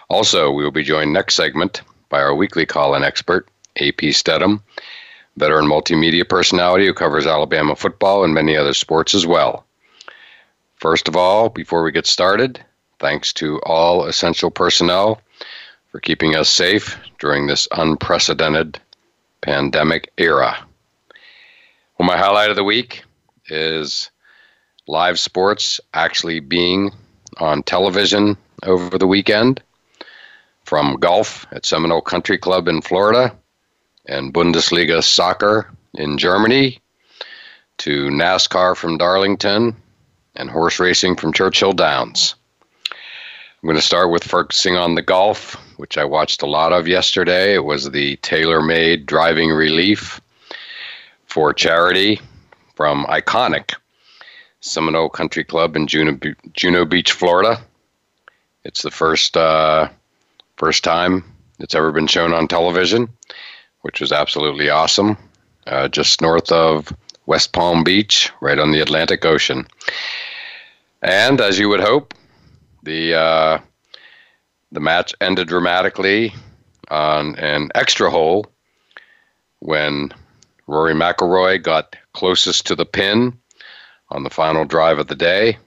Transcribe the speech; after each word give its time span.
Also, 0.10 0.52
we 0.52 0.64
will 0.64 0.72
be 0.72 0.82
joined 0.84 1.14
next 1.14 1.36
segment 1.36 1.82
by 2.10 2.22
our 2.22 2.34
weekly 2.34 2.66
call 2.66 2.96
in 2.96 3.04
expert, 3.04 3.48
AP 3.78 4.12
Stedham, 4.12 4.64
veteran 5.38 5.66
multimedia 5.66 6.28
personality 6.28 6.86
who 6.86 6.94
covers 6.94 7.28
Alabama 7.28 7.76
football 7.76 8.24
and 8.24 8.34
many 8.34 8.58
other 8.58 8.74
sports 8.74 9.14
as 9.14 9.28
well. 9.28 9.66
First 10.76 11.08
of 11.08 11.16
all, 11.16 11.50
before 11.50 11.84
we 11.84 11.92
get 11.92 12.08
started, 12.08 12.64
thanks 13.00 13.32
to 13.34 13.60
all 13.62 14.06
essential 14.06 14.50
personnel 14.50 15.22
for 15.90 16.00
keeping 16.00 16.36
us 16.36 16.50
safe 16.50 16.98
during 17.20 17.48
this 17.48 17.68
unprecedented 17.72 18.80
pandemic 19.42 20.12
era. 20.18 20.58
Well, 21.98 22.08
my 22.08 22.18
highlight 22.18 22.50
of 22.50 22.56
the 22.56 22.64
week 22.64 23.04
is 23.48 24.10
live 24.88 25.20
sports 25.20 25.80
actually 25.94 26.40
being 26.40 26.92
on 27.38 27.64
television 27.64 28.38
over 28.64 28.98
the 28.98 29.08
weekend 29.08 29.62
from 30.64 30.98
golf 30.98 31.48
at 31.52 31.66
Seminole 31.66 32.02
Country 32.02 32.38
Club 32.38 32.68
in 32.68 32.82
Florida 32.82 33.36
and 34.06 34.34
Bundesliga 34.34 35.04
soccer 35.04 35.72
in 35.96 36.18
Germany 36.18 36.80
to 37.80 38.10
NASCAR 38.10 38.76
from 38.76 38.98
Darlington 38.98 39.76
and 40.36 40.50
horse 40.50 40.80
racing 40.80 41.16
from 41.16 41.34
Churchill 41.34 41.74
Downs. 41.74 42.36
I'm 43.62 43.68
going 43.68 43.76
to 43.76 43.82
start 43.82 44.10
with 44.10 44.24
focusing 44.24 44.78
on 44.78 44.96
the 44.96 45.02
golf, 45.02 45.56
which 45.76 45.98
I 45.98 46.06
watched 46.06 46.42
a 46.42 46.48
lot 46.48 46.72
of 46.72 46.88
yesterday. 46.88 47.54
It 47.56 47.66
was 47.66 47.92
the 47.92 48.16
TaylorMade 48.18 49.06
driving 49.06 49.50
relief 49.50 50.22
for 51.26 51.54
charity 51.54 52.22
from 52.76 53.06
Iconic 53.08 53.76
Seminole 54.62 55.10
Country 55.10 55.44
Club 55.44 55.76
in 55.76 55.88
Juno, 55.88 56.18
Juno 56.54 56.86
Beach, 56.86 57.12
Florida. 57.12 57.60
It's 58.64 58.82
the 58.82 58.92
first 58.92 59.36
uh, 59.36 59.90
first 60.56 60.86
time 60.86 61.26
it's 61.60 61.76
ever 61.76 61.92
been 61.92 62.08
shown 62.08 62.32
on 62.32 62.48
television, 62.48 63.10
which 63.82 64.00
was 64.00 64.14
absolutely 64.14 64.70
awesome. 64.70 65.18
Uh, 65.68 65.90
just 65.90 66.22
north 66.22 66.50
of 66.50 66.96
West 67.26 67.52
Palm 67.52 67.84
Beach, 67.84 68.32
right 68.40 68.58
on 68.58 68.72
the 68.72 68.80
Atlantic 68.80 69.26
Ocean. 69.26 69.68
And 71.02 71.42
as 71.42 71.60
you 71.60 71.68
would 71.68 71.82
hope, 71.82 72.14
the 72.84 73.14
uh, 73.14 73.60
the 74.72 74.80
match 74.80 75.14
ended 75.22 75.48
dramatically 75.48 76.34
on 76.90 77.36
an 77.38 77.70
extra 77.76 78.10
hole 78.10 78.46
when 79.60 80.12
Rory 80.68 80.94
McIlroy 80.94 81.62
got 81.62 81.96
closest 82.14 82.66
to 82.68 82.76
the 82.76 82.86
pin 82.86 83.38
on 84.10 84.24
the 84.24 84.30
final 84.30 84.66
drive 84.66 85.00
of 85.00 85.08
the 85.08 85.16
day, 85.16 85.58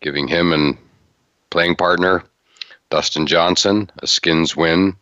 giving 0.00 0.28
him 0.28 0.52
and 0.52 0.76
playing 1.50 1.76
partner 1.76 2.24
Dustin 2.90 3.26
Johnson 3.26 3.90
a 4.02 4.06
skins 4.06 4.56
win 4.56 4.96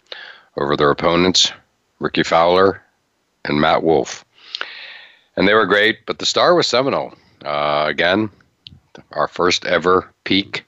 over 0.57 0.77
their 0.77 0.91
opponents, 0.91 1.53
Rickie 2.01 2.23
Fowler 2.23 2.83
and 3.45 3.61
Matt 3.61 3.83
Wolff. 3.83 4.25
And 5.37 5.47
they 5.47 5.55
were 5.55 5.67
great, 5.67 6.05
but 6.07 6.19
the 6.19 6.27
star 6.27 6.55
was 6.55 6.67
Seminole. 6.67 7.15
Uh, 7.45 7.87
again, 7.89 8.29
our 9.13 9.29
first 9.29 9.65
ever 9.65 10.13
peak 10.25 10.65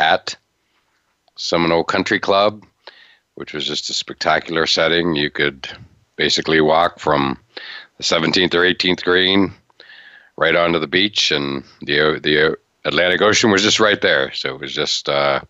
at 0.00 0.36
Seminole 1.36 1.84
Country 1.84 2.18
Club, 2.18 2.64
which 3.34 3.52
was 3.52 3.66
just 3.66 3.90
a 3.90 3.94
spectacular 3.94 4.66
setting. 4.66 5.14
You 5.14 5.30
could 5.30 5.68
basically 6.16 6.60
walk 6.60 6.98
from 6.98 7.38
the 7.98 8.02
17th 8.02 8.54
or 8.54 8.62
18th 8.62 9.04
green 9.04 9.52
right 10.36 10.56
onto 10.56 10.78
the 10.78 10.86
beach, 10.86 11.30
and 11.30 11.64
the 11.82 12.18
the 12.22 12.56
Atlantic 12.84 13.20
Ocean 13.20 13.50
was 13.50 13.62
just 13.62 13.78
right 13.78 14.00
there. 14.00 14.32
So 14.32 14.54
it 14.54 14.60
was 14.60 14.72
just 14.72 15.08
uh, 15.08 15.42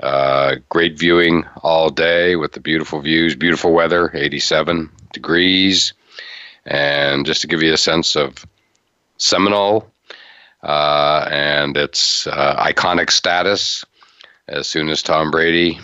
uh, 0.00 0.56
great 0.68 0.98
viewing 0.98 1.44
all 1.62 1.90
day 1.90 2.36
with 2.36 2.52
the 2.52 2.60
beautiful 2.60 3.00
views, 3.00 3.34
beautiful 3.34 3.72
weather, 3.72 4.10
87 4.14 4.90
degrees, 5.12 5.92
and 6.64 7.26
just 7.26 7.40
to 7.42 7.48
give 7.48 7.62
you 7.62 7.72
a 7.72 7.76
sense 7.78 8.16
of 8.16 8.46
Seminole 9.18 9.90
uh, 10.64 11.28
and 11.30 11.76
its 11.76 12.26
uh, 12.26 12.56
iconic 12.58 13.10
status, 13.10 13.84
as 14.48 14.66
soon 14.66 14.88
as 14.88 15.02
Tom 15.02 15.30
Brady 15.30 15.78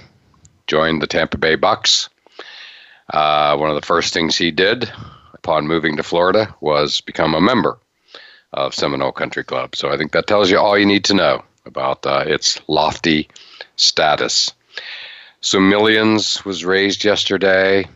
joined 0.67 1.03
the 1.03 1.07
Tampa 1.07 1.39
Bay 1.39 1.55
Bucks. 1.55 2.09
Uh, 3.13 3.57
one 3.57 3.71
of 3.71 3.77
the 3.77 3.87
first 3.87 4.15
things 4.15 4.37
he 4.37 4.51
did 4.51 4.91
upon 5.35 5.67
moving 5.67 5.97
to 5.97 6.03
Florida 6.03 6.55
was 6.61 7.01
become 7.01 7.35
a 7.35 7.41
member 7.41 7.79
of 8.53 8.75
Seminole 8.75 9.13
Country 9.13 9.45
Club. 9.45 9.77
So 9.77 9.91
I 9.91 9.97
think 9.97 10.13
that 10.13 10.27
tells 10.27 10.51
you 10.51 10.59
all 10.59 10.79
you 10.79 10.87
need 10.87 11.05
to 11.05 11.15
know 11.15 11.45
about 11.67 12.05
uh, 12.07 12.25
its 12.27 12.61
lofty 12.69 13.29
status. 13.77 14.53
So 15.41 15.61
millions 15.61 16.45
was 16.45 16.65
raised 16.65 17.05
yesterday. 17.05 17.87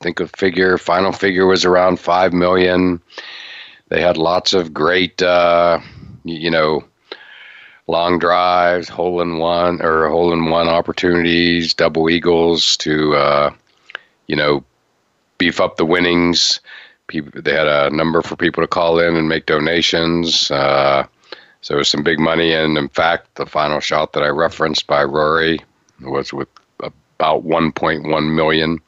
Think 0.00 0.20
a 0.20 0.28
figure, 0.28 0.78
final 0.78 1.12
figure 1.12 1.46
was 1.46 1.64
around 1.64 2.00
five 2.00 2.32
million. 2.32 3.00
They 3.88 4.00
had 4.00 4.16
lots 4.16 4.54
of 4.54 4.72
great, 4.72 5.20
uh, 5.20 5.80
you 6.24 6.50
know, 6.50 6.84
long 7.86 8.18
drives, 8.18 8.88
hole 8.88 9.20
in 9.20 9.38
one 9.38 9.82
or 9.82 10.08
hole 10.08 10.32
in 10.32 10.50
one 10.50 10.68
opportunities, 10.68 11.74
double 11.74 12.08
eagles 12.10 12.76
to, 12.78 13.14
uh, 13.14 13.54
you 14.26 14.36
know, 14.36 14.64
beef 15.38 15.60
up 15.60 15.76
the 15.76 15.86
winnings 15.86 16.60
people 17.10 17.42
they 17.42 17.52
had 17.52 17.66
a 17.66 17.90
number 17.90 18.22
for 18.22 18.36
people 18.36 18.62
to 18.62 18.68
call 18.68 18.98
in 18.98 19.16
and 19.16 19.28
make 19.28 19.44
donations. 19.44 20.50
Uh, 20.50 21.04
so 21.60 21.74
it 21.74 21.78
was 21.78 21.88
some 21.88 22.02
big 22.02 22.18
money, 22.18 22.54
and 22.54 22.78
in 22.78 22.88
fact, 22.88 23.34
the 23.34 23.44
final 23.44 23.80
shot 23.80 24.14
that 24.14 24.22
I 24.22 24.28
referenced 24.28 24.86
by 24.86 25.04
Rory 25.04 25.60
was 26.00 26.32
with 26.32 26.48
about 26.78 27.44
1.1 27.44 28.34
million 28.34 28.78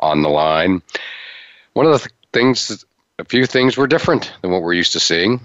on 0.00 0.22
the 0.22 0.28
line. 0.28 0.82
One 1.74 1.86
of 1.86 1.92
the 1.92 1.98
th- 2.00 2.12
things, 2.32 2.84
a 3.20 3.24
few 3.24 3.46
things 3.46 3.76
were 3.76 3.86
different 3.86 4.32
than 4.42 4.50
what 4.50 4.62
we're 4.62 4.72
used 4.72 4.92
to 4.94 5.00
seeing, 5.00 5.40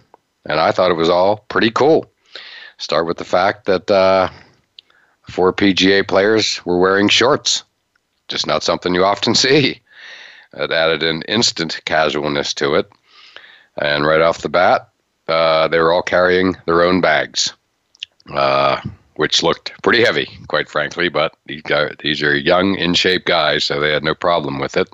and 0.45 0.59
I 0.59 0.71
thought 0.71 0.91
it 0.91 0.95
was 0.95 1.09
all 1.09 1.37
pretty 1.49 1.71
cool. 1.71 2.11
Start 2.77 3.05
with 3.05 3.17
the 3.17 3.25
fact 3.25 3.65
that 3.65 3.89
uh, 3.91 4.29
four 5.29 5.53
PGA 5.53 6.07
players 6.07 6.65
were 6.65 6.79
wearing 6.79 7.09
shorts, 7.09 7.63
just 8.27 8.47
not 8.47 8.63
something 8.63 8.93
you 8.93 9.05
often 9.05 9.35
see. 9.35 9.81
It 10.53 10.71
added 10.71 11.03
an 11.03 11.21
instant 11.23 11.79
casualness 11.85 12.53
to 12.55 12.75
it. 12.75 12.91
And 13.77 14.05
right 14.05 14.21
off 14.21 14.41
the 14.41 14.49
bat, 14.49 14.89
uh, 15.27 15.67
they 15.69 15.79
were 15.79 15.93
all 15.93 16.01
carrying 16.01 16.57
their 16.65 16.83
own 16.83 16.99
bags, 16.99 17.53
uh, 18.33 18.81
which 19.15 19.43
looked 19.43 19.71
pretty 19.81 20.03
heavy, 20.03 20.27
quite 20.47 20.67
frankly. 20.67 21.07
But 21.07 21.35
these, 21.45 21.61
guys, 21.61 21.95
these 21.99 22.21
are 22.21 22.35
young, 22.35 22.75
in 22.75 22.95
shape 22.95 23.25
guys, 23.25 23.63
so 23.63 23.79
they 23.79 23.93
had 23.93 24.03
no 24.03 24.13
problem 24.13 24.59
with 24.59 24.75
it. 24.75 24.89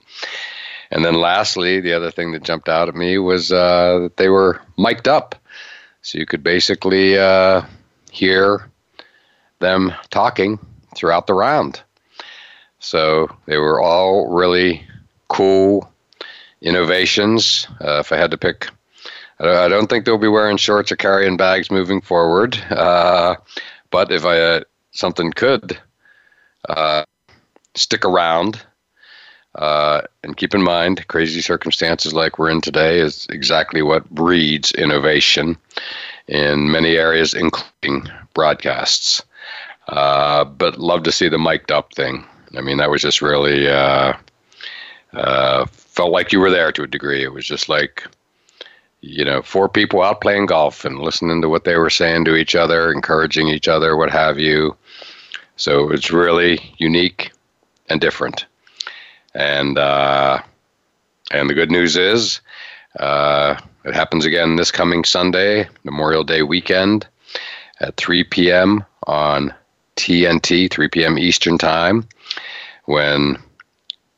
And 0.91 1.03
then 1.03 1.15
lastly, 1.15 1.79
the 1.79 1.93
other 1.93 2.11
thing 2.11 2.31
that 2.31 2.43
jumped 2.43 2.69
out 2.69 2.87
at 2.87 2.95
me 2.95 3.17
was 3.17 3.51
uh, 3.51 3.99
that 4.03 4.17
they 4.17 4.29
were 4.29 4.61
mic'd 4.77 5.07
up. 5.07 5.35
So 6.01 6.17
you 6.17 6.25
could 6.25 6.43
basically 6.43 7.17
uh, 7.17 7.63
hear 8.11 8.69
them 9.59 9.93
talking 10.09 10.59
throughout 10.95 11.27
the 11.27 11.33
round. 11.33 11.81
So 12.79 13.35
they 13.45 13.57
were 13.57 13.81
all 13.81 14.33
really 14.33 14.87
cool, 15.27 15.91
innovations. 16.61 17.67
Uh, 17.81 17.99
if 17.99 18.11
I 18.11 18.17
had 18.17 18.31
to 18.31 18.37
pick, 18.37 18.69
I 19.39 19.67
don't 19.67 19.87
think 19.87 20.05
they'll 20.05 20.17
be 20.17 20.27
wearing 20.27 20.57
shorts 20.57 20.91
or 20.91 20.95
carrying 20.95 21.37
bags 21.37 21.69
moving 21.69 22.01
forward. 22.01 22.57
Uh, 22.69 23.35
but 23.91 24.11
if 24.11 24.25
I 24.25 24.39
uh, 24.39 24.61
something 24.91 25.31
could 25.31 25.77
uh, 26.67 27.03
stick 27.75 28.05
around, 28.05 28.61
uh, 29.57 30.01
and 30.23 30.37
keep 30.37 30.53
in 30.53 30.61
mind, 30.61 31.07
crazy 31.07 31.41
circumstances 31.41 32.13
like 32.13 32.37
we're 32.37 32.49
in 32.49 32.61
today 32.61 32.99
is 32.99 33.25
exactly 33.29 33.81
what 33.81 34.09
breeds 34.11 34.71
innovation 34.73 35.57
in 36.27 36.71
many 36.71 36.95
areas, 36.95 37.33
including 37.33 38.07
broadcasts. 38.33 39.23
Uh, 39.87 40.43
but 40.43 40.77
love 40.77 41.03
to 41.03 41.11
see 41.11 41.29
the 41.29 41.39
mic'd 41.39 41.71
up 41.71 41.93
thing. 41.93 42.23
I 42.55 42.61
mean, 42.61 42.77
that 42.77 42.91
was 42.91 43.01
just 43.01 43.21
really 43.21 43.67
uh, 43.67 44.13
uh, 45.13 45.65
felt 45.65 46.11
like 46.11 46.31
you 46.31 46.39
were 46.39 46.51
there 46.51 46.71
to 46.71 46.83
a 46.83 46.87
degree. 46.87 47.23
It 47.23 47.33
was 47.33 47.45
just 47.45 47.67
like, 47.67 48.05
you 49.01 49.25
know, 49.25 49.41
four 49.41 49.69
people 49.69 50.03
out 50.03 50.21
playing 50.21 50.47
golf 50.47 50.85
and 50.85 50.99
listening 50.99 51.41
to 51.41 51.49
what 51.49 51.63
they 51.63 51.77
were 51.77 51.89
saying 51.89 52.25
to 52.25 52.35
each 52.35 52.55
other, 52.55 52.91
encouraging 52.91 53.47
each 53.47 53.67
other, 53.67 53.95
what 53.97 54.11
have 54.11 54.37
you. 54.37 54.75
So 55.55 55.89
it's 55.91 56.11
really 56.11 56.59
unique 56.77 57.31
and 57.89 57.99
different. 57.99 58.45
And 59.37 59.77
uh, 59.77 60.41
and 61.29 61.47
the 61.47 61.53
good 61.53 61.69
news 61.69 61.95
is, 61.95 62.41
uh, 62.99 63.55
it 63.85 63.93
happens 63.93 64.25
again 64.25 64.55
this 64.55 64.71
coming 64.71 65.03
Sunday, 65.03 65.69
Memorial 65.83 66.23
Day 66.23 66.41
weekend, 66.41 67.07
at 67.79 67.95
3 67.97 68.23
p.m. 68.23 68.83
on 69.05 69.53
TNT, 69.95 70.71
3 70.71 70.87
p.m. 70.87 71.19
Eastern 71.19 71.59
Time, 71.59 72.07
when 72.85 73.37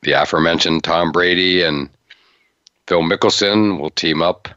the 0.04 0.13
aforementioned 0.13 0.86
Tom 0.86 1.12
Brady 1.12 1.63
and 1.63 1.89
Phil 2.88 3.01
Mickelson 3.01 3.77
will 3.77 3.89
team 3.89 4.22
up 4.22 4.48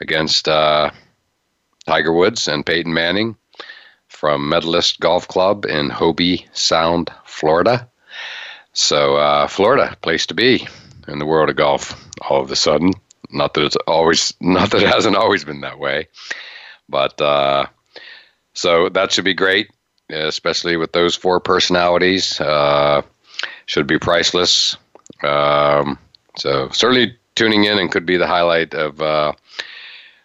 against 0.00 0.48
uh, 0.48 0.90
Tiger 1.86 2.14
Woods 2.14 2.48
and 2.48 2.64
Peyton 2.64 2.94
Manning 2.94 3.36
from 4.08 4.48
Medalist 4.48 5.00
Golf 5.00 5.28
Club 5.28 5.66
in 5.66 5.90
Hobe 5.90 6.46
Sound, 6.54 7.10
Florida. 7.26 7.88
So, 8.72 9.16
uh, 9.16 9.46
Florida, 9.48 9.96
place 10.02 10.26
to 10.26 10.34
be 10.34 10.66
in 11.08 11.18
the 11.18 11.26
world 11.26 11.50
of 11.50 11.56
golf. 11.56 11.94
All 12.28 12.40
of 12.40 12.50
a 12.50 12.56
sudden, 12.56 12.92
not 13.30 13.54
that 13.54 13.64
it's 13.64 13.76
always, 13.86 14.34
not 14.40 14.70
that 14.70 14.82
it 14.82 14.88
hasn't 14.88 15.16
always 15.16 15.44
been 15.44 15.60
that 15.60 15.78
way, 15.78 16.08
but 16.88 17.20
uh, 17.20 17.66
so 18.54 18.88
that 18.90 19.12
should 19.12 19.24
be 19.24 19.34
great 19.34 19.68
especially 20.12 20.76
with 20.76 20.92
those 20.92 21.16
four 21.16 21.40
personalities. 21.40 22.40
Uh, 22.40 23.02
should 23.66 23.86
be 23.86 23.98
priceless. 23.98 24.76
Um, 25.22 25.98
so 26.36 26.68
certainly 26.70 27.16
tuning 27.34 27.64
in 27.64 27.78
and 27.78 27.90
could 27.90 28.06
be 28.06 28.16
the 28.16 28.26
highlight 28.26 28.74
of 28.74 29.00
uh, 29.00 29.32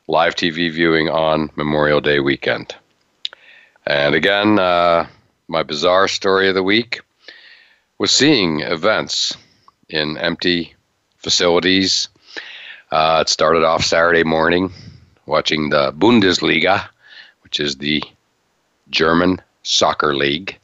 live 0.08 0.36
TV 0.36 0.72
viewing 0.72 1.10
on 1.10 1.50
Memorial 1.56 2.02
Day 2.02 2.20
weekend. 2.20 2.76
And 3.86 4.16
again, 4.16 4.60
uh, 4.60 5.08
my 5.48 5.64
bizarre 5.64 6.08
story 6.08 6.50
of 6.50 6.56
the 6.56 6.64
week 6.64 7.02
was 7.98 8.12
seeing 8.12 8.62
events 8.62 9.36
in 9.90 10.18
empty 10.18 10.76
facilities. 11.18 12.10
Uh, 12.92 13.20
it 13.22 13.30
started 13.30 13.64
off 13.64 13.84
Saturday 13.84 14.24
morning 14.24 14.72
watching 15.26 15.70
the 15.70 15.92
Bundesliga, 15.94 16.88
which 17.42 17.60
is 17.60 17.78
the 17.78 18.02
German 18.90 19.42
soccer 19.64 20.16
league, 20.16 20.58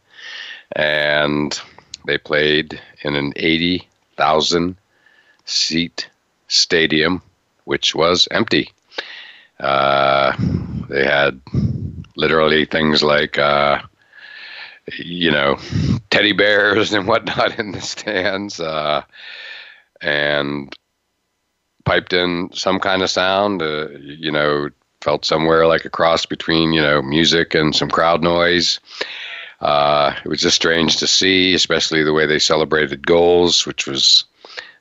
and 0.76 1.60
they 2.06 2.18
played 2.18 2.80
in 3.02 3.16
an 3.16 3.34
80,000 3.36 4.78
seat 5.46 6.10
stadium, 6.48 7.22
which 7.66 7.96
was 7.96 8.28
empty. 8.32 8.72
Uh, 9.60 10.36
they 10.90 11.04
had 11.04 11.42
literally 12.16 12.66
things 12.66 13.04
like, 13.04 13.38
uh, 13.38 13.82
you 14.98 15.32
know, 15.32 15.58
teddy 16.10 16.34
bears 16.34 16.94
and 16.94 17.08
whatnot 17.08 17.60
in 17.60 17.72
the 17.72 17.82
stands, 17.82 18.60
uh, 18.60 19.04
and 20.02 20.76
piped 21.86 22.14
in 22.14 22.50
some 22.54 22.80
kind 22.80 23.02
of 23.02 23.10
sound. 23.10 23.62
Uh, 23.62 23.90
you 24.00 24.32
know, 24.32 24.70
felt 25.02 25.26
somewhere 25.26 25.68
like 25.68 25.86
a 25.86 25.90
cross 25.90 26.26
between 26.26 26.74
you 26.74 26.82
know 26.82 27.02
music 27.02 27.54
and 27.54 27.76
some 27.76 27.90
crowd 27.90 28.22
noise. 28.22 28.80
Uh, 29.62 30.14
it 30.26 30.28
was 30.28 30.42
just 30.42 30.58
strange 30.58 30.98
to 30.98 31.08
see, 31.08 31.54
especially 31.54 32.04
the 32.04 32.12
way 32.12 32.26
they 32.26 32.40
celebrated 32.40 33.08
goals, 33.08 33.66
which 33.66 33.88
was 33.88 34.26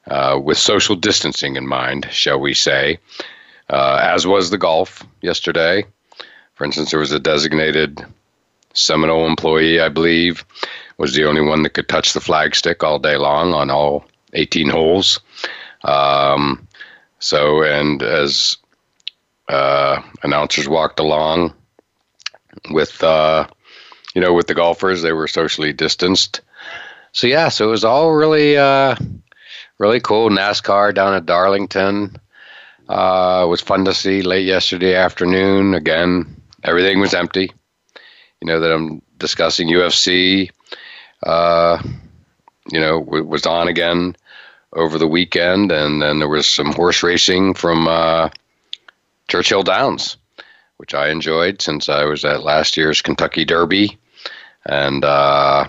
uh, 0.08 0.40
with 0.42 0.58
social 0.58 0.96
distancing 0.96 1.54
in 1.54 1.68
mind, 1.68 2.08
shall 2.10 2.40
we 2.40 2.52
say, 2.52 2.98
uh, 3.70 4.00
as 4.02 4.26
was 4.26 4.50
the 4.50 4.58
golf 4.58 5.06
yesterday. 5.20 5.84
For 6.54 6.64
instance, 6.64 6.90
there 6.90 7.00
was 7.00 7.12
a 7.12 7.20
designated 7.20 8.04
Seminole 8.74 9.26
employee, 9.26 9.80
I 9.80 9.88
believe, 9.88 10.44
was 10.98 11.14
the 11.14 11.24
only 11.24 11.42
one 11.42 11.62
that 11.62 11.74
could 11.74 11.88
touch 11.88 12.12
the 12.12 12.20
flagstick 12.20 12.82
all 12.82 12.98
day 12.98 13.16
long 13.16 13.52
on 13.52 13.70
all 13.70 14.06
18 14.32 14.68
holes. 14.68 15.20
Um, 15.84 16.66
so, 17.18 17.62
and 17.62 18.02
as 18.02 18.56
uh, 19.48 20.02
announcers 20.22 20.68
walked 20.68 20.98
along 20.98 21.54
with 22.70 23.02
uh, 23.02 23.46
you 24.14 24.20
know 24.20 24.32
with 24.32 24.46
the 24.46 24.54
golfers. 24.54 25.02
They 25.02 25.12
were 25.12 25.28
socially 25.28 25.72
distanced. 25.72 26.40
So 27.12 27.26
yeah, 27.26 27.48
so 27.48 27.68
it 27.68 27.70
was 27.70 27.84
all 27.84 28.12
really 28.12 28.56
uh, 28.56 28.96
really 29.78 30.00
cool. 30.00 30.30
NASCAR 30.30 30.94
down 30.94 31.14
at 31.14 31.26
Darlington 31.26 32.16
uh, 32.88 33.46
was 33.48 33.60
fun 33.60 33.84
to 33.84 33.94
see 33.94 34.22
late 34.22 34.46
yesterday 34.46 34.94
afternoon. 34.94 35.74
Again, 35.74 36.40
everything 36.62 37.00
was 37.00 37.14
empty. 37.14 37.52
You 38.42 38.46
know 38.46 38.58
that 38.58 38.72
I'm 38.72 39.00
discussing 39.18 39.68
UFC. 39.68 40.50
Uh, 41.22 41.80
you 42.72 42.80
know, 42.80 42.98
was 42.98 43.46
on 43.46 43.68
again 43.68 44.16
over 44.72 44.98
the 44.98 45.06
weekend, 45.06 45.70
and 45.70 46.02
then 46.02 46.18
there 46.18 46.28
was 46.28 46.48
some 46.48 46.72
horse 46.72 47.04
racing 47.04 47.54
from 47.54 47.86
uh, 47.86 48.30
Churchill 49.28 49.62
Downs, 49.62 50.16
which 50.78 50.92
I 50.92 51.10
enjoyed 51.10 51.62
since 51.62 51.88
I 51.88 52.02
was 52.04 52.24
at 52.24 52.42
last 52.42 52.76
year's 52.76 53.00
Kentucky 53.00 53.44
Derby. 53.44 53.96
And 54.66 55.04
uh, 55.04 55.68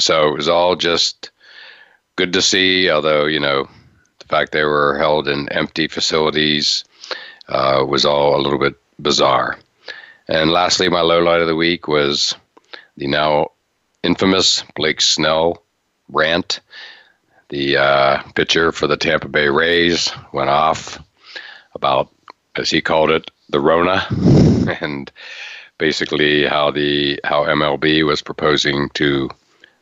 so 0.00 0.28
it 0.28 0.36
was 0.36 0.48
all 0.48 0.76
just 0.76 1.30
good 2.16 2.32
to 2.32 2.40
see, 2.40 2.88
although, 2.88 3.26
you 3.26 3.38
know, 3.38 3.68
the 4.20 4.26
fact 4.28 4.52
they 4.52 4.64
were 4.64 4.96
held 4.96 5.28
in 5.28 5.52
empty 5.52 5.88
facilities 5.88 6.84
uh, 7.48 7.84
was 7.86 8.06
all 8.06 8.34
a 8.34 8.40
little 8.40 8.58
bit 8.58 8.76
bizarre. 8.98 9.58
And 10.28 10.50
lastly, 10.50 10.88
my 10.88 11.00
low 11.00 11.20
light 11.20 11.40
of 11.40 11.46
the 11.46 11.56
week 11.56 11.86
was 11.86 12.34
the 12.96 13.06
now 13.06 13.48
infamous 14.02 14.64
Blake 14.74 15.00
Snell 15.00 15.62
rant. 16.08 16.60
The 17.50 17.76
uh, 17.76 18.22
pitcher 18.34 18.72
for 18.72 18.86
the 18.86 18.96
Tampa 18.96 19.28
Bay 19.28 19.48
Rays 19.48 20.10
went 20.32 20.50
off 20.50 20.98
about 21.74 22.10
as 22.56 22.70
he 22.70 22.80
called 22.80 23.10
it, 23.10 23.30
the 23.50 23.60
Rona, 23.60 24.06
and 24.80 25.10
basically 25.78 26.46
how 26.46 26.70
the 26.70 27.20
how 27.24 27.44
MLB 27.44 28.06
was 28.06 28.22
proposing 28.22 28.88
to 28.90 29.28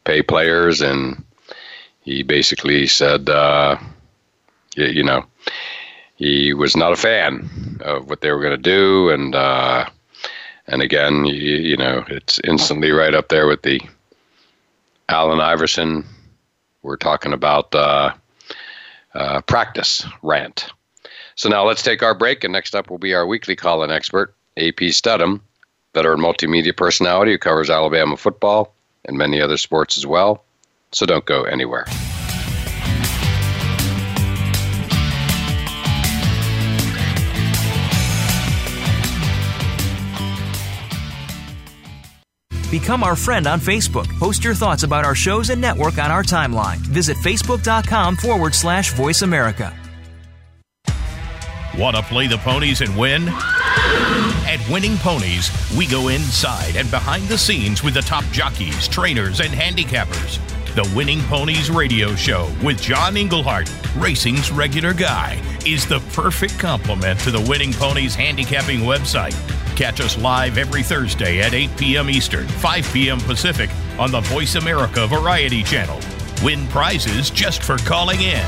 pay 0.05 0.23
players, 0.23 0.81
and 0.81 1.23
he 2.01 2.23
basically 2.23 2.87
said, 2.87 3.29
uh, 3.29 3.77
you, 4.77 5.05
know, 5.05 5.25
he 6.17 6.53
was 6.53 6.77
not 6.77 6.93
a 6.93 6.97
fan 6.97 7.79
of 7.81 8.09
what 8.09 8.21
they 8.21 8.33
were 8.33 8.41
going 8.43 8.57
to 8.57 8.57
do, 8.57 9.11
and 9.11 9.35
uh, 9.35 9.89
and 10.73 10.81
again, 10.81 11.27
you, 11.27 11.35
you 11.35 11.77
know, 11.77 12.03
it's 12.09 12.41
instantly 12.45 12.91
right 12.93 13.15
up 13.15 13.29
there 13.29 13.47
with 13.47 13.61
the 13.61 13.81
Allen 15.11 15.39
Iverson. 15.39 16.05
We're 16.83 16.97
talking 16.97 17.35
about 17.35 17.75
uh, 17.75 18.15
uh 19.15 19.43
practice 19.43 20.05
rant. 20.23 20.73
So 21.35 21.51
now 21.51 21.65
let's 21.65 21.83
take 21.83 22.03
our 22.03 22.15
break, 22.15 22.43
and 22.43 22.53
next 22.53 22.75
up 22.75 22.91
will 22.91 22.99
be 22.99 23.13
our 23.13 23.27
weekly 23.27 23.55
call-in 23.55 23.91
expert, 23.91 24.35
AP 24.57 24.81
Stedham, 24.91 25.43
veteran 25.93 26.21
multimedia 26.21 26.75
personality 26.75 27.33
who 27.33 27.39
covers 27.39 27.69
Alabama 27.69 28.17
football 28.17 28.75
and 29.05 29.19
many 29.19 29.41
other 29.43 29.59
sports 29.59 29.99
as 29.99 30.07
well. 30.07 30.43
So 30.93 31.05
don't 31.05 31.25
go 31.27 31.45
anywhere. 31.45 31.87
Become 42.73 43.05
our 43.05 43.15
friend 43.15 43.47
on 43.47 43.61
Facebook. 43.61 44.09
Post 44.19 44.43
your 44.43 44.55
thoughts 44.55 44.83
about 44.83 45.05
our 45.05 45.15
shows 45.15 45.51
and 45.51 45.61
network 45.61 45.99
on 45.99 46.11
our 46.11 46.23
timeline. 46.23 46.79
Visit 46.79 47.19
facebook.com 47.19 48.17
forward 48.17 48.55
slash 48.55 48.95
voice 48.95 49.21
America. 49.21 49.77
Want 51.77 51.97
to 51.97 52.03
play 52.03 52.29
the 52.29 52.39
ponies 52.39 52.81
and 52.81 52.97
win? 52.97 53.29
At 53.29 54.67
Winning 54.71 54.97
Ponies, 54.97 55.51
we 55.77 55.87
go 55.87 56.09
inside 56.09 56.77
and 56.77 56.91
behind 56.91 57.25
the 57.29 57.37
scenes 57.37 57.83
with 57.83 57.93
the 57.93 58.01
top 58.01 58.25
jockeys, 58.33 58.89
trainers, 58.89 59.41
and 59.41 59.51
handicappers. 59.51 60.41
The 60.75 60.91
Winning 60.97 61.21
Ponies 61.25 61.71
Radio 61.71 62.15
Show 62.15 62.51
with 62.65 62.81
John 62.81 63.19
Englehart, 63.19 63.71
racing's 63.99 64.51
regular 64.51 64.95
guy, 64.95 65.43
is 65.67 65.87
the 65.87 66.01
perfect 66.15 66.59
complement 66.59 67.21
to 67.21 67.31
the 67.31 67.41
Winning 67.43 67.75
Ponies 67.75 68.15
handicapping 68.15 68.81
website. 68.81 69.37
Catch 69.83 70.01
us 70.01 70.17
live 70.17 70.59
every 70.59 70.85
Thursday 70.85 71.41
at 71.41 71.55
8 71.55 71.77
p.m. 71.77 72.09
Eastern, 72.09 72.47
5 72.47 72.93
p.m. 72.93 73.19
Pacific 73.19 73.69
on 73.99 74.13
the 74.13 74.21
Voice 74.21 74.55
America 74.55 75.09
Variety 75.09 75.65
Channel. 75.65 75.99
Win 76.45 76.69
prizes 76.69 77.31
just 77.31 77.65
for 77.65 77.77
calling 77.79 78.21
in. 78.21 78.47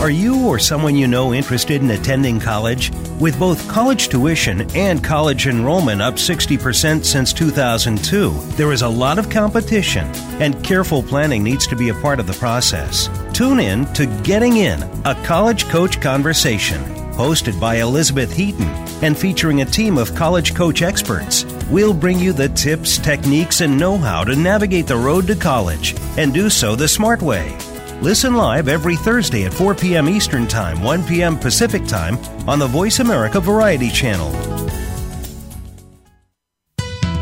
Are 0.00 0.08
you 0.08 0.46
or 0.46 0.58
someone 0.58 0.96
you 0.96 1.06
know 1.06 1.34
interested 1.34 1.82
in 1.82 1.90
attending 1.90 2.40
college? 2.40 2.90
With 3.20 3.38
both 3.38 3.68
college 3.68 4.08
tuition 4.08 4.62
and 4.74 5.04
college 5.04 5.46
enrollment 5.46 6.00
up 6.00 6.14
60% 6.14 7.04
since 7.04 7.34
2002, 7.34 8.30
there 8.56 8.72
is 8.72 8.80
a 8.80 8.88
lot 8.88 9.18
of 9.18 9.28
competition, 9.28 10.06
and 10.40 10.64
careful 10.64 11.02
planning 11.02 11.42
needs 11.42 11.66
to 11.66 11.76
be 11.76 11.90
a 11.90 12.00
part 12.00 12.18
of 12.18 12.26
the 12.26 12.32
process. 12.32 13.10
Tune 13.34 13.60
in 13.60 13.84
to 13.92 14.06
Getting 14.22 14.56
In, 14.56 14.82
a 15.04 15.14
college 15.26 15.68
coach 15.68 16.00
conversation, 16.00 16.82
hosted 17.18 17.58
by 17.58 17.76
Elizabeth 17.76 18.32
Heaton 18.32 18.68
and 19.02 19.18
featuring 19.18 19.60
a 19.60 19.64
team 19.64 19.98
of 19.98 20.14
college 20.14 20.54
coach 20.54 20.82
experts. 20.82 21.44
We'll 21.68 21.92
bring 21.92 22.20
you 22.20 22.32
the 22.32 22.48
tips, 22.50 22.96
techniques, 22.96 23.60
and 23.60 23.76
know 23.76 23.98
how 23.98 24.22
to 24.22 24.36
navigate 24.36 24.86
the 24.86 24.96
road 24.96 25.26
to 25.26 25.34
college 25.34 25.96
and 26.16 26.32
do 26.32 26.48
so 26.48 26.76
the 26.76 26.86
smart 26.86 27.20
way. 27.20 27.58
Listen 28.00 28.34
live 28.34 28.68
every 28.68 28.94
Thursday 28.94 29.44
at 29.44 29.52
4 29.52 29.74
p.m. 29.74 30.08
Eastern 30.08 30.46
Time, 30.46 30.80
1 30.80 31.04
p.m. 31.04 31.36
Pacific 31.36 31.84
Time 31.86 32.16
on 32.48 32.60
the 32.60 32.68
Voice 32.68 33.00
America 33.00 33.40
Variety 33.40 33.90
Channel. 33.90 34.30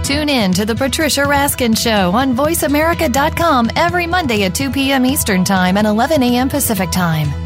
Tune 0.03 0.29
in 0.29 0.53
to 0.53 0.67
the 0.67 0.75
Patricia 0.75 1.23
Raskin 1.23 1.77
Show 1.77 2.13
on 2.13 2.37
VoiceAmerica.com 2.37 3.71
every 3.75 4.07
Monday 4.07 4.45
at 4.45 4.55
2 4.55 4.71
p.m. 4.71 5.07
Eastern 5.07 5.43
Time 5.43 5.79
and 5.79 5.87
11 5.87 6.23
a.m. 6.23 6.49
Pacific 6.51 6.91
Time. 6.91 7.46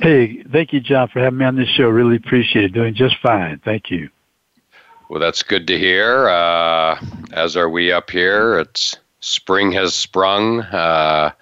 Hey, 0.00 0.42
thank 0.44 0.72
you, 0.72 0.80
John, 0.80 1.08
for 1.08 1.20
having 1.20 1.38
me 1.38 1.44
on 1.44 1.56
this 1.56 1.68
show. 1.68 1.88
Really 1.88 2.16
appreciate 2.16 2.64
it. 2.64 2.72
Doing 2.72 2.94
just 2.94 3.16
fine. 3.22 3.60
Thank 3.64 3.90
you. 3.90 4.08
Well, 5.08 5.20
that's 5.20 5.42
good 5.42 5.66
to 5.66 5.78
hear. 5.78 6.28
Uh, 6.28 6.98
as 7.32 7.56
are 7.56 7.68
we 7.68 7.90
up 7.90 8.10
here. 8.10 8.58
It's 8.60 8.96
spring 9.20 9.72
has 9.72 9.94
sprung. 9.94 10.60
Uh, 10.60 11.32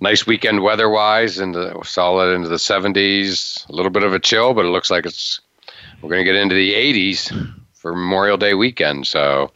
nice 0.00 0.26
weekend 0.26 0.62
weather-wise, 0.62 1.38
into 1.38 1.80
solid 1.84 2.34
into 2.34 2.48
the 2.48 2.56
70s. 2.56 3.68
A 3.68 3.72
little 3.72 3.90
bit 3.90 4.02
of 4.02 4.12
a 4.12 4.18
chill, 4.18 4.52
but 4.52 4.64
it 4.64 4.70
looks 4.70 4.90
like 4.90 5.06
it's 5.06 5.40
we're 6.02 6.10
going 6.10 6.24
to 6.24 6.30
get 6.30 6.40
into 6.40 6.56
the 6.56 6.74
80s 6.74 7.54
for 7.72 7.94
Memorial 7.94 8.36
Day 8.36 8.54
weekend. 8.54 9.06
So, 9.06 9.52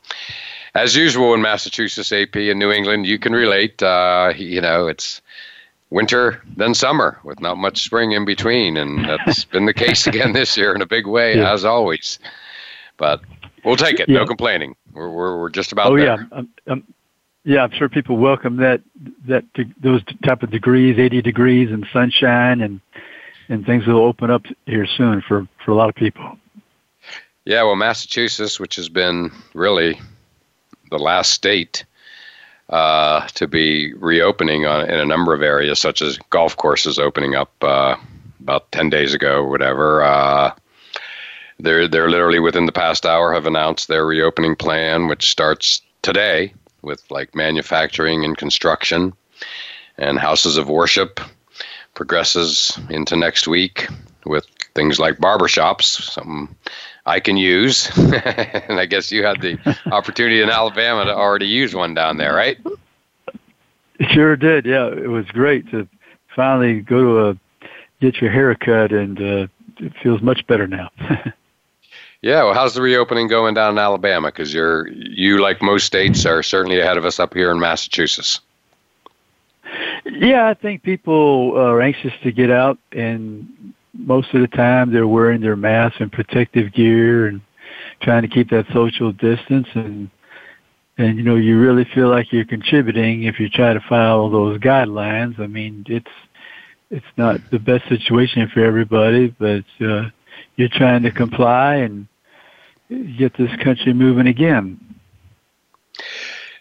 as 0.75 0.95
usual 0.95 1.35
in 1.35 1.43
Massachusetts, 1.43 2.13
AP, 2.13 2.37
and 2.37 2.59
New 2.59 2.71
England, 2.71 3.07
you 3.07 3.19
can 3.19 3.33
relate. 3.33 3.83
Uh, 3.83 4.33
you 4.37 4.61
know, 4.61 4.87
it's 4.87 5.21
winter 5.91 6.43
then 6.57 6.75
summer 6.75 7.19
with 7.23 7.41
not 7.41 7.57
much 7.57 7.83
spring 7.83 8.13
in 8.13 8.25
between 8.25 8.77
and 8.77 9.05
that's 9.05 9.45
been 9.45 9.67
the 9.67 9.75
case 9.75 10.07
again 10.07 10.33
this 10.33 10.57
year 10.57 10.75
in 10.75 10.83
a 10.83 10.87
big 10.87 11.07
way 11.07 11.37
yeah. 11.37 11.53
as 11.53 11.65
always 11.65 12.19
but 12.97 13.21
we'll 13.65 13.77
take 13.77 14.01
it 14.01 14.09
yeah. 14.09 14.19
no 14.19 14.27
complaining 14.27 14.75
we're, 14.93 15.11
we're, 15.11 15.41
we're 15.41 15.51
just 15.51 15.73
about 15.73 15.93
oh 15.93 15.97
there. 15.97 16.29
yeah 16.33 16.43
um, 16.67 16.85
yeah 17.45 17.63
i'm 17.63 17.71
sure 17.71 17.89
people 17.89 18.17
welcome 18.17 18.57
that 18.57 18.81
that 19.27 19.45
those 19.81 20.03
type 20.25 20.43
of 20.43 20.51
degrees 20.51 20.99
80 20.99 21.23
degrees 21.23 21.71
and 21.71 21.87
sunshine 21.93 22.61
and 22.61 22.81
and 23.49 23.65
things 23.65 23.87
will 23.87 24.05
open 24.05 24.31
up 24.31 24.43
here 24.67 24.87
soon 24.87 25.23
for 25.23 25.47
for 25.65 25.71
a 25.71 25.75
lot 25.75 25.89
of 25.89 25.95
people 25.95 26.37
yeah 27.45 27.63
well 27.63 27.77
massachusetts 27.77 28.59
which 28.59 28.75
has 28.75 28.89
been 28.89 29.31
really 29.55 30.01
the 30.91 30.99
last 30.99 31.33
state 31.33 31.85
uh, 32.71 33.27
to 33.29 33.47
be 33.47 33.93
reopening 33.95 34.67
on, 34.67 34.89
in 34.89 34.99
a 34.99 35.05
number 35.05 35.35
of 35.35 35.43
areas, 35.43 35.79
such 35.79 36.03
as 36.03 36.19
golf 36.31 36.57
courses 36.57 36.99
opening 36.99 37.35
up 37.35 37.53
uh, 37.63 37.97
about 38.41 38.71
10 38.73 38.91
days 38.91 39.15
ago 39.15 39.43
or 39.43 39.49
whatever. 39.49 40.03
Uh, 40.03 40.53
they're, 41.59 41.89
they're 41.89 42.11
literally 42.11 42.41
within 42.41 42.67
the 42.67 42.73
past 42.73 43.07
hour 43.07 43.33
have 43.33 43.47
announced 43.47 43.89
their 43.89 44.05
reopening 44.05 44.57
plan, 44.57 45.07
which 45.07 45.31
starts 45.31 45.81
today 46.03 46.53
with 46.83 47.03
like 47.11 47.35
manufacturing 47.35 48.25
and 48.25 48.37
construction 48.37 49.13
and 49.99 50.19
houses 50.19 50.59
of 50.59 50.69
worship, 50.69 51.21
progresses 51.95 52.79
into 52.91 53.17
next 53.17 53.49
week 53.49 53.89
with 54.27 54.47
things 54.75 54.99
like 54.99 55.17
barbershops, 55.19 55.85
something 55.85 56.55
I 57.07 57.21
can 57.21 57.37
use. 57.37 57.89
and 57.97 58.81
I 58.81 58.87
guess 58.87 59.13
you 59.13 59.25
had 59.25 59.41
the 59.41 59.59
opportunity 59.93 60.43
in 60.43 60.51
Alabama 60.51 61.05
to 61.05 61.15
already 61.15 61.47
use 61.47 61.75
one 61.75 61.95
down 61.95 62.17
there, 62.17 62.35
right? 62.35 62.59
Sure 64.11 64.37
did. 64.37 64.67
Yeah, 64.67 64.89
it 64.89 65.09
was 65.09 65.27
great 65.27 65.71
to 65.71 65.89
finally 66.35 66.81
go 66.81 67.03
to 67.03 67.29
a 67.29 67.39
get 68.01 68.21
your 68.21 68.31
hair 68.31 68.55
cut, 68.55 68.93
and 68.93 69.19
uh, 69.19 69.47
it 69.79 69.93
feels 70.03 70.21
much 70.21 70.47
better 70.47 70.67
now. 70.67 70.91
yeah. 72.21 72.43
Well, 72.43 72.53
how's 72.53 72.75
the 72.75 72.83
reopening 72.83 73.29
going 73.29 73.55
down 73.55 73.73
in 73.73 73.79
Alabama? 73.79 74.29
Because 74.29 74.53
you're 74.53 74.89
you, 74.89 75.41
like 75.41 75.63
most 75.63 75.87
states, 75.87 76.27
are 76.27 76.43
certainly 76.43 76.79
ahead 76.79 76.99
of 76.99 77.07
us 77.07 77.19
up 77.19 77.33
here 77.33 77.51
in 77.51 77.59
Massachusetts. 77.59 78.41
Yeah, 80.05 80.47
I 80.47 80.55
think 80.55 80.83
people 80.83 81.57
are 81.57 81.81
anxious 81.81 82.13
to 82.23 82.33
get 82.33 82.51
out 82.51 82.79
and 82.93 83.75
most 83.99 84.33
of 84.35 84.41
the 84.41 84.49
time 84.49 84.93
they're 84.93 85.07
wearing 85.07 85.41
their 85.41 85.57
masks 85.57 85.99
and 86.01 86.13
protective 86.13 86.73
gear 86.73 87.27
and 87.27 87.41
trying 88.01 88.23
to 88.23 88.29
keep 88.29 88.51
that 88.51 88.67
social 88.73 89.13
distance 89.13 89.67
and 89.75 90.11
and 90.99 91.19
you 91.19 91.23
know 91.23 91.37
you 91.37 91.61
really 91.61 91.85
feel 91.95 92.09
like 92.09 92.33
you're 92.33 92.45
contributing 92.45 93.25
if 93.25 93.39
you 93.39 93.49
try 93.49 93.73
to 93.75 93.81
follow 93.89 94.31
those 94.31 94.59
guidelines. 94.59 95.39
I 95.39 95.47
mean 95.47 95.85
it's 95.89 96.11
it's 96.91 97.07
not 97.17 97.41
the 97.51 97.59
best 97.59 97.89
situation 97.89 98.49
for 98.53 98.65
everybody 98.65 99.29
but 99.29 99.65
uh 99.81 100.09
you're 100.57 100.69
trying 100.69 101.03
to 101.03 101.11
comply 101.11 101.77
and 101.77 102.07
get 103.19 103.37
this 103.37 103.55
country 103.63 103.93
moving 103.93 104.27
again. 104.27 104.79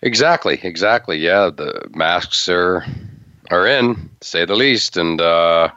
Exactly 0.01 0.59
exactly. 0.63 1.17
Yeah 1.17 1.49
the 1.55 1.87
masks 1.93 2.49
are 2.49 2.85
are 3.51 3.67
in 3.67 4.09
say 4.21 4.45
the 4.45 4.55
least. 4.55 4.97
And 4.97 5.21
uh 5.21 5.69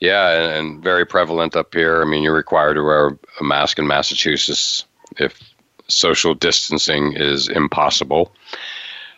yeah, 0.00 0.56
and, 0.56 0.82
very 0.82 1.04
prevalent 1.04 1.56
up 1.56 1.74
here. 1.74 2.02
I 2.02 2.04
mean, 2.04 2.22
you're 2.22 2.34
required 2.34 2.74
to 2.74 2.82
wear 2.82 3.18
a 3.40 3.44
mask 3.44 3.78
in 3.78 3.86
Massachusetts 3.86 4.84
if 5.16 5.40
social 5.88 6.34
distancing 6.34 7.14
is 7.14 7.48
impossible. 7.48 8.32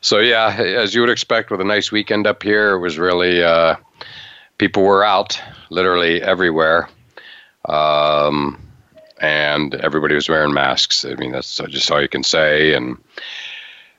So 0.00 0.18
yeah, 0.18 0.56
as 0.56 0.94
you 0.94 1.02
would 1.02 1.10
expect 1.10 1.50
with 1.50 1.60
a 1.60 1.64
nice 1.64 1.92
weekend 1.92 2.26
up 2.26 2.42
here, 2.42 2.72
it 2.72 2.78
was 2.78 2.98
really 2.98 3.42
uh, 3.42 3.76
people 4.56 4.82
were 4.82 5.04
out 5.04 5.40
literally 5.68 6.22
everywhere, 6.22 6.88
um, 7.68 8.58
and 9.20 9.74
everybody 9.74 10.14
was 10.14 10.28
wearing 10.28 10.54
masks. 10.54 11.04
I 11.04 11.14
mean, 11.14 11.32
that's 11.32 11.60
just 11.68 11.90
all 11.90 12.00
you 12.00 12.08
can 12.08 12.22
say. 12.22 12.72
And 12.72 12.96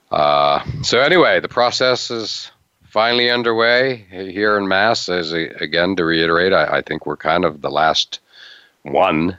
uh, 0.09 0.63
so 0.81 1.00
anyway, 1.00 1.39
the 1.39 1.47
process 1.47 2.09
is 2.09 2.51
finally 2.91 3.29
underway 3.29 4.05
here 4.10 4.57
in 4.57 4.67
Mass. 4.67 5.07
As 5.07 5.33
a, 5.33 5.45
again 5.63 5.95
to 5.95 6.03
reiterate, 6.03 6.51
I, 6.51 6.77
I, 6.77 6.81
think 6.81 7.05
we're 7.05 7.17
kind 7.17 7.45
of 7.45 7.62
the 7.62 7.71
last 7.71 8.19
one, 8.83 9.38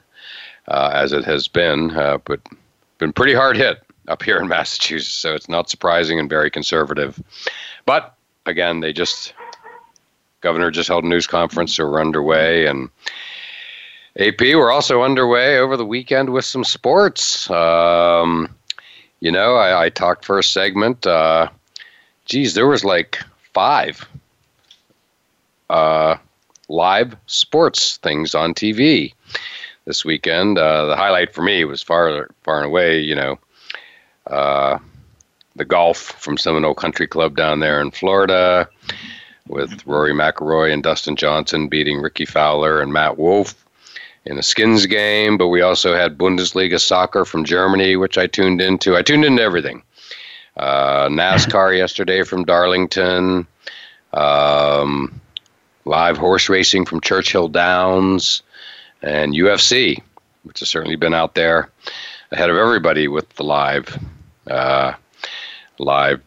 uh, 0.68 0.90
as 0.94 1.12
it 1.12 1.24
has 1.24 1.48
been, 1.48 1.90
uh, 1.90 2.18
but 2.24 2.40
been 2.98 3.12
pretty 3.12 3.34
hard 3.34 3.56
hit 3.56 3.82
up 4.08 4.22
here 4.22 4.38
in 4.38 4.48
Massachusetts, 4.48 5.14
so 5.14 5.34
it's 5.34 5.50
not 5.50 5.68
surprising 5.68 6.18
and 6.18 6.30
very 6.30 6.50
conservative. 6.50 7.22
But 7.84 8.14
again, 8.46 8.80
they 8.80 8.92
just 8.92 9.34
governor 10.40 10.70
just 10.70 10.88
held 10.88 11.04
a 11.04 11.08
news 11.08 11.26
conference, 11.26 11.76
so 11.76 11.88
we're 11.88 12.00
underway, 12.00 12.66
and 12.66 12.88
AP 14.18 14.40
we're 14.40 14.72
also 14.72 15.02
underway 15.02 15.58
over 15.58 15.76
the 15.76 15.84
weekend 15.84 16.30
with 16.30 16.46
some 16.46 16.64
sports. 16.64 17.50
Um, 17.50 18.54
you 19.20 19.30
know, 19.30 19.56
I, 19.56 19.84
I, 19.84 19.88
talked 19.90 20.24
first 20.24 20.52
segment. 20.52 21.06
Uh, 21.06 21.48
geez, 22.24 22.54
there 22.54 22.66
was 22.66 22.84
like 22.84 23.22
five 23.52 24.06
uh, 25.70 26.16
live 26.68 27.16
sports 27.26 27.96
things 27.98 28.34
on 28.34 28.54
TV 28.54 29.14
this 29.84 30.04
weekend. 30.04 30.58
Uh, 30.58 30.86
the 30.86 30.96
highlight 30.96 31.34
for 31.34 31.42
me 31.42 31.64
was 31.64 31.82
far 31.82 32.28
far 32.42 32.58
and 32.58 32.66
away, 32.66 33.00
you 33.00 33.14
know, 33.14 33.38
uh, 34.26 34.78
the 35.56 35.64
golf 35.64 35.98
from 35.98 36.36
Seminole 36.36 36.74
Country 36.74 37.06
Club 37.06 37.36
down 37.36 37.60
there 37.60 37.80
in 37.80 37.90
Florida, 37.90 38.68
with 39.48 39.86
Rory 39.86 40.12
McIlroy 40.12 40.72
and 40.72 40.82
Dustin 40.82 41.16
Johnson 41.16 41.68
beating 41.68 42.00
Rickie 42.00 42.24
Fowler 42.24 42.80
and 42.80 42.92
Matt 42.92 43.18
Wolff 43.18 43.54
in 44.24 44.38
a 44.38 44.42
skins 44.42 44.86
game. 44.86 45.36
But 45.36 45.48
we 45.48 45.60
also 45.60 45.94
had 45.94 46.18
Bundesliga 46.18 46.80
soccer 46.80 47.24
from 47.24 47.44
Germany, 47.44 47.96
which 47.96 48.18
I 48.18 48.26
tuned 48.26 48.60
into. 48.60 48.96
I 48.96 49.02
tuned 49.02 49.24
into 49.24 49.42
everything. 49.42 49.82
Uh, 50.56 51.08
NASCAR 51.08 51.76
yesterday 51.76 52.22
from 52.22 52.44
Darlington. 52.44 53.46
Um, 54.12 55.20
live 55.84 56.16
horse 56.16 56.48
racing 56.48 56.84
from 56.84 57.00
Churchill 57.00 57.48
Downs 57.48 58.42
and 59.02 59.34
UFC, 59.34 60.00
which 60.44 60.60
has 60.60 60.68
certainly 60.68 60.96
been 60.96 61.14
out 61.14 61.34
there 61.34 61.70
ahead 62.30 62.50
of 62.50 62.56
everybody 62.56 63.08
with 63.08 63.28
the 63.30 63.44
live 63.44 63.98
uh, 64.46 64.94
live 65.78 66.20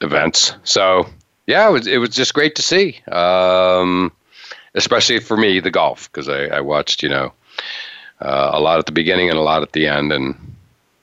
events. 0.00 0.54
So 0.64 1.06
yeah, 1.46 1.68
it 1.68 1.72
was 1.72 1.86
it 1.86 1.98
was 1.98 2.10
just 2.10 2.34
great 2.34 2.56
to 2.56 2.62
see, 2.62 3.00
um, 3.10 4.12
especially 4.74 5.20
for 5.20 5.36
me 5.36 5.60
the 5.60 5.70
golf 5.70 6.10
because 6.10 6.28
I, 6.28 6.46
I 6.46 6.60
watched 6.60 7.02
you 7.02 7.08
know 7.08 7.32
uh, 8.20 8.50
a 8.52 8.60
lot 8.60 8.78
at 8.78 8.86
the 8.86 8.92
beginning 8.92 9.30
and 9.30 9.38
a 9.38 9.42
lot 9.42 9.62
at 9.62 9.72
the 9.72 9.86
end, 9.86 10.12
and 10.12 10.34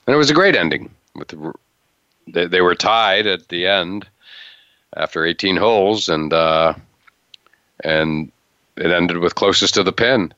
and 0.06 0.14
it 0.14 0.16
was 0.16 0.30
a 0.30 0.34
great 0.34 0.56
ending. 0.56 0.90
With 1.14 1.28
the, 1.28 1.52
they, 2.26 2.46
they 2.46 2.60
were 2.60 2.74
tied 2.74 3.26
at 3.26 3.48
the 3.48 3.66
end 3.66 4.06
after 4.96 5.24
18 5.24 5.56
holes, 5.56 6.08
and 6.08 6.32
uh, 6.32 6.74
and 7.84 8.30
it 8.76 8.90
ended 8.90 9.18
with 9.18 9.34
closest 9.34 9.74
to 9.74 9.82
the 9.82 9.92
pin, 9.92 10.32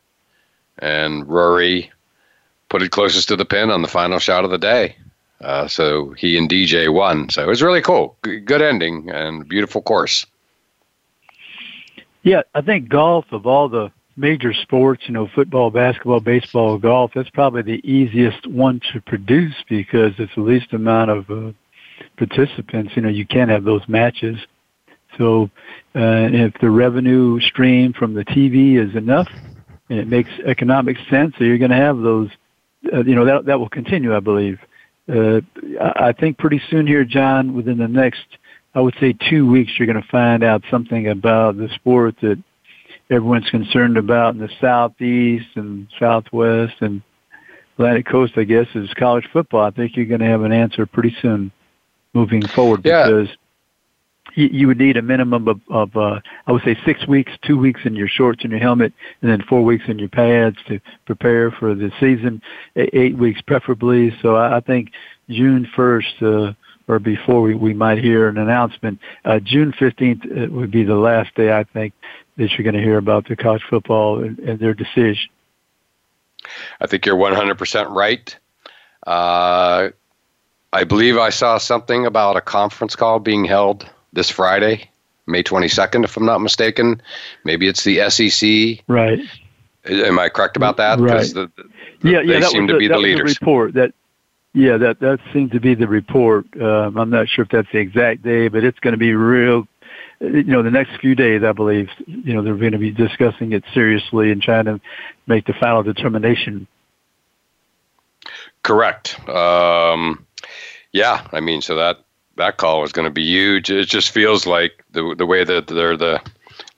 and 0.79 1.29
Rory 1.29 1.91
put 2.69 2.83
it 2.83 2.91
closest 2.91 3.29
to 3.29 3.37
the 3.37 3.45
pin 3.45 3.71
on 3.71 3.83
the 3.83 3.89
final 3.89 4.19
shot 4.19 4.45
of 4.45 4.51
the 4.51 4.59
day. 4.59 4.97
Uh, 5.41 5.69
so 5.69 6.11
he 6.13 6.39
and 6.39 6.49
DJ 6.49 6.93
won. 6.93 7.29
So 7.29 7.43
it 7.43 7.47
was 7.49 7.63
really 7.63 7.83
cool. 7.83 8.17
G- 8.25 8.41
good 8.41 8.63
ending 8.63 9.11
and 9.11 9.47
beautiful 9.49 9.83
course. 9.83 10.25
Yeah, 12.23 12.43
I 12.55 12.63
think 12.63 12.89
golf 12.89 13.27
of 13.33 13.47
all 13.47 13.69
the 13.69 13.93
major 14.17 14.55
sports, 14.55 15.03
you 15.07 15.13
know, 15.13 15.29
football, 15.35 15.71
basketball, 15.71 16.21
baseball, 16.21 16.79
golf, 16.79 17.13
that's 17.15 17.31
probably 17.31 17.63
the 17.63 17.89
easiest 17.89 18.47
one 18.47 18.81
to 18.93 19.01
produce 19.03 19.55
because 19.69 20.13
it's 20.19 20.35
the 20.35 20.41
least 20.41 20.73
amount 20.73 21.11
of 21.11 21.31
uh, 21.31 21.53
participants. 22.17 22.93
You 22.97 23.03
know, 23.03 23.09
you 23.09 23.27
can't 23.27 23.51
have 23.51 23.65
those 23.65 23.83
matches. 23.89 24.37
So 25.19 25.51
uh, 25.95 26.29
if 26.33 26.55
the 26.61 26.71
revenue 26.71 27.41
stream 27.41 27.93
from 27.93 28.15
the 28.15 28.25
TV 28.25 28.77
is 28.85 28.97
enough 28.97 29.29
and 29.89 29.99
it 29.99 30.09
makes 30.09 30.31
economic 30.47 30.97
sense, 31.11 31.35
so 31.39 31.45
you're 31.45 31.59
going 31.59 31.71
to 31.71 31.77
have 31.77 31.99
those. 31.99 32.29
Uh, 32.93 33.03
you 33.03 33.15
know, 33.15 33.25
that 33.25 33.47
that 33.47 33.59
will 33.59 33.71
continue, 33.71 34.15
I 34.15 34.21
believe 34.21 34.59
uh, 35.09 35.41
I 35.81 36.13
think 36.13 36.39
pretty 36.39 36.61
soon 36.71 36.87
here, 36.87 37.05
John, 37.05 37.55
within 37.55 37.79
the 37.79 37.89
next, 37.89 38.25
I 38.75 38.81
would 38.81 38.95
say 39.01 39.15
two 39.29 39.49
weeks, 39.51 39.73
you're 39.79 39.87
going 39.87 40.03
to 40.03 40.09
find 40.09 40.43
out 40.43 40.63
something 40.71 41.09
about 41.09 41.57
the 41.57 41.69
sport 41.75 42.17
that 42.23 42.43
everyone's 43.11 43.49
concerned 43.51 43.97
about 43.99 44.35
in 44.35 44.41
the 44.41 44.49
southeast 44.61 45.49
and 45.57 45.89
southwest 45.99 46.75
and 46.81 47.03
Atlantic 47.75 48.07
coast, 48.07 48.35
I 48.37 48.45
guess, 48.45 48.67
is 48.75 48.89
college 48.95 49.29
football. 49.33 49.63
I 49.63 49.71
think 49.71 49.97
you're 49.97 50.07
going 50.07 50.21
to 50.21 50.27
have 50.27 50.43
an 50.43 50.53
answer 50.53 50.87
pretty 50.87 51.15
soon 51.21 51.53
moving 52.15 52.47
forward 52.49 52.83
yeah. 52.85 53.07
because 53.07 53.29
you, 54.35 54.49
you 54.53 54.67
would 54.67 54.79
need 54.79 54.97
a 54.97 55.03
minimum 55.03 55.49
of, 55.49 55.61
of 55.71 55.97
uh, 55.97 56.21
I 56.47 56.53
would 56.53 56.63
say 56.63 56.79
six 56.85 57.07
weeks, 57.07 57.33
two 57.43 57.59
weeks 57.59 57.81
in 57.85 57.95
your 57.95 58.09
shorts 58.09 58.43
and 58.43 58.51
your 58.51 58.61
helmet, 58.61 58.93
and 59.23 59.31
then 59.31 59.43
four 59.49 59.63
weeks 59.63 59.85
in 59.89 59.99
your 59.99 60.09
pads 60.09 60.57
to 60.69 60.81
prepare 61.07 61.51
for 61.51 61.75
the 61.75 61.91
season. 62.01 62.43
Eight 62.77 63.17
weeks 63.17 63.41
preferably. 63.43 64.17
So 64.23 64.37
I, 64.37 64.57
I 64.57 64.61
think 64.61 64.93
June 65.29 65.69
1st, 65.77 66.51
uh, 66.51 66.55
or 66.87 66.99
before 66.99 67.41
we, 67.41 67.55
we 67.55 67.73
might 67.75 67.99
hear 67.99 68.29
an 68.29 68.39
announcement. 68.39 68.99
Uh, 69.25 69.41
June 69.41 69.73
15th 69.73 70.25
uh, 70.25 70.53
would 70.53 70.71
be 70.71 70.85
the 70.85 70.95
last 70.95 71.35
day, 71.35 71.53
I 71.53 71.65
think, 71.65 71.95
that 72.37 72.51
you're 72.53 72.65
going 72.65 72.75
to 72.75 72.83
hear 72.83 72.99
about 72.99 73.29
the 73.29 73.37
college 73.37 73.63
football 73.69 74.23
and, 74.23 74.39
and 74.41 74.59
their 74.59 74.75
decision. 74.75 75.31
I 76.81 76.87
think 76.87 77.07
you're 77.07 77.17
100% 77.17 77.91
right. 77.91 78.37
Uh, 79.07 79.91
I 80.75 80.83
believe 80.83 81.17
I 81.17 81.31
saw 81.31 81.57
something 81.59 82.05
about 82.05 82.37
a 82.37 82.41
conference 82.41 82.97
call 82.97 83.21
being 83.21 83.45
held 83.45 83.89
this 84.13 84.29
Friday, 84.29 84.91
May 85.27 85.45
22nd, 85.45 86.03
if 86.03 86.17
I'm 86.17 86.27
not 86.27 86.41
mistaken. 86.41 87.01
Maybe 87.45 87.69
it's 87.69 87.85
the 87.85 88.11
SEC. 88.11 88.85
Right. 88.89 89.21
Am 89.85 90.19
I 90.19 90.29
correct 90.29 90.57
about 90.57 90.77
that? 90.79 90.99
Right. 90.99 91.33
The, 91.33 91.49
the, 91.57 92.11
yeah, 92.11 92.23
yeah. 92.23 92.41
That 92.41 92.51
seem 92.51 92.67
was 92.67 92.73
to 92.73 92.79
be 92.79 92.89
the, 92.89 92.95
the 92.95 93.01
leaders. 93.01 93.39
Report 93.41 93.75
that. 93.75 93.95
Yeah, 94.53 94.77
that 94.77 95.01
that 95.01 95.19
seems 95.33 95.51
to 95.53 95.61
be 95.61 95.75
the 95.75 95.89
report. 95.89 96.47
Um, 96.61 96.97
I'm 96.97 97.11
not 97.11 97.29
sure 97.29 97.43
if 97.43 97.51
that's 97.51 97.71
the 97.73 97.79
exact 97.79 98.23
day, 98.23 98.47
but 98.47 98.63
it's 98.63 98.79
going 98.79 98.93
to 98.93 98.99
be 98.99 99.13
real. 99.13 99.67
You 100.21 100.45
know, 100.45 100.63
the 100.63 100.71
next 100.71 101.01
few 101.01 101.17
days, 101.17 101.43
I 101.43 101.51
believe. 101.53 101.89
You 102.07 102.35
know, 102.35 102.43
they're 102.43 102.57
going 102.57 102.73
to 102.73 102.79
be 102.79 102.93
discussing 102.93 103.53
it 103.53 103.65
seriously 103.75 104.31
and 104.31 104.41
trying 104.41 104.67
to 104.67 104.81
make 105.27 105.47
the 105.47 105.55
final 105.55 105.83
determination. 105.83 106.69
Correct. 108.63 109.19
Um, 109.29 110.25
yeah, 110.95 111.27
I 111.33 111.41
mean, 111.41 111.61
so 111.61 111.75
that 111.75 111.99
that 112.37 112.57
call 112.57 112.81
was 112.81 112.93
going 112.93 113.05
to 113.05 113.11
be 113.13 113.25
huge. 113.25 113.69
It 113.69 113.89
just 113.89 114.13
feels 114.13 114.47
like 114.47 114.83
the 114.93 115.15
the 115.19 115.27
way 115.27 115.43
that 115.43 115.67
they're 115.67 115.97
the 115.97 116.23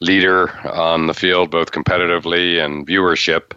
leader 0.01 0.51
on 0.67 1.07
the 1.07 1.15
field, 1.15 1.51
both 1.51 1.71
competitively 1.71 2.65
and 2.65 2.87
viewership. 2.87 3.53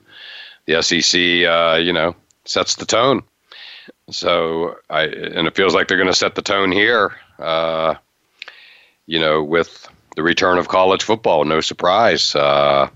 The 0.66 0.84
SEC, 0.84 1.50
uh, 1.50 1.78
you 1.78 1.94
know, 1.94 2.14
sets 2.44 2.76
the 2.76 2.86
tone. 2.86 3.24
So 4.12 4.76
I 4.90 5.04
and 5.04 5.48
it 5.48 5.56
feels 5.56 5.74
like 5.74 5.88
they're 5.88 5.98
going 5.98 6.12
to 6.12 6.14
set 6.14 6.36
the 6.36 6.42
tone 6.42 6.74
here. 6.74 7.16
Uh, 7.40 7.96
you 9.06 9.18
know, 9.18 9.42
with 9.42 9.88
the 10.18 10.24
return 10.24 10.58
of 10.58 10.68
college 10.68 11.04
football, 11.04 11.46
no 11.46 11.62
surprise. 11.62 12.36
Uh, 12.36 12.90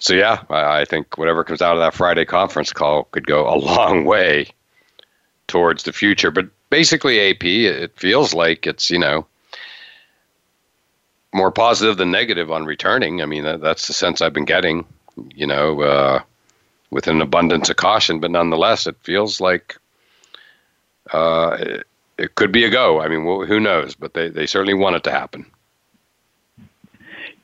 so 0.00 0.12
yeah, 0.12 0.42
I, 0.50 0.80
I 0.80 0.84
think 0.84 1.16
whatever 1.16 1.44
comes 1.44 1.62
out 1.62 1.76
of 1.76 1.80
that 1.80 1.94
Friday 1.94 2.26
conference 2.26 2.74
call 2.74 3.04
could 3.04 3.26
go 3.26 3.48
a 3.48 3.56
long 3.72 4.04
way 4.04 4.48
towards 5.46 5.84
the 5.84 5.92
future. 5.92 6.30
But 6.30 6.48
basically 6.74 7.30
AP. 7.30 7.44
It 7.44 7.96
feels 7.96 8.34
like 8.34 8.66
it's 8.66 8.90
you 8.90 8.98
know 8.98 9.26
more 11.32 11.52
positive 11.52 11.96
than 11.96 12.10
negative 12.10 12.50
on 12.50 12.64
returning. 12.64 13.22
I 13.22 13.26
mean 13.26 13.44
that, 13.44 13.60
that's 13.60 13.86
the 13.86 13.92
sense 13.92 14.20
I've 14.20 14.32
been 14.32 14.44
getting. 14.44 14.84
You 15.36 15.46
know, 15.46 15.80
uh, 15.82 16.22
with 16.90 17.06
an 17.06 17.20
abundance 17.22 17.70
of 17.70 17.76
caution, 17.76 18.18
but 18.18 18.32
nonetheless, 18.32 18.88
it 18.88 18.96
feels 19.04 19.40
like 19.40 19.76
uh, 21.12 21.56
it, 21.60 21.86
it, 22.18 22.34
could 22.34 22.50
be 22.50 22.64
a 22.64 22.70
go. 22.70 23.00
I 23.00 23.06
mean, 23.06 23.24
well, 23.24 23.46
who 23.46 23.60
knows? 23.60 23.94
But 23.94 24.14
they, 24.14 24.28
they 24.28 24.46
certainly 24.46 24.74
want 24.74 24.96
it 24.96 25.04
to 25.04 25.12
happen. 25.12 25.46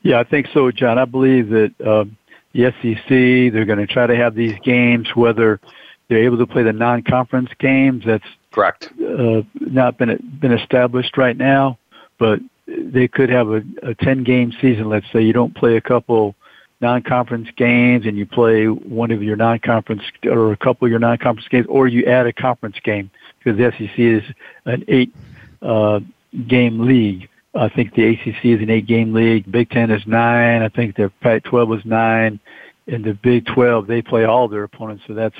Yeah, 0.01 0.19
I 0.19 0.25
think 0.25 0.47
so, 0.53 0.69
John. 0.71 0.97
I 0.97 1.05
believe 1.05 1.47
that 1.47 1.73
um, 1.79 2.17
the 2.51 2.73
SEC 2.81 3.53
they're 3.53 3.63
going 3.63 3.79
to 3.79 3.87
try 3.87 4.05
to 4.05 4.17
have 4.17 4.35
these 4.35 4.59
games 4.59 5.15
whether 5.15 5.61
they're 6.09 6.25
able 6.25 6.39
to 6.39 6.47
play 6.47 6.63
the 6.63 6.73
non-conference 6.73 7.51
games. 7.57 8.03
That's 8.05 8.27
Correct. 8.51 8.89
Uh, 9.01 9.43
not 9.59 9.97
been 9.97 10.17
been 10.39 10.51
established 10.51 11.17
right 11.17 11.37
now, 11.37 11.77
but 12.17 12.39
they 12.67 13.07
could 13.07 13.29
have 13.29 13.49
a, 13.49 13.63
a 13.83 13.95
10 13.95 14.23
game 14.23 14.53
season. 14.61 14.89
Let's 14.89 15.05
say 15.11 15.21
you 15.21 15.33
don't 15.33 15.55
play 15.55 15.77
a 15.77 15.81
couple 15.81 16.35
non-conference 16.81 17.49
games 17.55 18.05
and 18.05 18.17
you 18.17 18.25
play 18.25 18.65
one 18.65 19.11
of 19.11 19.21
your 19.21 19.35
non-conference 19.35 20.01
or 20.25 20.51
a 20.51 20.57
couple 20.57 20.85
of 20.85 20.89
your 20.89 20.99
non-conference 20.99 21.47
games, 21.47 21.67
or 21.69 21.87
you 21.87 22.05
add 22.05 22.25
a 22.27 22.33
conference 22.33 22.77
game 22.83 23.09
because 23.37 23.57
the 23.57 23.71
SEC 23.71 23.99
is 23.99 24.23
an 24.65 24.83
eight 24.87 25.13
uh, 25.61 25.99
game 26.47 26.79
league. 26.79 27.29
I 27.53 27.69
think 27.69 27.93
the 27.95 28.07
ACC 28.07 28.45
is 28.45 28.61
an 28.61 28.69
eight 28.69 28.87
game 28.87 29.13
league. 29.13 29.49
Big 29.51 29.69
Ten 29.69 29.91
is 29.91 30.05
nine. 30.07 30.61
I 30.61 30.69
think 30.69 30.95
the 30.95 31.11
Pac 31.21 31.43
12 31.43 31.73
is 31.79 31.85
nine. 31.85 32.39
And 32.87 33.03
the 33.03 33.13
Big 33.13 33.45
12, 33.45 33.87
they 33.87 34.01
play 34.01 34.23
all 34.23 34.47
their 34.47 34.63
opponents. 34.63 35.03
So 35.05 35.13
that's, 35.13 35.35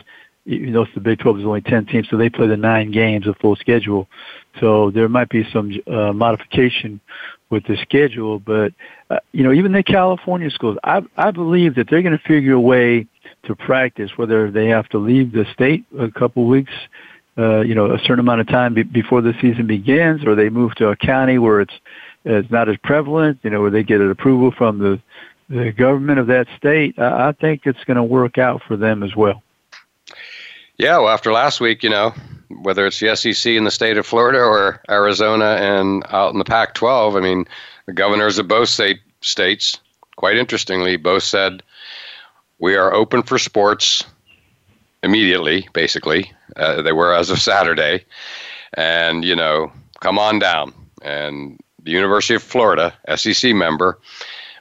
you 0.46 0.72
know, 0.72 0.86
the 0.94 1.02
Big 1.02 1.20
12 1.20 1.40
is 1.40 1.46
only 1.46 1.62
10 1.62 1.86
teams. 1.86 2.08
So 2.10 2.18
they 2.18 2.30
play 2.30 2.48
the 2.48 2.58
nine 2.58 2.92
games 2.92 3.28
of 3.28 3.38
full 3.38 3.56
schedule. 3.56 4.08
So 4.60 4.92
there 4.92 5.08
might 5.08 5.30
be 5.30 5.48
some 5.52 5.72
uh, 5.88 6.14
modification 6.14 7.00
with 7.50 7.66
the 7.66 7.78
schedule. 7.82 8.40
But, 8.40 8.74
uh, 9.10 9.20
you 9.32 9.44
know, 9.44 9.54
even 9.54 9.72
the 9.72 9.84
California 9.84 10.50
schools, 10.50 10.78
I, 10.84 11.02
I 11.18 11.32
believe 11.32 11.76
that 11.76 11.90
they're 11.90 12.02
going 12.02 12.18
to 12.18 12.24
figure 12.28 12.54
a 12.54 12.60
way 12.60 13.08
to 13.44 13.56
practice, 13.56 14.12
whether 14.16 14.52
they 14.52 14.68
have 14.68 14.88
to 14.90 14.98
leave 14.98 15.32
the 15.32 15.46
state 15.54 15.86
a 16.00 16.10
couple 16.12 16.48
weeks 16.48 16.74
uh, 17.38 17.62
you 17.62 17.76
know, 17.76 17.94
a 17.94 18.00
certain 18.00 18.20
amount 18.20 18.42
of 18.42 18.48
time 18.48 18.74
be- 18.74 18.84
before 18.84 19.22
the 19.22 19.34
season 19.42 19.68
begins, 19.68 20.26
or 20.26 20.36
they 20.36 20.50
move 20.50 20.76
to 20.76 20.90
a 20.90 20.96
county 20.96 21.38
where 21.38 21.62
it's 21.62 21.74
it's 22.24 22.52
not 22.52 22.70
as 22.70 22.78
prevalent, 22.84 23.40
you 23.42 23.50
know, 23.50 23.62
where 23.62 23.72
they 23.72 23.84
get 23.84 24.02
an 24.02 24.12
approval 24.12 24.52
from 24.58 24.80
the 24.80 25.02
the 25.50 25.72
government 25.72 26.20
of 26.20 26.28
that 26.28 26.48
state. 26.58 27.00
I, 27.00 27.30
I 27.30 27.32
think 27.34 27.62
it's 27.66 27.84
going 27.86 27.98
to 27.98 28.04
work 28.04 28.38
out 28.38 28.62
for 28.68 28.78
them 28.78 29.02
as 29.04 29.16
well. 29.16 29.44
Yeah, 30.82 30.98
well, 30.98 31.10
after 31.10 31.32
last 31.32 31.62
week, 31.62 31.84
you 31.84 31.92
know, 31.92 32.12
whether 32.64 32.88
it's 32.88 33.00
the 33.00 33.16
SEC 33.16 33.52
in 33.52 33.66
the 33.66 33.70
state 33.70 34.00
of 34.00 34.06
Florida 34.08 34.40
or 34.40 34.82
Arizona 34.90 35.58
and 35.60 36.04
out 36.10 36.34
in 36.34 36.40
the 36.40 36.44
Pac-12, 36.44 37.18
I 37.18 37.20
mean, 37.20 37.46
the 37.86 37.94
governors 37.94 38.40
of 38.40 38.48
both 38.48 38.68
state 38.68 39.00
states, 39.22 39.80
quite 40.16 40.38
interestingly, 40.38 40.98
both 40.98 41.22
said 41.22 41.62
we 42.58 42.74
are 42.76 42.96
open 42.96 43.22
for 43.22 43.38
sports 43.38 44.04
immediately, 45.04 45.70
basically. 45.74 46.32
Uh, 46.56 46.82
they 46.82 46.94
were 46.94 47.14
as 47.14 47.30
of 47.30 47.40
Saturday. 47.40 48.04
And, 48.74 49.24
you 49.24 49.36
know, 49.36 49.72
come 50.00 50.18
on 50.18 50.40
down. 50.40 50.74
And 51.04 51.60
the 51.84 51.92
University 51.92 52.34
of 52.34 52.42
Florida, 52.42 52.92
SEC 53.18 53.54
member, 53.54 54.00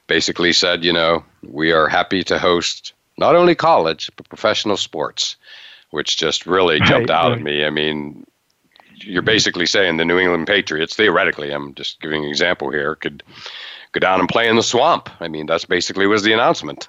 basically 0.05 0.53
said, 0.53 0.83
you 0.83 0.93
know, 0.93 1.25
we 1.41 1.71
are 1.71 1.87
happy 1.87 2.23
to 2.25 2.37
host 2.37 2.93
not 3.17 3.35
only 3.35 3.55
college, 3.55 4.11
but 4.15 4.29
professional 4.29 4.77
sports, 4.77 5.35
which 5.91 6.17
just 6.17 6.45
really 6.45 6.79
jumped 6.79 7.09
right, 7.09 7.15
out 7.17 7.29
right. 7.29 7.37
at 7.37 7.43
me. 7.43 7.65
I 7.65 7.69
mean, 7.69 8.25
you're 8.95 9.21
basically 9.21 9.65
saying 9.65 9.97
the 9.97 10.05
New 10.05 10.19
England 10.19 10.47
Patriots, 10.47 10.95
theoretically, 10.95 11.51
I'm 11.51 11.73
just 11.75 12.01
giving 12.01 12.23
an 12.23 12.29
example 12.29 12.71
here, 12.71 12.95
could 12.95 13.23
go 13.91 13.99
down 13.99 14.19
and 14.19 14.29
play 14.29 14.47
in 14.47 14.55
the 14.55 14.63
swamp. 14.63 15.09
I 15.19 15.27
mean, 15.27 15.45
that's 15.45 15.65
basically 15.65 16.07
was 16.07 16.23
the 16.23 16.33
announcement. 16.33 16.87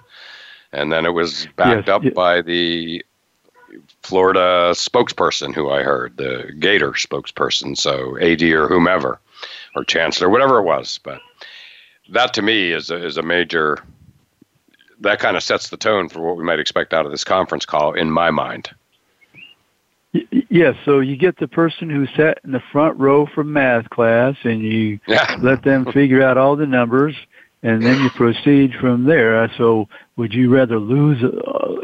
And 0.72 0.92
then 0.92 1.04
it 1.04 1.10
was 1.10 1.46
backed 1.56 1.88
yes, 1.88 1.94
up 1.94 2.04
yes. 2.04 2.14
by 2.14 2.42
the 2.42 3.04
Florida 4.02 4.70
spokesperson 4.72 5.54
who 5.54 5.70
I 5.70 5.82
heard, 5.82 6.16
the 6.16 6.52
Gator 6.58 6.92
spokesperson, 6.92 7.76
so 7.76 8.18
AD 8.18 8.42
or 8.42 8.68
whomever, 8.68 9.20
or 9.74 9.84
Chancellor, 9.84 10.28
whatever 10.28 10.58
it 10.58 10.64
was. 10.64 10.98
But 11.02 11.20
that 12.10 12.34
to 12.34 12.42
me 12.42 12.72
is 12.72 12.90
a, 12.90 13.04
is 13.04 13.16
a 13.16 13.22
major, 13.22 13.78
that 15.00 15.18
kind 15.18 15.36
of 15.36 15.42
sets 15.42 15.70
the 15.70 15.76
tone 15.76 16.08
for 16.08 16.20
what 16.20 16.36
we 16.36 16.44
might 16.44 16.60
expect 16.60 16.94
out 16.94 17.06
of 17.06 17.12
this 17.12 17.24
conference 17.24 17.66
call 17.66 17.94
in 17.94 18.10
my 18.10 18.30
mind. 18.30 18.70
Yes, 20.12 20.76
so 20.84 21.00
you 21.00 21.16
get 21.16 21.38
the 21.38 21.48
person 21.48 21.88
who 21.88 22.06
sat 22.16 22.38
in 22.44 22.52
the 22.52 22.62
front 22.70 22.98
row 22.98 23.26
for 23.34 23.42
math 23.42 23.88
class 23.88 24.36
and 24.44 24.60
you 24.60 25.00
yeah. 25.06 25.36
let 25.40 25.64
them 25.64 25.86
figure 25.92 26.22
out 26.22 26.36
all 26.36 26.54
the 26.54 26.66
numbers 26.66 27.14
and 27.62 27.82
then 27.82 27.98
you 28.00 28.10
proceed 28.10 28.72
from 28.80 29.04
there. 29.04 29.50
So 29.56 29.88
would 30.16 30.34
you 30.34 30.54
rather 30.54 30.78
lose 30.78 31.22
uh, 31.22 31.74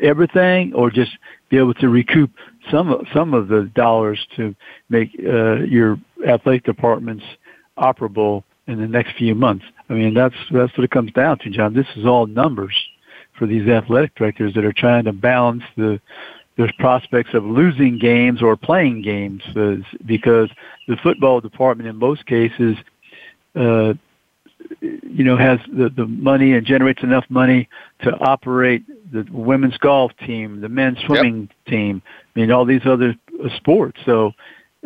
everything 0.00 0.72
or 0.74 0.90
just 0.90 1.12
be 1.48 1.58
able 1.58 1.74
to 1.74 1.88
recoup 1.88 2.30
some 2.70 2.90
of, 2.90 3.06
some 3.12 3.34
of 3.34 3.48
the 3.48 3.70
dollars 3.74 4.24
to 4.36 4.54
make 4.88 5.10
uh, 5.26 5.62
your 5.62 5.98
athletic 6.26 6.64
departments 6.64 7.24
operable 7.78 8.44
in 8.66 8.80
the 8.80 8.86
next 8.86 9.16
few 9.16 9.34
months. 9.34 9.64
I 9.88 9.94
mean, 9.94 10.14
that's 10.14 10.34
that's 10.50 10.76
what 10.76 10.84
it 10.84 10.90
comes 10.90 11.12
down 11.12 11.38
to, 11.40 11.50
John. 11.50 11.74
This 11.74 11.86
is 11.96 12.06
all 12.06 12.26
numbers 12.26 12.74
for 13.38 13.46
these 13.46 13.68
athletic 13.68 14.14
directors 14.14 14.54
that 14.54 14.64
are 14.64 14.72
trying 14.72 15.04
to 15.04 15.12
balance 15.12 15.62
the 15.76 16.00
the 16.56 16.72
prospects 16.78 17.34
of 17.34 17.44
losing 17.44 17.98
games 17.98 18.42
or 18.42 18.56
playing 18.56 19.02
games 19.02 19.42
uh, 19.56 19.76
because 20.06 20.50
the 20.86 20.96
football 20.96 21.40
department 21.40 21.88
in 21.88 21.96
most 21.96 22.26
cases 22.26 22.76
uh, 23.56 23.94
you 24.80 25.24
know 25.24 25.36
has 25.36 25.58
the 25.72 25.88
the 25.88 26.06
money 26.06 26.52
and 26.52 26.66
generates 26.66 27.02
enough 27.02 27.24
money 27.28 27.68
to 28.02 28.12
operate 28.20 28.84
the 29.12 29.26
women's 29.30 29.76
golf 29.78 30.12
team, 30.18 30.60
the 30.60 30.68
men's 30.68 30.98
swimming 31.00 31.42
yep. 31.42 31.50
team, 31.66 32.02
I 32.34 32.40
mean, 32.40 32.50
all 32.50 32.64
these 32.64 32.84
other 32.84 33.14
uh, 33.42 33.48
sports. 33.56 34.00
So 34.04 34.32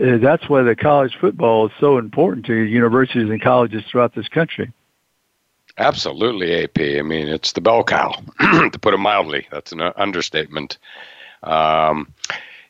uh, 0.03 0.19
that's 0.19 0.49
why 0.49 0.63
the 0.63 0.77
college 0.77 1.17
football 1.19 1.67
is 1.67 1.73
so 1.81 1.99
important 1.99 2.47
to 2.47 2.55
universities 2.55 3.31
and 3.31 3.41
colleges 3.41 3.85
throughout 3.91 4.15
this 4.15 4.29
country. 4.29 4.71
Absolutely, 5.79 6.65
AP. 6.65 6.79
I 6.99 7.03
mean, 7.03 7.29
it's 7.29 7.53
the 7.53 7.61
bell 7.61 7.85
cow, 7.85 8.13
to 8.41 8.79
put 8.81 8.95
it 8.95 8.99
mildly. 8.99 9.47
That's 9.51 9.73
an 9.73 9.81
understatement. 9.81 10.77
Um, 11.43 12.13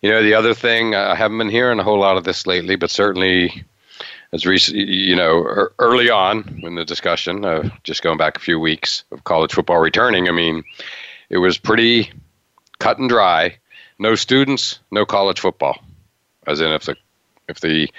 you 0.03 0.11
know, 0.11 0.23
the 0.23 0.35
other 0.35 0.55
thing, 0.55 0.95
I 0.95 1.15
haven't 1.15 1.39
been 1.39 1.49
hearing 1.49 1.81
a 1.81 1.85
whole 1.85 1.99
lot 1.99 2.17
of 2.17 2.25
this 2.25 2.47
lately, 2.47 2.77
but 2.77 2.91
certainly 2.91 3.65
as 4.33 4.47
recent, 4.47 4.77
you 4.77 5.17
know, 5.17 5.69
early 5.79 6.11
on 6.11 6.61
in 6.63 6.75
the 6.75 6.85
discussion, 6.85 7.45
uh, 7.45 7.69
just 7.83 8.03
going 8.03 8.19
back 8.19 8.37
a 8.37 8.41
few 8.41 8.61
weeks 8.61 9.05
of 9.11 9.25
college 9.25 9.53
football 9.53 9.79
returning, 9.79 10.29
I 10.29 10.33
mean, 10.33 10.63
it 11.31 11.39
was 11.39 11.59
pretty 11.59 12.11
cut 12.79 12.99
and 12.99 13.09
dry. 13.09 13.57
No 13.99 14.15
students, 14.15 14.79
no 14.91 15.05
college 15.05 15.41
football. 15.41 15.83
As 16.47 16.61
in, 16.61 16.71
if 16.71 16.85
the 16.85 16.97
if 17.49 17.61
the 17.61 17.91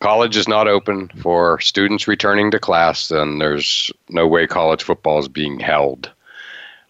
college 0.00 0.36
is 0.36 0.46
not 0.46 0.68
open 0.68 1.08
for 1.20 1.58
students 1.60 2.06
returning 2.06 2.50
to 2.50 2.58
class, 2.58 3.08
then 3.08 3.38
there's 3.38 3.90
no 4.08 4.26
way 4.26 4.46
college 4.46 4.82
football 4.82 5.18
is 5.18 5.28
being 5.28 5.58
held. 5.58 6.10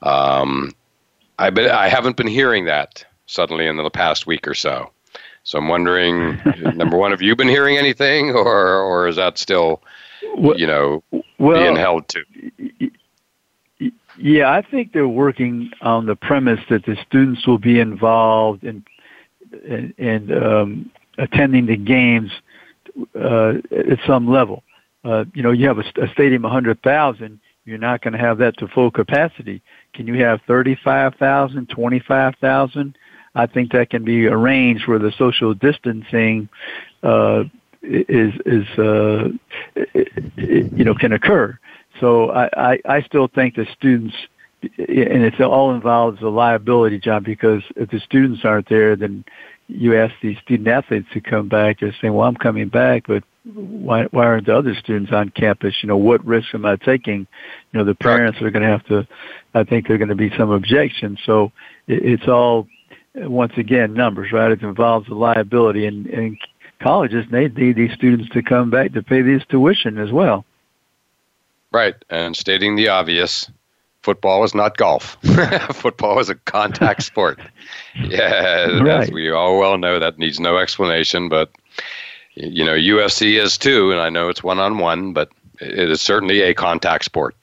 Um, 0.03 0.73
I 1.39 1.51
been, 1.51 1.71
I 1.71 1.89
haven't 1.89 2.17
been 2.17 2.27
hearing 2.27 2.65
that 2.67 3.05
suddenly 3.27 3.67
in 3.67 3.77
the 3.77 3.91
past 3.91 4.27
week 4.27 4.47
or 4.49 4.55
so. 4.55 4.91
So 5.45 5.59
I'm 5.59 5.69
wondering, 5.69 6.41
number 6.75 6.97
one, 6.97 7.13
have 7.13 7.23
you 7.23 7.37
been 7.37 7.49
hearing 7.49 7.77
anything, 7.77 8.31
or 8.31 8.81
or 8.81 9.09
is 9.09 9.17
that 9.17 9.39
still, 9.39 9.83
you 10.57 10.67
know, 10.67 11.05
well, 11.39 11.63
being 11.63 11.77
held 11.77 12.09
to? 12.09 12.25
Yeah, 14.19 14.51
I 14.51 14.63
think 14.63 14.93
they're 14.93 15.07
working 15.07 15.71
on 15.83 16.07
the 16.07 16.17
premise 16.17 16.61
that 16.71 16.85
the 16.87 16.97
students 17.07 17.47
will 17.47 17.59
be 17.59 17.79
involved 17.79 18.65
in 18.65 18.85
in, 19.65 19.95
in 19.99 20.43
um, 20.43 20.91
attending 21.19 21.67
the 21.67 21.77
games 21.77 22.33
uh, 23.15 23.55
at 23.71 23.99
some 24.07 24.29
level. 24.29 24.63
Uh, 25.05 25.25
you 25.35 25.43
know, 25.43 25.53
you 25.53 25.69
have 25.69 25.79
a, 25.79 25.85
a 26.03 26.09
stadium 26.09 26.43
100,000, 26.43 27.41
you're 27.67 27.79
not 27.79 28.01
going 28.01 28.13
to 28.13 28.19
have 28.19 28.39
that 28.39 28.57
to 28.59 28.69
full 28.69 28.91
capacity. 28.91 29.61
Can 29.93 30.07
you 30.07 30.25
have 30.25 30.41
35,000, 30.47 31.69
25,000? 31.69 32.99
I 33.35 33.47
think 33.47 33.73
that 33.73 33.91
can 33.91 34.05
be 34.05 34.27
arranged 34.27 34.89
where 34.89 34.99
the 34.99 35.13
social 35.19 35.53
distancing 35.53 36.49
uh, 37.03 37.45
is 37.83 38.33
is 38.47 38.67
uh, 38.79 39.29
you 40.37 40.85
know 40.85 40.95
can 40.95 41.13
occur. 41.13 41.59
So 42.01 42.31
I, 42.31 42.49
I, 42.57 42.79
I 42.87 43.03
still 43.03 43.29
think 43.29 43.57
the 43.57 43.67
students, 43.77 44.15
and 44.63 45.23
it's 45.23 45.41
all 45.41 45.75
involves 45.75 46.23
a 46.23 46.29
liability, 46.29 46.99
job 46.99 47.25
because 47.25 47.63
if 47.75 47.91
the 47.91 48.01
students 48.01 48.43
aren't 48.45 48.69
there, 48.69 48.97
then 48.97 49.25
you 49.69 49.97
ask 49.97 50.15
these 50.23 50.39
student 50.39 50.69
athletes 50.69 51.09
to 51.13 51.21
come 51.21 51.49
back. 51.49 51.81
They're 51.81 51.95
saying, 52.01 52.15
well, 52.15 52.29
I'm 52.29 52.37
coming 52.37 52.69
back, 52.69 53.05
but 53.07 53.25
why, 53.55 54.05
why 54.05 54.25
aren't 54.25 54.47
the 54.47 54.57
other 54.57 54.75
students 54.75 55.13
on 55.13 55.31
campus? 55.31 55.75
You 55.83 55.89
know, 55.89 55.97
what 55.97 56.25
risk 56.25 56.55
am 56.55 56.67
I 56.67 56.77
taking? 56.77 57.27
You 57.73 57.79
know, 57.79 57.85
the 57.85 57.95
parents 57.95 58.41
are 58.43 58.51
going 58.51 58.63
to 58.63 58.69
have 58.69 58.85
to, 58.87 59.07
I 59.55 59.65
think 59.65 59.87
there 59.87 59.95
are 59.95 59.99
going 59.99 60.09
to 60.09 60.15
be 60.15 60.31
some 60.37 60.51
objections. 60.51 61.21
So 61.25 61.53
it, 61.87 62.05
it's 62.05 62.29
all, 62.29 62.67
once 63.15 63.53
again, 63.57 63.95
numbers, 63.95 64.33
right? 64.33 64.51
It 64.51 64.63
involves 64.63 65.09
the 65.09 65.15
liability 65.15 65.87
and, 65.87 66.07
and 66.07 66.39
colleges, 66.81 67.27
they 67.31 67.49
need 67.49 67.77
these 67.77 67.93
students 67.93 68.29
to 68.31 68.43
come 68.43 68.71
back 68.71 68.93
to 68.93 69.03
pay 69.03 69.23
these 69.23 69.43
tuition 69.49 69.99
as 69.99 70.13
well. 70.13 70.45
Right. 71.73 71.95
And 72.11 72.37
stating 72.37 72.77
the 72.77 72.89
obvious, 72.89 73.51
football 74.03 74.45
is 74.45 74.55
not 74.55 74.77
golf. 74.77 75.17
football 75.73 76.19
is 76.21 76.29
a 76.29 76.35
contact 76.35 77.03
sport. 77.03 77.41
Yeah, 77.99 78.79
right. 78.83 79.05
as 79.05 79.11
we 79.11 79.31
all 79.31 79.59
well 79.59 79.79
know, 79.79 79.99
that 79.99 80.19
needs 80.19 80.39
no 80.39 80.59
explanation. 80.59 81.31
But 81.31 81.51
you 82.37 82.65
know, 82.65 82.75
UFC 82.75 83.43
is 83.43 83.59
too, 83.59 83.91
and 83.91 84.01
I 84.01 84.11
know 84.11 84.29
it's 84.29 84.43
one 84.43 84.59
on 84.59 84.79
one, 84.79 85.13
but 85.13 85.31
it 85.61 85.91
is 85.91 86.01
certainly 86.01 86.43
a 86.43 86.55
contact 86.55 87.05
sport, 87.05 87.35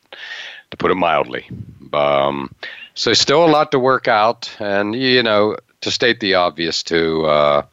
to 0.71 0.77
put 0.77 0.91
it 0.91 0.95
mildly. 0.95 1.49
Um, 1.91 2.53
so 2.95 3.13
still 3.13 3.45
a 3.45 3.49
lot 3.49 3.71
to 3.71 3.79
work 3.79 4.07
out, 4.07 4.55
and 4.59 4.95
you 4.95 5.21
know, 5.21 5.57
to 5.81 5.91
state 5.91 6.19
the 6.19 6.35
obvious, 6.35 6.83
to 6.83 7.25
uh, 7.25 7.65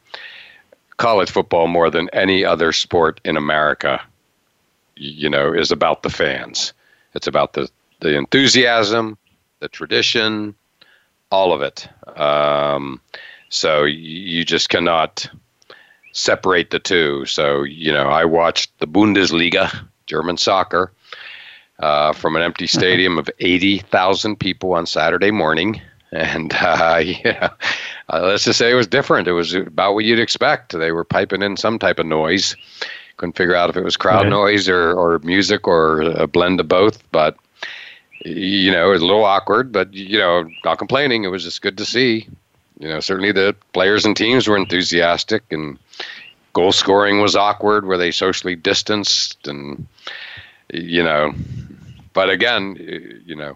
college 0.97 1.31
football 1.31 1.67
more 1.67 1.89
than 1.89 2.09
any 2.09 2.43
other 2.43 2.71
sport 2.71 3.21
in 3.23 3.37
America 3.37 4.01
you 5.01 5.29
know, 5.29 5.51
is 5.51 5.71
about 5.71 6.03
the 6.03 6.09
fans. 6.09 6.73
It's 7.13 7.27
about 7.27 7.53
the 7.53 7.69
the 7.99 8.15
enthusiasm, 8.17 9.17
the 9.59 9.67
tradition, 9.67 10.55
all 11.31 11.53
of 11.53 11.61
it. 11.61 11.87
Um, 12.17 13.01
so 13.49 13.83
you 13.83 14.43
just 14.45 14.69
cannot 14.69 15.29
separate 16.13 16.71
the 16.71 16.79
two. 16.79 17.25
So, 17.25 17.63
you 17.63 17.91
know, 17.91 18.07
I 18.07 18.25
watched 18.25 18.77
the 18.79 18.87
Bundesliga, 18.87 19.87
German 20.07 20.37
soccer, 20.37 20.91
uh, 21.79 22.13
from 22.13 22.35
an 22.35 22.41
empty 22.41 22.67
stadium 22.67 23.17
of 23.17 23.29
80,000 23.39 24.37
people 24.37 24.73
on 24.73 24.85
Saturday 24.85 25.31
morning. 25.31 25.81
And, 26.11 26.53
uh, 26.53 27.01
yeah, 27.03 27.51
uh, 28.09 28.21
let's 28.23 28.45
just 28.45 28.59
say 28.59 28.71
it 28.71 28.75
was 28.75 28.87
different. 28.87 29.27
It 29.27 29.33
was 29.33 29.53
about 29.53 29.93
what 29.93 30.05
you'd 30.05 30.19
expect. 30.19 30.77
They 30.77 30.91
were 30.91 31.05
piping 31.05 31.41
in 31.41 31.57
some 31.57 31.79
type 31.79 31.99
of 31.99 32.05
noise. 32.05 32.55
Couldn't 33.17 33.37
figure 33.37 33.55
out 33.55 33.69
if 33.69 33.77
it 33.77 33.83
was 33.83 33.97
crowd 33.97 34.27
noise 34.27 34.67
or, 34.67 34.93
or 34.93 35.19
music 35.19 35.67
or 35.67 36.01
a 36.01 36.27
blend 36.27 36.59
of 36.59 36.67
both. 36.67 37.03
But, 37.11 37.37
you 38.25 38.71
know, 38.71 38.87
it 38.87 38.91
was 38.93 39.01
a 39.01 39.05
little 39.05 39.23
awkward, 39.23 39.71
but, 39.71 39.93
you 39.93 40.17
know, 40.17 40.49
not 40.65 40.79
complaining. 40.79 41.23
It 41.23 41.27
was 41.27 41.43
just 41.43 41.61
good 41.61 41.77
to 41.77 41.85
see. 41.85 42.27
You 42.79 42.87
know, 42.87 42.99
certainly 42.99 43.31
the 43.31 43.55
players 43.73 44.05
and 44.05 44.17
teams 44.17 44.47
were 44.47 44.57
enthusiastic 44.57 45.43
and 45.51 45.77
goal 46.53 46.71
scoring 46.71 47.21
was 47.21 47.35
awkward 47.35 47.85
where 47.85 47.97
they 47.97 48.11
socially 48.11 48.55
distanced 48.55 49.47
and, 49.47 49.87
you 50.73 51.03
know, 51.03 51.33
but 52.13 52.29
again, 52.29 52.75
you 53.25 53.35
know, 53.35 53.55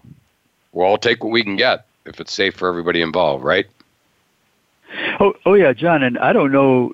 we'll 0.72 0.86
all 0.86 0.98
take 0.98 1.22
what 1.22 1.30
we 1.30 1.42
can 1.42 1.56
get 1.56 1.86
if 2.04 2.20
it's 2.20 2.32
safe 2.32 2.54
for 2.54 2.68
everybody 2.68 3.02
involved, 3.02 3.44
right? 3.44 3.66
Oh, 5.20 5.34
oh 5.44 5.54
yeah, 5.54 5.72
John, 5.72 6.02
and 6.02 6.18
I 6.18 6.32
don't 6.32 6.52
know 6.52 6.92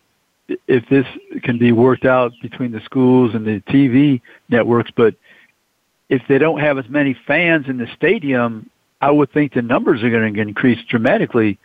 if 0.66 0.88
this 0.88 1.06
can 1.42 1.58
be 1.58 1.72
worked 1.72 2.04
out 2.04 2.32
between 2.42 2.72
the 2.72 2.80
schools 2.80 3.34
and 3.34 3.46
the 3.46 3.60
TV 3.60 4.20
networks, 4.48 4.90
but 4.90 5.14
if 6.08 6.22
they 6.28 6.38
don't 6.38 6.60
have 6.60 6.78
as 6.78 6.88
many 6.88 7.14
fans 7.26 7.68
in 7.68 7.78
the 7.78 7.86
stadium, 7.96 8.68
I 9.00 9.10
would 9.10 9.32
think 9.32 9.54
the 9.54 9.62
numbers 9.62 10.02
are 10.02 10.10
going 10.10 10.34
to 10.34 10.40
increase 10.40 10.82
dramatically 10.86 11.58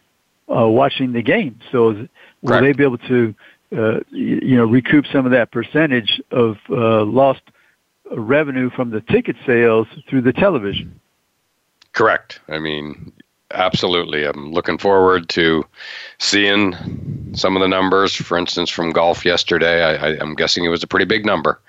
uh, 0.50 0.67
watching 0.67 1.13
the 1.13 1.21
game. 1.21 1.60
So 1.71 1.88
will 1.88 2.08
Correct. 2.45 2.63
they 2.63 2.73
be 2.73 2.84
able 2.84 2.97
to, 3.00 3.36
you 3.72 4.56
know, 4.56 4.66
recoup 4.66 5.06
some 5.08 5.26
of 5.26 5.32
that 5.32 5.52
percentage 5.52 6.22
of 6.32 6.58
uh, 6.70 7.04
lost 7.04 7.42
revenue 8.12 8.70
from 8.70 8.92
the 8.92 9.02
ticket 9.02 9.36
sales 9.46 9.88
through 10.08 10.22
the 10.22 10.34
television? 10.34 11.00
Correct. 11.94 12.40
I 12.48 12.60
mean, 12.60 13.12
absolutely. 13.52 14.26
I'm 14.26 14.52
looking 14.52 14.78
forward 14.78 15.30
to 15.30 15.66
seeing 16.20 16.74
some 17.34 17.56
of 17.56 17.62
the 17.62 17.68
numbers. 17.68 18.16
For 18.16 18.38
instance, 18.38 18.70
from 18.70 18.92
golf 18.92 19.26
yesterday, 19.26 19.84
I, 19.84 20.22
am 20.22 20.36
guessing 20.36 20.64
it 20.64 20.70
was 20.70 20.84
a 20.84 20.88
pretty 20.88 21.06
big 21.06 21.26
number, 21.26 21.60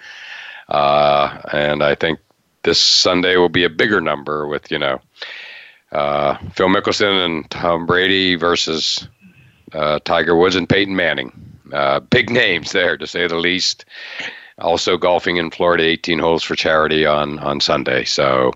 uh, 0.69 1.39
and 1.53 1.83
I 1.83 1.95
think 1.95 2.19
this 2.63 2.81
Sunday 2.81 3.37
will 3.37 3.49
be 3.49 3.65
a 3.65 3.71
bigger 3.71 4.01
number 4.01 4.47
with 4.47 4.71
you 4.71 4.79
know 4.79 5.01
uh, 5.93 6.37
Phil 6.53 6.69
Mickelson 6.69 7.25
and 7.25 7.51
Tom 7.51 7.87
Brady 7.87 8.35
versus 8.35 9.09
uh, 9.73 9.99
Tiger 10.05 10.37
Woods 10.37 10.57
and 10.57 10.69
Peyton 10.69 10.95
Manning. 10.95 11.48
Uh, 11.73 12.01
big 12.01 12.31
names 12.31 12.73
there, 12.73 12.97
to 12.97 13.07
say 13.07 13.27
the 13.27 13.37
least. 13.37 13.85
Also 14.59 14.97
golfing 14.97 15.37
in 15.37 15.51
Florida, 15.51 15.85
18 15.85 16.19
holes 16.19 16.43
for 16.43 16.57
charity 16.57 17.07
on 17.07 17.39
on 17.39 17.61
Sunday. 17.61 18.05
So 18.05 18.53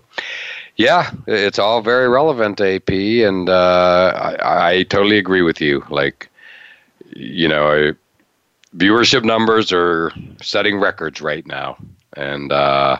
yeah, 0.77 1.12
it's 1.27 1.59
all 1.59 1.83
very 1.83 2.09
relevant, 2.09 2.61
AP, 2.61 2.90
and 2.90 3.48
uh, 3.48 4.37
I, 4.42 4.68
I, 4.79 4.83
totally 4.85 5.18
agree 5.18 5.42
with 5.42 5.61
you. 5.61 5.85
Like, 5.90 6.31
you 7.14 7.46
know, 7.46 7.92
viewership 8.77 9.22
numbers 9.22 9.72
are 9.72 10.12
setting 10.40 10.81
records 10.81 11.20
right 11.20 11.46
now, 11.46 11.77
and 12.14 12.51
uh, 12.51 12.96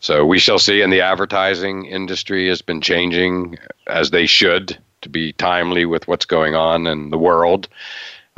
so 0.00 0.24
we 0.24 0.38
shall 0.38 0.58
see. 0.58 0.82
And 0.82 0.92
the 0.92 1.00
advertising 1.00 1.86
industry 1.86 2.48
has 2.48 2.62
been 2.62 2.80
changing 2.80 3.58
as 3.88 4.10
they 4.10 4.26
should 4.26 4.78
to 5.00 5.08
be 5.08 5.32
timely 5.32 5.84
with 5.84 6.06
what's 6.06 6.24
going 6.24 6.54
on 6.54 6.86
in 6.86 7.10
the 7.10 7.18
world 7.18 7.68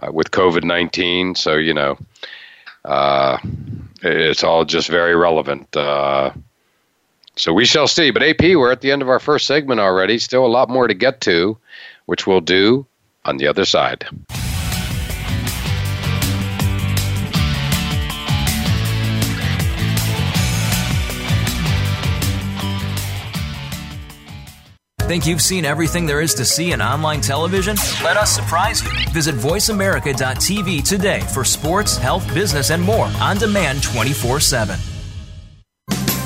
uh, 0.01 0.11
with 0.13 0.31
COVID 0.31 0.65
nineteen. 0.65 1.35
So 1.35 1.55
you 1.55 1.75
know, 1.75 1.99
uh, 2.85 3.39
it's 4.03 4.45
all 4.45 4.65
just 4.65 4.89
very 4.89 5.17
relevant. 5.17 5.75
Uh, 5.77 6.31
so 7.37 7.53
we 7.53 7.65
shall 7.65 7.89
see. 7.89 8.11
But 8.11 8.23
AP, 8.23 8.43
we're 8.43 8.73
at 8.73 8.81
the 8.81 8.93
end 8.93 9.03
of 9.03 9.09
our 9.09 9.21
first 9.21 9.47
segment 9.47 9.81
already. 9.81 10.19
Still 10.19 10.47
a 10.47 10.49
lot 10.49 10.69
more 10.69 10.87
to 10.87 10.95
get 10.95 11.21
to, 11.23 11.57
which 12.07 12.27
we'll 12.27 12.41
do 12.41 12.87
on 13.25 13.39
the 13.39 13.47
other 13.47 13.65
side. 13.65 14.07
Think 25.05 25.27
you've 25.27 25.43
seen 25.43 25.67
everything 25.67 26.07
there 26.07 26.23
is 26.23 26.33
to 26.37 26.47
see 26.47 26.73
in 26.73 26.81
online 26.81 27.21
television? 27.21 27.77
Let 28.03 28.17
us 28.17 28.35
surprise 28.35 28.83
you. 28.83 28.90
Visit 29.11 29.35
VoiceAmerica.tv 29.35 30.83
today 30.83 31.21
for 31.21 31.45
sports, 31.45 31.99
health, 31.99 32.27
business, 32.33 32.71
and 32.71 32.83
more 32.83 33.11
on 33.21 33.37
demand 33.37 33.83
24 33.83 34.40
7. 34.40 34.79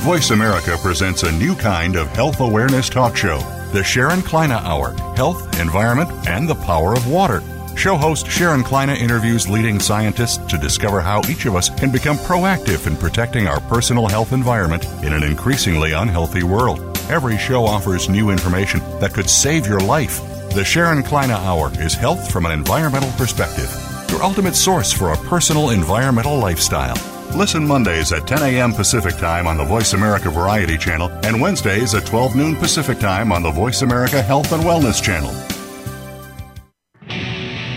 Voice 0.05 0.31
America 0.31 0.77
presents 0.81 1.25
a 1.25 1.33
new 1.33 1.57
kind 1.57 1.97
of 1.97 2.07
health 2.11 2.39
awareness 2.39 2.89
talk 2.89 3.17
show, 3.17 3.39
the 3.73 3.83
Sharon 3.83 4.23
Kleyne 4.23 4.53
Hour 4.53 4.93
Health, 5.17 5.59
Environment, 5.59 6.09
and 6.29 6.49
the 6.49 6.55
Power 6.55 6.95
of 6.95 7.11
Water. 7.11 7.43
Show 7.77 7.97
host 7.97 8.29
Sharon 8.29 8.63
Kleyne 8.63 8.91
interviews 8.91 9.49
leading 9.49 9.81
scientists 9.81 10.37
to 10.53 10.57
discover 10.57 11.01
how 11.01 11.21
each 11.29 11.47
of 11.47 11.57
us 11.57 11.69
can 11.69 11.91
become 11.91 12.17
proactive 12.19 12.87
in 12.87 12.97
protecting 12.97 13.49
our 13.49 13.59
personal 13.63 14.07
health 14.07 14.33
environment 14.33 14.85
in 15.03 15.13
an 15.13 15.25
increasingly 15.25 15.93
unhealthy 15.93 16.45
world. 16.45 16.88
Every 17.09 17.39
show 17.39 17.65
offers 17.65 18.11
new 18.11 18.29
information 18.29 18.81
that 19.01 19.15
could 19.15 19.31
save 19.31 19.67
your 19.67 19.81
life. 19.81 20.21
The 20.51 20.63
Sharon 20.63 21.03
Kleyne 21.03 21.31
Hour 21.31 21.73
is 21.81 21.95
health 21.95 22.31
from 22.31 22.45
an 22.45 22.53
environmental 22.53 23.11
perspective, 23.13 23.71
your 24.11 24.23
ultimate 24.23 24.55
source 24.55 24.93
for 24.93 25.15
a 25.15 25.17
personal 25.17 25.71
environmental 25.71 26.37
lifestyle. 26.39 26.97
Listen 27.35 27.67
Mondays 27.67 28.13
at 28.13 28.27
10 28.27 28.43
a.m. 28.43 28.75
Pacific 28.75 29.17
Time 29.17 29.47
on 29.47 29.57
the 29.57 29.65
Voice 29.65 29.95
America 29.95 30.29
Variety 30.29 30.77
Channel 30.77 31.11
and 31.25 31.41
Wednesdays 31.41 31.95
at 31.95 32.05
12 32.05 32.37
noon 32.37 32.57
Pacific 32.57 32.99
Time 32.99 33.33
on 33.33 33.43
the 33.43 33.51
Voice 33.51 33.81
America 33.81 34.21
Health 34.21 34.53
and 34.53 34.63
Wellness 34.63 35.03
Channel. 35.03 35.48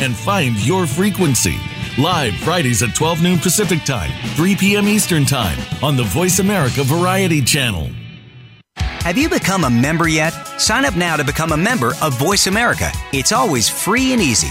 and 0.00 0.16
find 0.16 0.56
your 0.66 0.86
frequency. 0.86 1.58
Live 1.98 2.34
Fridays 2.36 2.82
at 2.82 2.94
12 2.94 3.22
noon 3.22 3.38
Pacific 3.38 3.84
Time, 3.84 4.10
3 4.34 4.56
p.m. 4.56 4.88
Eastern 4.88 5.24
Time 5.24 5.58
on 5.82 5.96
the 5.96 6.04
Voice 6.04 6.38
America 6.38 6.82
Variety 6.84 7.42
Channel. 7.42 7.90
Have 8.76 9.16
you 9.16 9.28
become 9.28 9.64
a 9.64 9.70
member 9.70 10.08
yet? 10.08 10.30
Sign 10.60 10.84
up 10.84 10.94
now 10.94 11.16
to 11.16 11.24
become 11.24 11.52
a 11.52 11.56
member 11.56 11.92
of 12.02 12.18
Voice 12.18 12.46
America. 12.46 12.90
It's 13.12 13.32
always 13.32 13.68
free 13.68 14.12
and 14.12 14.20
easy. 14.20 14.50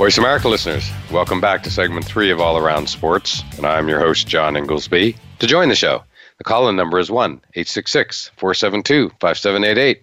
Voice 0.00 0.16
America 0.16 0.48
listeners, 0.48 0.90
welcome 1.10 1.42
back 1.42 1.62
to 1.62 1.70
segment 1.70 2.06
three 2.06 2.30
of 2.30 2.40
All 2.40 2.56
Around 2.56 2.88
Sports, 2.88 3.42
and 3.58 3.66
I'm 3.66 3.86
your 3.86 4.00
host, 4.00 4.26
John 4.26 4.56
Inglesby. 4.56 5.14
To 5.40 5.46
join 5.46 5.68
the 5.68 5.74
show, 5.74 6.02
the 6.38 6.44
call 6.44 6.70
in 6.70 6.76
number 6.76 6.98
is 6.98 7.10
1 7.10 7.32
866 7.32 8.30
472 8.38 9.10
5788, 9.20 10.02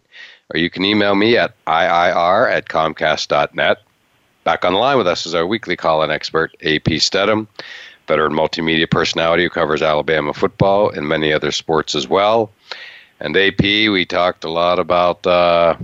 or 0.54 0.60
you 0.60 0.70
can 0.70 0.86
email 0.86 1.16
me 1.16 1.36
at 1.36 1.56
IIR 1.66 2.48
at 2.48 2.68
Comcast.net. 2.68 3.82
Back 4.44 4.64
on 4.64 4.74
the 4.74 4.78
line 4.78 5.00
with 5.00 5.08
us 5.08 5.26
is 5.26 5.34
our 5.34 5.48
weekly 5.48 5.76
call 5.76 6.04
in 6.04 6.12
expert, 6.12 6.56
AP 6.64 7.02
Stedham, 7.02 7.48
veteran 8.08 8.34
multimedia 8.34 8.88
personality 8.88 9.42
who 9.42 9.50
covers 9.50 9.82
Alabama 9.82 10.32
football 10.32 10.92
and 10.92 11.10
many 11.10 11.34
other 11.34 11.52
sports 11.52 11.96
as 11.96 12.08
well. 12.08 12.52
And 13.20 13.36
AP, 13.36 13.62
we 13.62 14.06
talked 14.06 14.44
a 14.44 14.50
lot 14.52 14.78
about. 14.78 15.26
Uh, 15.26 15.76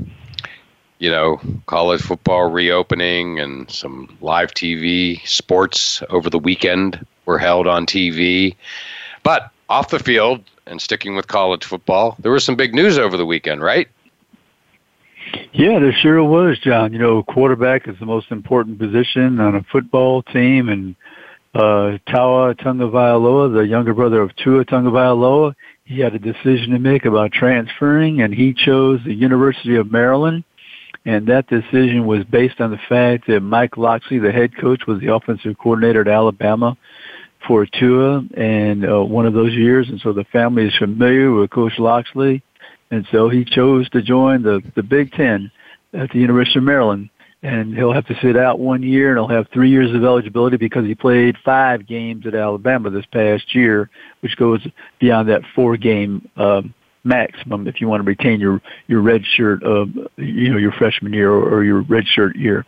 you 1.04 1.10
know, 1.10 1.38
college 1.66 2.02
football 2.02 2.50
reopening 2.50 3.38
and 3.38 3.70
some 3.70 4.18
live 4.22 4.54
TV 4.54 5.20
sports 5.28 6.02
over 6.10 6.30
the 6.30 6.40
weekend 6.40 7.06
were 7.26 7.38
held 7.38 7.68
on 7.68 7.86
TV. 7.86 8.56
But 9.22 9.52
off 9.68 9.90
the 9.90 10.00
field 10.00 10.46
and 10.66 10.82
sticking 10.82 11.18
with 11.18 11.28
college 11.28 11.66
football, 11.66 12.16
there 12.20 12.32
was 12.32 12.46
some 12.46 12.56
big 12.56 12.74
news 12.74 12.98
over 12.98 13.18
the 13.18 13.26
weekend, 13.26 13.62
right? 13.62 13.90
Yeah, 15.52 15.80
there 15.80 15.92
sure 15.92 16.24
was, 16.24 16.58
John. 16.60 16.94
You 16.94 17.00
know, 17.00 17.22
quarterback 17.22 17.86
is 17.90 18.00
the 18.00 18.06
most 18.06 18.32
important 18.32 18.80
position 18.80 19.42
on 19.42 19.58
a 19.58 19.64
football 19.64 20.24
team, 20.24 20.70
and 20.70 20.96
uh, 21.54 21.98
Taulia 22.08 22.56
Tagovailoa, 22.58 23.54
the 23.54 23.68
younger 23.68 23.94
brother 23.94 24.22
of 24.22 24.34
Tua 24.38 24.64
Tagovailoa, 24.64 25.54
he 25.84 26.00
had 26.00 26.16
a 26.16 26.20
decision 26.20 26.72
to 26.72 26.80
make 26.80 27.04
about 27.04 27.34
transferring, 27.34 28.22
and 28.22 28.34
he 28.34 28.54
chose 28.54 29.02
the 29.04 29.14
University 29.14 29.76
of 29.76 29.92
Maryland 29.92 30.46
and 31.06 31.28
that 31.28 31.48
decision 31.48 32.06
was 32.06 32.24
based 32.26 32.62
on 32.62 32.72
the 32.72 32.80
fact 32.90 33.28
that 33.28 33.42
Mike 33.42 33.78
Locksley, 33.78 34.20
the 34.20 34.32
head 34.32 34.56
coach, 34.58 34.84
was 34.88 35.00
the 35.02 35.14
offensive 35.14 35.58
coordinator 35.58 36.02
at 36.02 36.08
Alabama 36.08 36.78
for 37.48 37.66
Tua 37.66 38.24
and 38.38 38.90
uh, 38.90 39.04
one 39.04 39.26
of 39.26 39.34
those 39.34 39.54
years, 39.54 39.90
and 39.90 40.00
so 40.00 40.14
the 40.14 40.24
family 40.26 40.68
is 40.68 40.76
familiar 40.78 41.32
with 41.32 41.50
Coach 41.50 41.78
Locksley, 41.78 42.42
and 42.90 43.06
so 43.12 43.28
he 43.28 43.44
chose 43.44 43.90
to 43.90 44.02
join 44.02 44.44
the 44.44 44.62
the 44.76 44.84
Big 44.84 45.12
Ten 45.12 45.52
at 45.94 46.10
the 46.12 46.20
University 46.20 46.60
of 46.60 46.64
Maryland, 46.64 47.10
and 47.42 47.76
he'll 47.76 47.94
have 47.94 48.06
to 48.08 48.16
sit 48.22 48.38
out 48.38 48.60
one 48.60 48.82
year, 48.82 49.10
and 49.10 49.18
he'll 49.18 49.36
have 49.36 49.48
three 49.54 49.70
years 49.70 49.94
of 49.94 50.04
eligibility 50.04 50.56
because 50.56 50.86
he 50.86 50.96
played 50.96 51.36
five 51.44 51.86
games 51.86 52.26
at 52.26 52.34
Alabama 52.34 52.90
this 52.90 53.06
past 53.08 53.54
year, 53.54 53.90
which 54.22 54.38
goes 54.38 54.66
beyond 55.00 55.28
that 55.28 55.42
four 55.54 55.76
game 55.76 56.30
um, 56.38 56.74
maximum 57.04 57.68
if 57.68 57.82
you 57.82 57.88
want 57.88 58.02
to 58.02 58.08
retain 58.08 58.40
your 58.40 58.62
your 58.88 59.02
red 59.02 59.26
shirt 59.26 59.64
uh, 59.64 59.86
you 60.18 60.50
know 60.50 60.58
your 60.58 60.72
freshman 60.72 61.14
year 61.14 61.32
or, 61.32 61.56
or 61.56 61.64
your 61.64 61.82
red 61.82 62.08
shirt 62.08 62.36
year. 62.36 62.66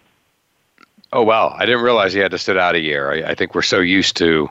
Oh 1.13 1.24
wow! 1.24 1.56
I 1.58 1.65
didn't 1.65 1.84
realize 1.84 2.13
he 2.13 2.19
had 2.19 2.32
to 2.32 2.38
sit 2.38 2.58
out 2.58 2.76
a 2.76 2.80
year. 2.80 3.12
I, 3.12 3.32
I 3.32 3.36
think 3.36 3.56
we're 3.56 3.62
so 3.62 3.80
used 3.80 4.17
to 4.17 4.50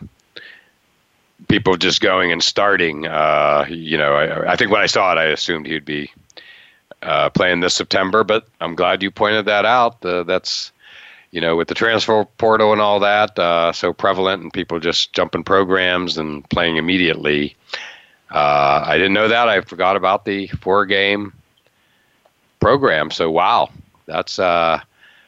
people 1.48 1.76
just 1.76 2.00
going 2.00 2.32
and 2.32 2.42
starting. 2.42 3.06
Uh, 3.06 3.66
you 3.68 3.98
know, 3.98 4.14
I, 4.14 4.52
I 4.52 4.56
think 4.56 4.70
when 4.70 4.80
I 4.80 4.86
saw 4.86 5.12
it, 5.12 5.18
I 5.18 5.24
assumed 5.24 5.66
he'd 5.66 5.84
be 5.84 6.10
uh, 7.02 7.28
playing 7.30 7.60
this 7.60 7.74
September. 7.74 8.24
But 8.24 8.46
I'm 8.60 8.74
glad 8.74 9.02
you 9.02 9.10
pointed 9.10 9.46
that 9.46 9.64
out. 9.64 10.04
Uh, 10.04 10.22
that's 10.22 10.72
you 11.32 11.40
know, 11.40 11.56
with 11.56 11.66
the 11.66 11.74
transfer 11.74 12.24
portal 12.38 12.72
and 12.72 12.80
all 12.80 13.00
that 13.00 13.36
uh, 13.40 13.72
so 13.72 13.92
prevalent, 13.92 14.42
and 14.42 14.52
people 14.52 14.78
just 14.78 15.12
jumping 15.12 15.42
programs 15.42 16.16
and 16.16 16.48
playing 16.48 16.76
immediately. 16.76 17.56
Uh, 18.30 18.82
I 18.86 18.96
didn't 18.96 19.12
know 19.12 19.28
that. 19.28 19.48
I 19.48 19.60
forgot 19.60 19.96
about 19.96 20.24
the 20.24 20.48
four 20.48 20.86
game 20.86 21.32
program. 22.60 23.10
So 23.10 23.30
wow, 23.30 23.70
that's. 24.06 24.38
Uh, 24.38 24.80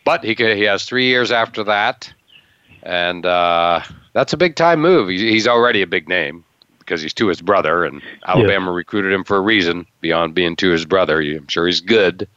but 0.04 0.24
he 0.24 0.34
could, 0.34 0.56
he 0.56 0.62
has 0.62 0.84
three 0.84 1.06
years 1.06 1.32
after 1.32 1.64
that, 1.64 2.12
and 2.84 3.26
uh, 3.26 3.82
that's 4.12 4.32
a 4.32 4.36
big 4.36 4.54
time 4.54 4.80
move. 4.80 5.08
He's, 5.08 5.20
he's 5.20 5.48
already 5.48 5.82
a 5.82 5.86
big 5.86 6.08
name 6.08 6.44
because 6.78 7.02
he's 7.02 7.12
Tua's 7.12 7.42
brother, 7.42 7.84
and 7.84 8.00
Alabama 8.24 8.70
yeah. 8.70 8.76
recruited 8.76 9.12
him 9.12 9.24
for 9.24 9.36
a 9.36 9.40
reason 9.40 9.84
beyond 10.00 10.34
being 10.34 10.54
Tua's 10.54 10.84
brother. 10.84 11.20
I'm 11.20 11.48
sure 11.48 11.66
he's 11.66 11.80
good. 11.80 12.28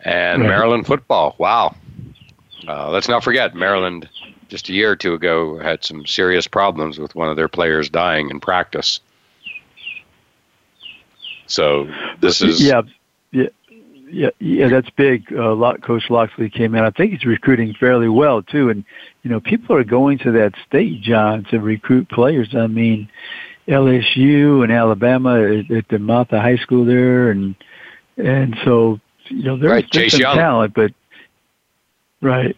And 0.00 0.42
right. 0.42 0.48
Maryland 0.50 0.86
football, 0.86 1.34
wow. 1.38 1.74
Uh, 2.68 2.90
let's 2.90 3.08
not 3.08 3.24
forget 3.24 3.54
Maryland 3.54 4.08
just 4.48 4.68
a 4.68 4.72
year 4.72 4.90
or 4.90 4.96
two 4.96 5.14
ago 5.14 5.58
had 5.58 5.82
some 5.82 6.06
serious 6.06 6.46
problems 6.46 6.98
with 6.98 7.14
one 7.14 7.28
of 7.28 7.36
their 7.36 7.48
players 7.48 7.88
dying 7.88 8.30
in 8.30 8.38
practice. 8.38 9.00
So 11.46 11.88
this 12.20 12.42
is 12.42 12.62
yeah, 12.62 12.82
yeah, 13.30 13.48
yeah, 14.10 14.30
yeah. 14.38 14.68
That's 14.68 14.90
big. 14.90 15.32
Uh, 15.32 15.76
Coach 15.78 16.10
Locksley 16.10 16.50
came 16.50 16.74
in. 16.74 16.84
I 16.84 16.90
think 16.90 17.12
he's 17.12 17.24
recruiting 17.24 17.74
fairly 17.74 18.08
well 18.08 18.42
too, 18.42 18.70
and 18.70 18.84
you 19.22 19.30
know 19.30 19.40
people 19.40 19.76
are 19.76 19.84
going 19.84 20.18
to 20.18 20.32
that 20.32 20.54
state, 20.66 21.02
John, 21.02 21.44
to 21.50 21.60
recruit 21.60 22.08
players. 22.08 22.54
I 22.54 22.66
mean, 22.66 23.08
LSU 23.68 24.62
and 24.62 24.72
Alabama 24.72 25.34
at 25.40 25.88
DeMatha 25.88 26.40
High 26.40 26.56
School 26.56 26.84
there, 26.84 27.30
and 27.30 27.54
and 28.16 28.56
so 28.64 29.00
you 29.28 29.44
know 29.44 29.56
there's, 29.56 29.84
right. 29.94 30.10
some 30.10 30.20
Young. 30.20 30.36
talent, 30.36 30.74
but 30.74 30.92
right, 32.20 32.56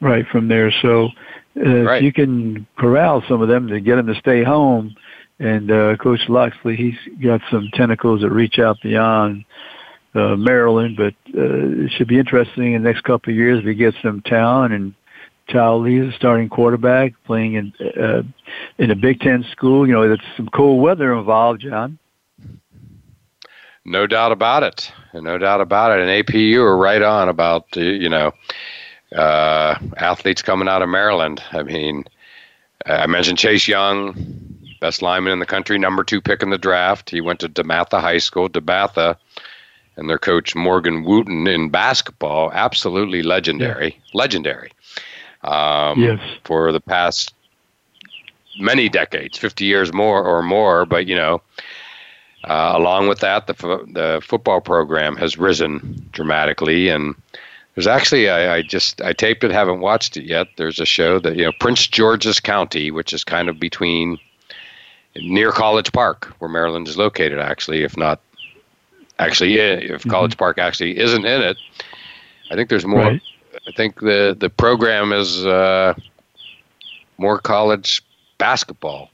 right 0.00 0.26
from 0.28 0.48
there. 0.48 0.72
So 0.82 1.10
uh, 1.56 1.82
right. 1.82 1.98
if 1.98 2.02
you 2.02 2.12
can 2.12 2.66
corral 2.76 3.22
some 3.28 3.40
of 3.40 3.48
them 3.48 3.68
to 3.68 3.80
get 3.80 3.96
them 3.96 4.06
to 4.06 4.14
stay 4.16 4.44
home 4.44 4.94
and 5.38 5.70
uh, 5.70 5.96
Coach 5.96 6.20
Locksley, 6.28 6.76
he's 6.76 6.96
got 7.22 7.40
some 7.50 7.68
tentacles 7.74 8.22
that 8.22 8.30
reach 8.30 8.58
out 8.58 8.78
beyond 8.82 9.44
uh, 10.14 10.34
Maryland, 10.36 10.96
but 10.96 11.14
uh, 11.36 11.84
it 11.84 11.92
should 11.92 12.08
be 12.08 12.18
interesting 12.18 12.72
in 12.72 12.82
the 12.82 12.88
next 12.88 13.04
couple 13.04 13.32
of 13.32 13.36
years 13.36 13.60
if 13.60 13.66
he 13.66 13.74
gets 13.74 13.96
some 14.02 14.22
talent. 14.22 14.72
And 14.72 14.94
Taulia 15.50 16.08
is 16.08 16.14
a 16.14 16.16
starting 16.16 16.48
quarterback 16.48 17.12
playing 17.24 17.54
in 17.54 17.72
uh, 18.02 18.22
in 18.78 18.90
a 18.90 18.96
Big 18.96 19.20
Ten 19.20 19.44
school. 19.52 19.86
You 19.86 19.92
know, 19.92 20.08
there's 20.08 20.20
some 20.36 20.48
cold 20.48 20.82
weather 20.82 21.14
involved, 21.14 21.60
John. 21.60 21.98
No 23.84 24.06
doubt 24.06 24.32
about 24.32 24.62
it. 24.62 24.90
No 25.14 25.38
doubt 25.38 25.60
about 25.60 25.92
it. 25.92 26.00
And 26.00 26.10
AP, 26.10 26.34
you 26.34 26.60
were 26.60 26.76
right 26.76 27.02
on 27.02 27.28
about 27.28 27.66
uh, 27.76 27.80
you 27.80 28.08
know 28.08 28.32
uh, 29.14 29.78
athletes 29.98 30.40
coming 30.40 30.66
out 30.66 30.80
of 30.80 30.88
Maryland. 30.88 31.42
I 31.52 31.62
mean, 31.62 32.04
I 32.86 33.06
mentioned 33.06 33.38
Chase 33.38 33.68
Young 33.68 34.55
best 34.86 35.02
lineman 35.02 35.32
in 35.32 35.40
the 35.40 35.46
country, 35.46 35.78
number 35.78 36.04
two 36.04 36.20
pick 36.20 36.44
in 36.44 36.50
the 36.50 36.58
draft. 36.58 37.10
He 37.10 37.20
went 37.20 37.40
to 37.40 37.48
DeMatha 37.48 38.00
High 38.00 38.18
School, 38.18 38.48
DeMatha, 38.48 39.16
and 39.96 40.08
their 40.08 40.18
coach 40.18 40.54
Morgan 40.54 41.04
Wootten 41.04 41.48
in 41.48 41.70
basketball, 41.70 42.52
absolutely 42.52 43.24
legendary, 43.24 43.96
yeah. 43.96 44.10
legendary. 44.14 44.70
Um, 45.42 46.00
yes. 46.00 46.20
For 46.44 46.70
the 46.70 46.80
past 46.80 47.34
many 48.60 48.88
decades, 48.88 49.36
50 49.38 49.64
years 49.64 49.92
more 49.92 50.22
or 50.22 50.40
more, 50.42 50.86
but 50.86 51.06
you 51.06 51.16
know, 51.16 51.42
uh, 52.44 52.72
along 52.76 53.08
with 53.08 53.18
that, 53.20 53.48
the 53.48 53.54
the 53.92 54.22
football 54.22 54.60
program 54.60 55.16
has 55.16 55.36
risen 55.36 56.08
dramatically, 56.12 56.90
and 56.90 57.16
there's 57.74 57.88
actually 57.88 58.30
I, 58.30 58.58
I, 58.58 58.62
just 58.62 59.02
I 59.02 59.12
taped 59.12 59.42
it, 59.42 59.50
haven't 59.50 59.80
watched 59.80 60.16
it 60.16 60.26
yet. 60.26 60.46
There's 60.56 60.78
a 60.78 60.86
show 60.86 61.18
that 61.18 61.34
you 61.34 61.44
know 61.44 61.52
Prince 61.58 61.88
George's 61.88 62.38
County, 62.38 62.92
which 62.92 63.12
is 63.12 63.24
kind 63.24 63.48
of 63.48 63.58
between 63.58 64.18
near 65.20 65.52
College 65.52 65.92
Park, 65.92 66.34
where 66.38 66.48
Maryland 66.48 66.88
is 66.88 66.96
located, 66.96 67.38
actually, 67.38 67.82
if 67.82 67.96
not 67.96 68.20
actually, 69.18 69.58
if 69.58 70.00
mm-hmm. 70.00 70.10
College 70.10 70.36
Park 70.36 70.58
actually 70.58 70.98
isn't 70.98 71.24
in 71.24 71.42
it. 71.42 71.56
I 72.50 72.54
think 72.54 72.68
there's 72.68 72.86
more. 72.86 73.00
Right. 73.00 73.22
I 73.66 73.72
think 73.72 74.00
the 74.00 74.36
the 74.38 74.50
program 74.50 75.12
is 75.12 75.44
uh, 75.44 75.94
more 77.18 77.38
college 77.38 78.02
basketball 78.38 79.10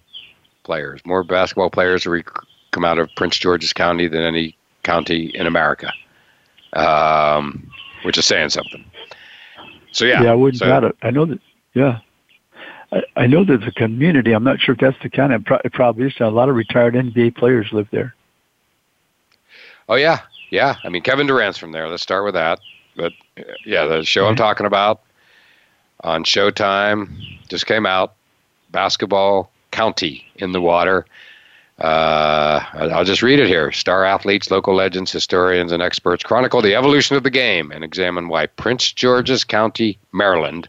players, 0.65 1.01
more 1.05 1.23
basketball 1.23 1.71
players 1.71 2.07
rec- 2.07 2.29
come 2.71 2.85
out 2.85 2.99
of 2.99 3.09
Prince 3.17 3.39
George's 3.39 3.73
County 3.73 4.09
than 4.09 4.23
any 4.23 4.57
county 4.83 5.27
in 5.35 5.47
America, 5.47 5.93
um, 6.73 7.71
which 8.05 8.19
is 8.19 8.27
saying 8.27 8.51
something. 8.51 8.85
So 9.93 10.05
yeah, 10.05 10.25
yeah, 10.25 10.33
I 10.33 10.35
wouldn't 10.35 10.59
so, 10.59 10.67
doubt 10.67 10.85
it. 10.85 10.97
I 11.03 11.11
know 11.11 11.25
that. 11.27 11.41
Yeah, 11.75 12.01
I, 13.17 13.27
know 13.27 13.45
there's 13.45 13.67
a 13.67 13.73
community. 13.73 14.33
I'm 14.33 14.45
not 14.45 14.61
sure 14.61 14.75
if 14.75 14.81
that's 14.81 15.01
the 15.03 15.09
kind 15.09 15.33
of 15.33 15.47
it 15.65 15.73
probably 15.73 16.07
is. 16.07 16.15
A 16.21 16.29
lot 16.29 16.49
of 16.49 16.57
retired 16.57 16.95
NBA 16.95 17.37
players 17.37 17.73
live 17.73 17.89
there. 17.91 18.15
Oh 19.89 19.95
yeah, 19.95 20.21
yeah. 20.51 20.77
I 20.85 20.89
mean, 20.89 21.03
Kevin 21.03 21.27
Durant's 21.27 21.59
from 21.59 21.73
there. 21.73 21.89
Let's 21.89 22.03
start 22.03 22.25
with 22.25 22.35
that. 22.35 22.61
But 22.97 23.13
yeah, 23.65 23.87
the 23.87 24.05
show 24.05 24.27
I'm 24.27 24.37
talking 24.37 24.67
about 24.67 25.01
on 26.01 26.25
Showtime 26.25 27.39
just 27.49 27.67
came 27.67 27.87
out. 27.87 28.15
Basketball 28.71 29.51
County 29.71 30.27
in 30.37 30.53
the 30.53 30.61
water. 30.61 31.07
Uh, 31.79 32.65
I'll 32.75 33.05
just 33.05 33.23
read 33.23 33.41
it 33.41 33.49
here. 33.49 33.73
Star 33.73 34.05
athletes, 34.05 34.51
local 34.51 34.75
legends, 34.75 35.11
historians, 35.11 35.73
and 35.73 35.83
experts 35.83 36.23
chronicle 36.23 36.63
the 36.63 36.75
evolution 36.75 37.17
of 37.17 37.23
the 37.23 37.31
game 37.31 37.73
and 37.73 37.83
examine 37.83 38.29
why 38.29 38.47
Prince 38.47 38.93
George's 38.93 39.43
County, 39.43 39.99
Maryland, 40.13 40.69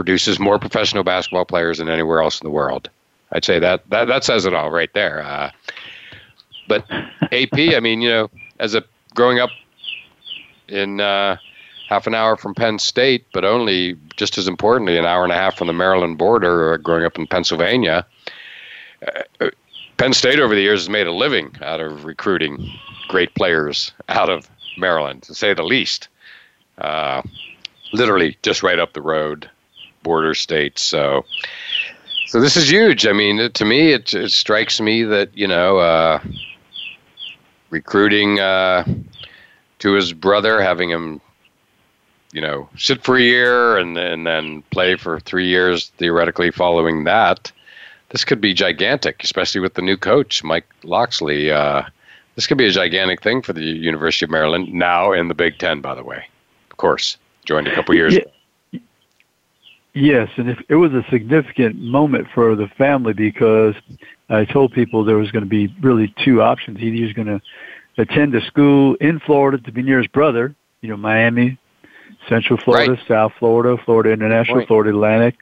produces 0.00 0.38
more 0.38 0.58
professional 0.58 1.04
basketball 1.04 1.44
players 1.44 1.76
than 1.76 1.90
anywhere 1.90 2.22
else 2.22 2.40
in 2.40 2.46
the 2.46 2.50
world. 2.50 2.88
I'd 3.32 3.44
say 3.44 3.58
that 3.58 3.82
that, 3.90 4.06
that 4.06 4.24
says 4.24 4.46
it 4.46 4.54
all 4.54 4.70
right 4.70 4.90
there. 4.94 5.22
Uh, 5.22 5.50
but 6.68 6.90
AP, 7.32 7.74
I 7.76 7.80
mean, 7.80 8.00
you 8.00 8.08
know, 8.08 8.30
as 8.60 8.74
a 8.74 8.82
growing 9.14 9.40
up 9.40 9.50
in 10.68 11.02
uh, 11.02 11.36
half 11.90 12.06
an 12.06 12.14
hour 12.14 12.38
from 12.38 12.54
Penn 12.54 12.78
State, 12.78 13.26
but 13.34 13.44
only 13.44 13.94
just 14.16 14.38
as 14.38 14.48
importantly, 14.48 14.96
an 14.96 15.04
hour 15.04 15.22
and 15.22 15.32
a 15.34 15.36
half 15.36 15.58
from 15.58 15.66
the 15.66 15.74
Maryland 15.74 16.16
border. 16.16 16.72
Uh, 16.72 16.76
growing 16.78 17.04
up 17.04 17.18
in 17.18 17.26
Pennsylvania, 17.26 18.06
uh, 19.06 19.50
Penn 19.98 20.14
State 20.14 20.40
over 20.40 20.54
the 20.54 20.62
years 20.62 20.80
has 20.80 20.88
made 20.88 21.06
a 21.06 21.12
living 21.12 21.54
out 21.60 21.80
of 21.80 22.06
recruiting 22.06 22.72
great 23.08 23.34
players 23.34 23.92
out 24.08 24.30
of 24.30 24.48
Maryland, 24.78 25.24
to 25.24 25.34
say 25.34 25.52
the 25.52 25.62
least. 25.62 26.08
Uh, 26.78 27.20
literally 27.92 28.38
just 28.42 28.62
right 28.62 28.78
up 28.78 28.94
the 28.94 29.02
road, 29.02 29.50
border 30.02 30.34
states. 30.34 30.82
So, 30.82 31.24
so 32.26 32.40
this 32.40 32.56
is 32.56 32.70
huge. 32.70 33.06
I 33.06 33.12
mean, 33.12 33.50
to 33.52 33.64
me, 33.64 33.92
it, 33.92 34.14
it 34.14 34.30
strikes 34.30 34.80
me 34.80 35.04
that 35.04 35.36
you 35.36 35.46
know, 35.46 35.78
uh, 35.78 36.20
recruiting 37.70 38.40
uh, 38.40 38.84
Tua's 39.78 40.12
brother, 40.12 40.62
having 40.62 40.90
him, 40.90 41.20
you 42.32 42.40
know, 42.40 42.68
sit 42.76 43.02
for 43.02 43.16
a 43.16 43.22
year 43.22 43.78
and 43.78 43.96
and 43.96 44.26
then 44.26 44.62
play 44.70 44.96
for 44.96 45.20
three 45.20 45.46
years 45.46 45.88
theoretically 45.98 46.50
following 46.50 47.04
that. 47.04 47.50
This 48.10 48.24
could 48.24 48.40
be 48.40 48.52
gigantic, 48.54 49.22
especially 49.22 49.60
with 49.60 49.74
the 49.74 49.82
new 49.82 49.96
coach, 49.96 50.42
Mike 50.42 50.68
Locksley. 50.82 51.52
Uh, 51.52 51.82
this 52.34 52.46
could 52.46 52.58
be 52.58 52.66
a 52.66 52.70
gigantic 52.70 53.22
thing 53.22 53.40
for 53.40 53.52
the 53.52 53.62
University 53.62 54.24
of 54.24 54.30
Maryland 54.30 54.72
now 54.72 55.12
in 55.12 55.28
the 55.28 55.34
Big 55.34 55.58
Ten, 55.58 55.80
by 55.80 55.94
the 55.94 56.02
way. 56.02 56.24
Of 56.70 56.76
course, 56.76 57.16
joined 57.44 57.68
a 57.68 57.74
couple 57.74 57.94
years 57.94 58.14
yeah. 58.14 58.22
Yes, 59.92 60.28
and 60.36 60.48
if, 60.48 60.58
it 60.68 60.76
was 60.76 60.92
a 60.92 61.04
significant 61.10 61.76
moment 61.76 62.28
for 62.32 62.54
the 62.54 62.68
family 62.78 63.12
because 63.12 63.74
I 64.28 64.44
told 64.44 64.72
people 64.72 65.04
there 65.04 65.16
was 65.16 65.30
going 65.32 65.44
to 65.44 65.50
be 65.50 65.74
really 65.80 66.14
Tua 66.24 66.44
options. 66.44 66.78
Either 66.78 66.94
he 66.94 67.02
was 67.02 67.12
going 67.12 67.26
to 67.26 67.40
attend 67.98 68.34
a 68.34 68.40
school 68.46 68.94
in 69.00 69.18
Florida 69.20 69.58
to 69.58 69.72
be 69.72 69.82
near 69.82 69.98
his 69.98 70.06
brother, 70.06 70.54
you 70.80 70.88
know, 70.88 70.96
Miami, 70.96 71.58
Central 72.28 72.58
Florida, 72.58 72.92
right. 72.92 73.08
South 73.08 73.32
Florida, 73.38 73.82
Florida 73.84 74.12
International, 74.12 74.58
Point. 74.58 74.68
Florida 74.68 74.90
Atlantic, 74.90 75.36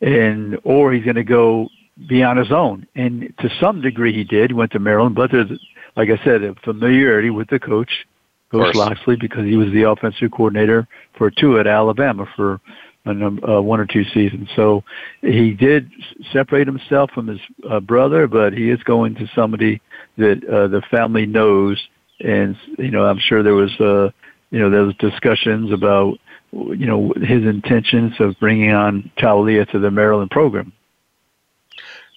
and 0.00 0.58
or 0.64 0.92
he's 0.92 1.04
going 1.04 1.16
to 1.16 1.24
go 1.24 1.68
be 2.08 2.22
on 2.22 2.36
his 2.36 2.52
own. 2.52 2.86
And 2.94 3.32
to 3.40 3.50
some 3.60 3.80
degree, 3.80 4.12
he 4.12 4.24
did. 4.24 4.50
He 4.50 4.54
went 4.54 4.72
to 4.72 4.78
Maryland, 4.78 5.14
but 5.14 5.32
there's, 5.32 5.50
like 5.96 6.10
I 6.10 6.22
said, 6.24 6.42
a 6.42 6.54
familiarity 6.64 7.30
with 7.30 7.48
the 7.48 7.58
coach, 7.58 8.06
Coach 8.50 8.74
Locksley, 8.74 9.16
because 9.16 9.44
he 9.44 9.56
was 9.56 9.72
the 9.72 9.82
offensive 9.82 10.30
coordinator 10.30 10.86
for 11.16 11.30
two 11.30 11.58
at 11.58 11.66
Alabama 11.66 12.26
for 12.36 12.60
a 13.04 13.14
number, 13.14 13.48
uh, 13.48 13.60
one 13.60 13.80
or 13.80 13.86
two 13.86 14.04
seasons. 14.04 14.48
So 14.56 14.84
he 15.20 15.52
did 15.52 15.90
separate 16.32 16.66
himself 16.66 17.10
from 17.10 17.28
his 17.28 17.40
uh, 17.68 17.80
brother, 17.80 18.26
but 18.26 18.52
he 18.52 18.70
is 18.70 18.82
going 18.82 19.14
to 19.16 19.28
somebody 19.34 19.80
that 20.16 20.44
uh, 20.44 20.68
the 20.68 20.82
family 20.90 21.26
knows. 21.26 21.86
And 22.20 22.56
you 22.78 22.90
know, 22.90 23.04
I'm 23.04 23.18
sure 23.18 23.42
there 23.42 23.54
was, 23.54 23.78
uh, 23.80 24.10
you 24.50 24.58
know, 24.58 24.70
there 24.70 24.82
was 24.82 24.94
discussions 24.96 25.72
about, 25.72 26.18
you 26.52 26.86
know, 26.86 27.12
his 27.16 27.44
intentions 27.44 28.14
of 28.20 28.38
bringing 28.38 28.70
on 28.70 29.10
Taulia 29.18 29.68
to 29.72 29.78
the 29.78 29.90
Maryland 29.90 30.30
program. 30.30 30.72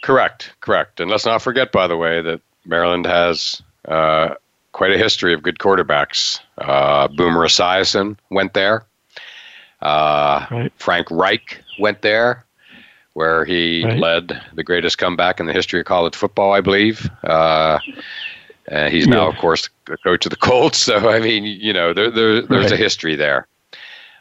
Correct, 0.04 0.54
correct. 0.62 1.00
And 1.00 1.10
let's 1.10 1.26
not 1.26 1.42
forget, 1.42 1.72
by 1.72 1.88
the 1.88 1.98
way, 1.98 2.22
that 2.22 2.40
Maryland 2.66 3.06
has 3.06 3.62
uh, 3.88 4.36
quite 4.72 4.92
a 4.92 4.98
history 4.98 5.34
of 5.34 5.42
good 5.42 5.58
quarterbacks. 5.58 6.40
Uh, 6.60 7.08
Boomer 7.08 7.46
Esiason 7.48 8.18
went 8.30 8.54
there. 8.54 8.86
Uh, 9.82 10.46
right. 10.50 10.74
Frank 10.78 11.08
Reich 11.12 11.62
went 11.80 12.02
there, 12.02 12.46
where 13.14 13.46
he 13.46 13.84
right. 13.84 14.00
led 14.00 14.42
the 14.54 14.64
greatest 14.64 14.98
comeback 14.98 15.40
in 15.40 15.46
the 15.46 15.54
history 15.54 15.80
of 15.80 15.86
college 15.86 16.16
football, 16.16 16.54
I 16.54 16.62
believe. 16.62 17.10
Uh, 17.24 17.80
and 18.68 18.94
he's 18.94 19.08
now, 19.08 19.28
of 19.28 19.36
course, 19.38 19.70
the 19.86 19.98
coach 19.98 20.26
of 20.26 20.30
the 20.30 20.36
Colts. 20.42 20.78
So, 20.78 21.10
I 21.10 21.20
mean, 21.20 21.44
you 21.46 21.74
know, 21.74 21.94
there, 21.94 22.12
there 22.12 22.42
there's 22.42 22.66
right. 22.66 22.72
a 22.74 22.78
history 22.78 23.16
there. 23.16 23.48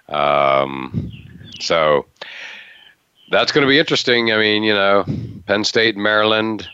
Um, 0.09 1.11
so 1.59 2.07
that's 3.31 3.53
going 3.53 3.67
to 3.67 3.69
be 3.69 3.79
interesting. 3.79 4.33
I 4.33 4.39
mean, 4.39 4.63
you 4.63 4.75
know, 4.75 5.05
Penn 5.47 5.65
State 5.65 5.95
and 5.95 6.05
Maryland, 6.05 6.69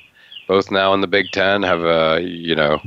both 0.48 0.70
now 0.70 0.92
in 0.92 1.00
the 1.00 1.06
Big 1.06 1.30
Ten, 1.32 1.62
have 1.62 1.82
a 1.82 2.20
you 2.20 2.54
know 2.54 2.80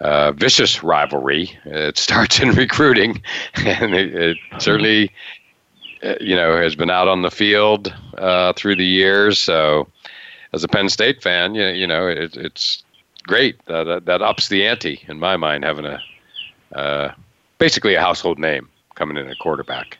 uh, 0.00 0.32
vicious 0.32 0.82
rivalry. 0.82 1.50
It 1.64 1.98
starts 1.98 2.40
in 2.40 2.50
recruiting, 2.54 3.22
and 3.56 3.94
it, 3.94 4.14
it 4.14 4.36
certainly, 4.58 5.12
uh, 6.02 6.14
you 6.20 6.36
know, 6.36 6.56
has 6.56 6.74
been 6.74 6.90
out 6.90 7.08
on 7.08 7.22
the 7.22 7.30
field 7.30 7.94
uh, 8.18 8.52
through 8.54 8.76
the 8.76 8.86
years. 8.86 9.38
So, 9.38 9.88
as 10.52 10.64
a 10.64 10.68
Penn 10.68 10.88
State 10.88 11.22
fan, 11.22 11.54
you, 11.54 11.66
you 11.68 11.86
know, 11.86 12.08
it, 12.08 12.36
it's 12.36 12.82
great. 13.24 13.64
that, 13.66 14.04
that 14.06 14.22
ups 14.22 14.48
the 14.48 14.66
ante 14.66 15.04
in 15.08 15.18
my 15.18 15.36
mind, 15.36 15.64
having 15.64 15.84
a 15.84 16.00
uh, 16.74 17.12
basically 17.58 17.94
a 17.94 18.00
household 18.00 18.38
name 18.38 18.68
coming 18.94 19.16
in 19.16 19.28
a 19.28 19.36
quarterback. 19.36 19.98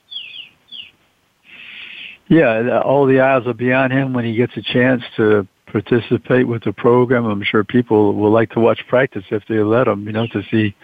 Yeah, 2.28 2.80
all 2.80 3.07
the 3.07 3.20
eyes 3.20 3.44
will 3.44 3.55
be 3.55 3.72
on 3.72 3.90
him 3.90 4.12
when 4.12 4.24
he 4.24 4.34
gets 4.34 4.57
a 4.57 4.62
chance 4.62 5.03
to 5.16 5.48
participate 5.71 6.47
with 6.47 6.64
the 6.64 6.73
program. 6.73 7.25
I'm 7.25 7.43
sure 7.43 7.64
people 7.64 8.14
will 8.14 8.31
like 8.31 8.51
to 8.51 8.61
watch 8.61 8.81
practice 8.89 9.25
if 9.31 9.43
they 9.49 9.59
let 9.59 9.89
him, 9.89 10.07
you 10.07 10.12
know, 10.12 10.27
to 10.29 10.43
see 10.51 10.75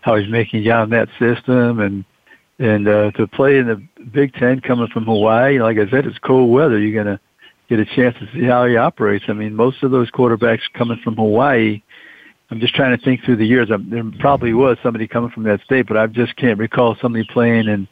how 0.00 0.16
he's 0.16 0.28
making 0.28 0.68
out 0.68 0.90
that 0.90 1.08
system 1.18 1.80
and 1.80 2.04
and 2.60 2.88
uh, 2.88 3.10
to 3.12 3.26
play 3.28 3.58
in 3.58 3.68
the 3.68 3.80
Big 4.10 4.34
Ten 4.34 4.60
coming 4.60 4.88
from 4.88 5.04
Hawaii. 5.04 5.60
Like 5.60 5.78
I 5.78 5.88
said, 5.90 6.06
it's 6.06 6.18
cold 6.18 6.50
weather. 6.50 6.78
You're 6.78 7.04
gonna 7.04 7.20
get 7.68 7.78
a 7.78 7.84
chance 7.84 8.16
to 8.18 8.28
see 8.32 8.44
how 8.44 8.66
he 8.66 8.76
operates. 8.76 9.26
I 9.28 9.32
mean, 9.32 9.54
most 9.54 9.82
of 9.82 9.90
those 9.90 10.10
quarterbacks 10.10 10.62
coming 10.74 10.98
from 11.04 11.16
Hawaii. 11.16 11.82
I'm 12.50 12.60
just 12.60 12.74
trying 12.74 12.96
to 12.96 13.04
think 13.04 13.24
through 13.24 13.36
the 13.36 13.46
years. 13.46 13.68
I'm, 13.70 13.90
there 13.90 14.02
probably 14.20 14.54
was 14.54 14.78
somebody 14.82 15.06
coming 15.06 15.30
from 15.30 15.42
that 15.42 15.60
state, 15.62 15.86
but 15.86 15.98
I 15.98 16.06
just 16.06 16.34
can't 16.36 16.58
recall 16.58 16.96
somebody 17.00 17.28
playing 17.30 17.68
in 17.68 17.86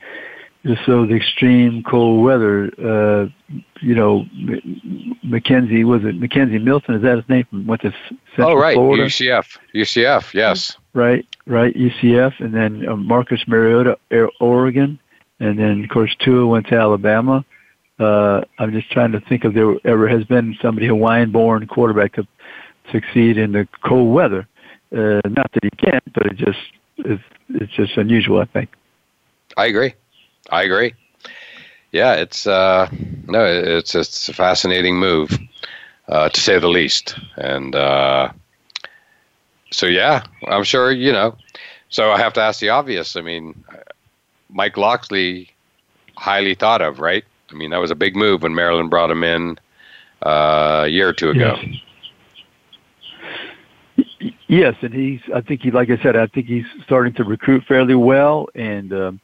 so 0.85 1.07
the 1.07 1.15
extreme 1.15 1.83
cold 1.83 2.25
weather, 2.25 2.71
uh, 2.79 3.27
you 3.81 3.95
know, 3.95 4.25
McKenzie 5.25 5.85
was 5.85 6.03
it 6.05 6.21
McKenzie 6.21 6.63
Milton? 6.63 6.95
Is 6.95 7.03
that 7.03 7.17
his 7.17 7.29
name? 7.29 7.47
Went 7.67 7.83
to 7.83 7.93
Central 8.31 8.51
Oh 8.51 8.55
right, 8.55 8.75
Florida? 8.75 9.05
UCF, 9.05 9.59
UCF, 9.75 10.35
yes. 10.35 10.77
Right, 10.95 11.27
right, 11.47 11.75
UCF, 11.75 12.41
and 12.41 12.55
then 12.55 12.89
uh, 12.89 12.97
Marcus 12.97 13.47
Mariota, 13.47 13.99
Oregon, 14.41 14.99
and 15.41 15.59
then 15.59 15.85
of 15.85 15.91
course 15.91 16.15
Tua 16.19 16.47
went 16.47 16.67
to 16.69 16.75
Alabama. 16.75 17.45
Uh, 17.99 18.43
I'm 18.59 18.73
just 18.73 18.91
trying 18.91 19.13
to 19.13 19.21
think 19.21 19.45
if 19.45 19.55
there 19.55 19.75
ever 19.85 20.09
has 20.09 20.25
been 20.25 20.57
somebody 20.61 20.87
Hawaiian-born 20.87 21.67
quarterback 21.67 22.15
to 22.15 22.27
succeed 22.93 23.39
in 23.39 23.53
the 23.53 23.69
cold 23.85 24.13
weather. 24.15 24.47
Uh, 24.93 25.21
not 25.25 25.51
that 25.53 25.63
he 25.63 25.71
can't, 25.71 26.13
but 26.13 26.27
it 26.27 26.37
just 26.37 26.59
it's, 26.99 27.23
it's 27.51 27.73
just 27.73 27.97
unusual, 27.97 28.41
I 28.41 28.45
think. 28.47 28.71
I 29.57 29.67
agree. 29.67 29.95
I 30.51 30.63
agree. 30.63 30.95
Yeah, 31.93 32.15
it's 32.15 32.47
uh, 32.47 32.89
no, 33.27 33.45
it's 33.45 33.95
it's 33.95 34.29
a 34.29 34.35
fascinating 34.35 34.97
move, 34.97 35.39
uh, 36.09 36.29
to 36.29 36.41
say 36.41 36.59
the 36.59 36.69
least. 36.69 37.19
And 37.37 37.75
uh, 37.75 38.31
so, 39.71 39.87
yeah, 39.87 40.25
I'm 40.49 40.65
sure 40.65 40.93
you 40.93 41.13
know. 41.13 41.37
So 41.89 42.11
I 42.11 42.19
have 42.19 42.33
to 42.35 42.41
ask 42.41 42.61
the 42.61 42.69
obvious. 42.69 43.17
I 43.17 43.23
mean, 43.23 43.65
Mike 44.51 44.77
Locksley, 44.77 45.51
highly 46.17 46.55
thought 46.55 46.83
of, 46.83 46.99
right? 46.99 47.25
I 47.51 47.55
mean, 47.55 47.71
that 47.71 47.79
was 47.79 47.91
a 47.91 47.95
big 47.95 48.17
move 48.17 48.43
when 48.43 48.55
Maryland 48.55 48.91
brought 48.91 49.11
him 49.11 49.23
in 49.23 49.59
uh, 50.25 50.83
a 50.85 50.89
year 50.89 51.09
or 51.09 51.13
two 51.13 51.31
ago. 51.31 51.57
Yes. 53.97 54.21
yes, 54.49 54.75
and 54.83 54.93
he's. 54.93 55.21
I 55.35 55.41
think 55.41 55.63
he, 55.63 55.71
like 55.71 55.91
I 55.91 55.97
said, 56.03 56.17
I 56.17 56.27
think 56.27 56.47
he's 56.47 56.67
starting 56.85 57.15
to 57.15 57.25
recruit 57.25 57.65
fairly 57.65 57.95
well, 57.95 58.49
and 58.55 58.93
um, 58.93 59.21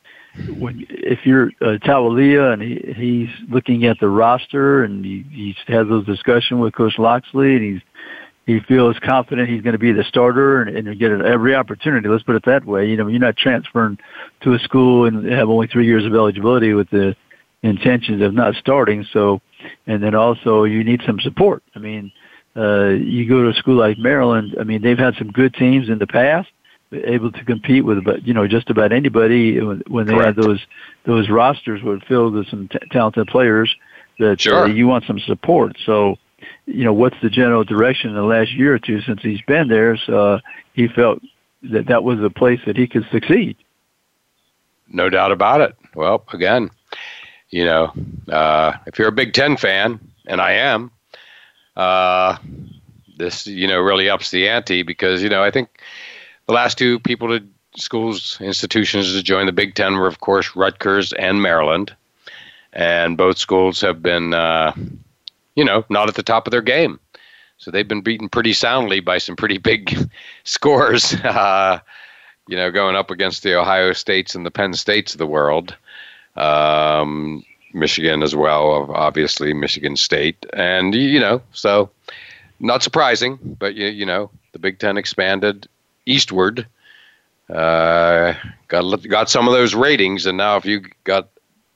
when 0.59 0.87
if 0.89 1.27
you're 1.27 1.49
uh, 1.61 1.79
Taulia 1.79 2.53
and 2.53 2.63
he, 2.63 2.95
he's 2.97 3.51
looking 3.51 3.85
at 3.85 3.99
the 4.01 4.09
roster 4.09 4.85
and 4.85 5.05
he, 5.05 5.25
he's 5.31 5.57
had 5.67 5.89
those 5.89 6.07
discussions 6.07 6.61
with 6.61 6.75
Coach 6.75 6.99
Locksley 6.99 7.57
and 7.57 7.63
he's 7.63 7.83
he 8.47 8.59
feels 8.67 8.97
confident 9.05 9.49
he's 9.49 9.63
going 9.63 9.75
to 9.75 9.79
be 9.79 9.93
the 9.93 10.05
starter 10.05 10.63
and, 10.63 10.89
and 10.89 10.99
get 10.99 11.13
every 11.13 11.55
opportunity. 11.55 12.09
Let's 12.09 12.25
put 12.25 12.35
it 12.35 12.45
that 12.47 12.65
way. 12.65 12.89
You 12.89 12.97
know, 12.97 13.07
you're 13.07 13.21
not 13.21 13.37
transferring 13.37 13.99
to 14.43 14.55
a 14.55 14.59
school 14.61 15.07
and 15.07 15.31
have 15.31 15.49
only 15.49 15.69
three 15.69 15.87
years 15.87 16.05
of 16.05 16.13
eligibility 16.13 16.73
with 16.73 16.91
the 16.91 17.15
intentions 17.63 18.21
of 18.21 18.35
not 18.35 18.55
starting. 18.57 19.07
So, 19.13 19.41
and 19.87 20.03
then 20.03 20.17
also 20.17 20.65
you 20.65 20.83
need 20.83 21.03
some 21.07 21.21
support. 21.21 21.63
I 21.77 21.79
mean, 21.79 22.11
uh, 22.57 22.89
you 22.89 23.29
go 23.29 23.45
to 23.45 23.51
a 23.51 23.55
school 23.55 23.77
like 23.77 23.97
Maryland. 23.99 24.57
I 24.59 24.65
mean, 24.65 24.83
they've 24.83 24.99
had 24.99 25.15
some 25.19 25.31
good 25.31 25.55
teams 25.55 25.89
in 25.89 25.99
the 25.99 26.07
past 26.09 26.49
able 26.93 27.33
to 27.33 27.45
compete 27.45 27.85
with 27.85 28.05
but 28.05 28.27
you 28.27 28.35
know 28.35 28.47
just 28.47 28.71
about 28.71 28.93
anybody 28.93 29.61
when 29.61 30.07
they 30.07 30.13
Correct. 30.13 30.37
had 30.37 30.45
those 30.45 30.61
those 31.05 31.29
rosters 31.31 31.83
were 31.83 31.99
filled 32.01 32.35
with 32.35 32.49
some 32.49 32.69
t- 32.69 32.79
talented 32.91 33.27
players 33.29 33.75
that 34.19 34.33
uh, 34.33 34.37
sure. 34.37 34.65
uh, 34.65 34.67
you 34.67 34.87
want 34.87 35.05
some 35.07 35.19
support 35.21 35.77
so 35.87 36.17
you 36.67 36.85
know 36.85 36.93
what's 36.93 37.17
the 37.23 37.31
general 37.31 37.65
direction 37.65 38.11
in 38.11 38.17
the 38.17 38.23
last 38.23 38.53
year 38.53 38.75
or 38.75 38.79
two 38.79 39.01
since 39.03 39.23
he's 39.23 39.41
been 39.43 39.69
there 39.69 39.97
so 39.97 40.35
uh, 40.35 40.41
he 40.75 40.89
felt 40.89 41.21
that 41.63 41.87
that 41.87 42.03
was 42.03 42.21
a 42.23 42.31
place 42.31 42.61
that 42.67 42.77
he 42.77 42.87
could 42.87 43.07
succeed 43.11 43.57
no 44.89 45.09
doubt 45.09 45.33
about 45.33 45.61
it 45.61 45.77
well 45.95 46.25
again 46.33 46.71
you 47.51 47.65
know 47.65 47.93
uh, 48.29 48.73
if 48.87 48.99
you're 48.99 49.09
a 49.09 49.13
big 49.13 49.33
ten 49.33 49.57
fan 49.57 49.99
and 50.27 50.41
i 50.41 50.53
am 50.53 50.91
uh, 51.77 52.37
this 53.17 53.47
you 53.47 53.67
know 53.67 53.81
really 53.81 54.11
ups 54.11 54.31
the 54.31 54.49
ante 54.49 54.83
because 54.83 55.23
you 55.23 55.29
know 55.29 55.43
i 55.43 55.51
think 55.51 55.69
the 56.47 56.53
last 56.53 56.79
two 56.79 56.99
people 57.01 57.29
to 57.29 57.45
schools, 57.77 58.39
institutions 58.41 59.13
to 59.13 59.23
join 59.23 59.47
the 59.47 59.53
Big 59.53 59.75
Ten 59.75 59.97
were, 59.97 60.07
of 60.07 60.21
course, 60.21 60.55
Rutgers 60.55 61.13
and 61.13 61.43
Maryland. 61.43 61.95
And 62.73 63.17
both 63.17 63.39
schools 63.39 63.81
have 63.83 64.03
been, 64.03 64.35
uh, 64.35 64.73
you 65.55 65.65
know, 65.65 65.85
not 65.89 66.09
at 66.09 66.15
the 66.15 66.23
top 66.23 66.47
of 66.47 66.51
their 66.51 66.63
game. 66.63 66.99
So 67.59 67.71
they've 67.71 67.87
been 67.87 68.01
beaten 68.01 68.29
pretty 68.29 68.53
soundly 68.55 69.01
by 69.01 69.19
some 69.19 69.37
pretty 69.37 69.59
big 69.71 69.97
scores, 70.45 71.15
uh, 71.25 71.81
you 72.49 72.57
know, 72.57 72.71
going 72.71 72.97
up 72.97 73.11
against 73.11 73.43
the 73.43 73.55
Ohio 73.55 73.93
States 73.93 74.35
and 74.35 74.45
the 74.45 74.51
Penn 74.51 74.75
States 74.75 75.15
of 75.15 75.19
the 75.19 75.27
world. 75.27 75.77
Um, 76.37 77.45
Michigan 77.75 78.23
as 78.23 78.35
well, 78.35 78.91
obviously, 78.95 79.55
Michigan 79.55 79.97
State. 79.97 80.45
And, 80.53 80.95
you 80.95 81.21
know, 81.21 81.41
so 81.53 81.91
not 82.61 82.83
surprising, 82.83 83.39
but, 83.59 83.75
you, 83.75 83.87
you 83.89 84.05
know, 84.05 84.31
the 84.53 84.59
Big 84.59 84.79
Ten 84.79 84.97
expanded 84.97 85.69
eastward. 86.07 86.67
Uh, 87.49 88.35
got 88.69 89.03
got 89.09 89.29
some 89.31 89.47
of 89.47 89.53
those 89.53 89.75
ratings, 89.75 90.27
and 90.27 90.39
now 90.39 90.57
if 90.57 90.65
you 90.65 90.81
got 91.05 91.25
a 91.25 91.29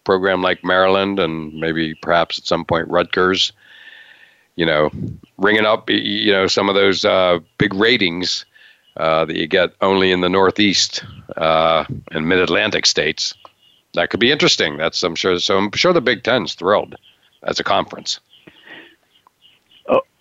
program 0.04 0.42
like 0.42 0.64
Maryland 0.64 1.18
and 1.18 1.52
maybe 1.54 1.94
perhaps 1.94 2.38
at 2.38 2.46
some 2.46 2.64
point 2.64 2.88
Rutgers, 2.88 3.52
you 4.54 4.64
know, 4.64 4.90
ringing 5.36 5.66
up, 5.66 5.90
you 5.90 6.32
know, 6.32 6.46
some 6.46 6.68
of 6.68 6.74
those 6.74 7.04
uh, 7.04 7.40
big 7.58 7.74
ratings 7.74 8.46
uh, 8.96 9.26
that 9.26 9.36
you 9.36 9.46
get 9.46 9.72
only 9.82 10.10
in 10.10 10.22
the 10.22 10.28
Northeast 10.28 11.04
uh, 11.36 11.84
and 12.12 12.28
Mid-Atlantic 12.28 12.86
states. 12.86 13.34
That 13.92 14.10
could 14.10 14.20
be 14.20 14.32
interesting. 14.32 14.78
That's 14.78 15.02
I'm 15.02 15.14
sure. 15.14 15.38
So 15.38 15.58
I'm 15.58 15.70
sure 15.72 15.92
the 15.92 16.00
Big 16.00 16.22
Ten's 16.22 16.54
thrilled 16.54 16.94
as 17.42 17.60
a 17.60 17.64
conference. 17.64 18.20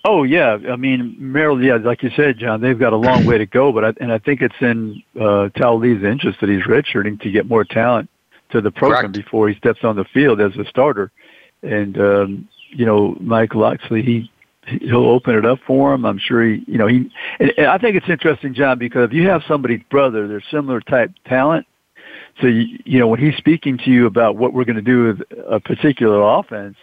Oh 0.08 0.22
yeah, 0.22 0.58
I 0.70 0.76
mean 0.76 1.16
Maryland. 1.18 1.66
Yeah, 1.66 1.78
like 1.78 2.04
you 2.04 2.12
said, 2.16 2.38
John, 2.38 2.62
they've 2.62 2.78
got 2.78 2.94
a 2.94 2.98
long 2.98 3.26
way 3.26 3.40
to 3.40 3.48
go, 3.48 3.72
but 3.72 3.84
I, 3.84 3.94
and 4.00 4.12
I 4.12 4.20
think 4.20 4.42
it's 4.42 4.56
in 4.62 5.02
uh, 5.16 5.50
Taulia's 5.58 6.04
interest 6.04 6.40
that 6.42 6.50
he's 6.50 6.64
redshirting 6.64 7.20
to 7.22 7.32
get 7.32 7.48
more 7.48 7.64
talent 7.64 8.08
to 8.52 8.62
the 8.62 8.70
program 8.70 9.12
Correct. 9.12 9.14
before 9.14 9.50
he 9.50 9.56
steps 9.56 9.80
on 9.84 9.96
the 9.96 10.06
field 10.14 10.40
as 10.42 10.56
a 10.58 10.66
starter. 10.66 11.12
And 11.64 12.00
um, 12.00 12.50
you 12.70 12.86
know, 12.86 13.18
Mike 13.20 13.56
Locksley, 13.56 14.04
he 14.04 14.32
he'll 14.68 15.08
open 15.08 15.36
it 15.36 15.46
up 15.46 15.58
for 15.66 15.96
him. 15.96 16.06
I'm 16.06 16.20
sure 16.20 16.44
he, 16.44 16.64
you 16.68 16.78
know, 16.78 16.88
he. 16.88 17.10
And, 17.40 17.52
and 17.58 17.68
I 17.68 17.80
think 17.80 17.96
it's 17.96 18.10
interesting, 18.10 18.54
John, 18.54 18.78
because 18.78 19.06
if 19.06 19.14
you 19.14 19.28
have 19.28 19.42
somebody's 19.48 19.82
brother, 19.90 20.28
they're 20.28 20.44
similar 20.52 20.82
type 20.82 21.12
talent. 21.26 21.66
So 22.42 22.48
you, 22.48 22.78
you 22.86 23.00
know, 23.00 23.08
when 23.08 23.20
he's 23.20 23.36
speaking 23.38 23.80
to 23.80 23.90
you 23.90 24.06
about 24.06 24.36
what 24.36 24.54
we're 24.54 24.66
going 24.66 24.76
to 24.76 24.82
do 24.84 25.06
with 25.06 25.22
a 25.50 25.60
particular 25.60 26.22
offense 26.22 26.76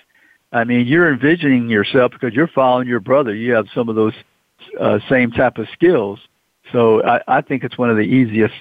I 0.52 0.64
mean, 0.64 0.86
you're 0.86 1.12
envisioning 1.12 1.68
yourself 1.68 2.12
because 2.12 2.34
you're 2.34 2.48
following 2.48 2.86
your 2.86 3.00
brother. 3.00 3.34
You 3.34 3.54
have 3.54 3.66
some 3.74 3.88
of 3.88 3.96
those 3.96 4.14
uh, 4.78 4.98
same 5.08 5.30
type 5.30 5.56
of 5.58 5.66
skills. 5.72 6.18
So 6.72 7.02
I, 7.04 7.20
I 7.26 7.40
think 7.40 7.64
it's 7.64 7.78
one 7.78 7.90
of 7.90 7.96
the 7.96 8.02
easiest 8.02 8.54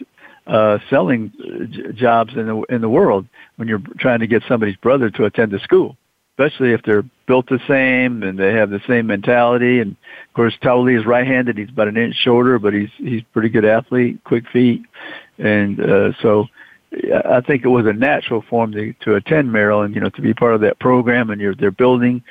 uh, 0.47 0.79
selling 0.89 1.31
j- 1.69 1.91
jobs 1.93 2.33
in 2.35 2.47
the 2.47 2.61
in 2.69 2.81
the 2.81 2.89
world 2.89 3.27
when 3.57 3.67
you're 3.67 3.81
trying 3.99 4.19
to 4.19 4.27
get 4.27 4.43
somebody's 4.47 4.75
brother 4.77 5.09
to 5.11 5.25
attend 5.25 5.51
the 5.51 5.59
school, 5.59 5.97
especially 6.33 6.71
if 6.71 6.81
they're 6.83 7.03
built 7.27 7.47
the 7.47 7.59
same 7.67 8.23
and 8.23 8.39
they 8.39 8.53
have 8.53 8.69
the 8.69 8.81
same 8.87 9.07
mentality. 9.07 9.79
And 9.79 9.91
of 9.91 10.33
course, 10.33 10.53
Taulia 10.63 10.99
is 10.99 11.05
right-handed. 11.05 11.57
He's 11.57 11.69
about 11.69 11.87
an 11.89 11.97
inch 11.97 12.15
shorter, 12.15 12.57
but 12.57 12.73
he's 12.73 12.89
he's 12.97 13.21
pretty 13.33 13.49
good 13.49 13.65
athlete, 13.65 14.23
quick 14.23 14.45
feet, 14.51 14.81
and 15.37 15.79
uh, 15.79 16.11
so 16.21 16.47
I 16.93 17.39
think 17.39 17.63
it 17.63 17.69
was 17.69 17.85
a 17.85 17.93
natural 17.93 18.41
for 18.41 18.65
him 18.65 18.73
to, 18.73 18.93
to 19.05 19.15
attend 19.15 19.53
Maryland, 19.53 19.95
you 19.95 20.01
know, 20.01 20.09
to 20.09 20.21
be 20.21 20.33
part 20.33 20.55
of 20.55 20.61
that 20.61 20.79
program. 20.79 21.29
And 21.29 21.39
you're, 21.39 21.55
they're 21.55 21.71
building, 21.71 22.21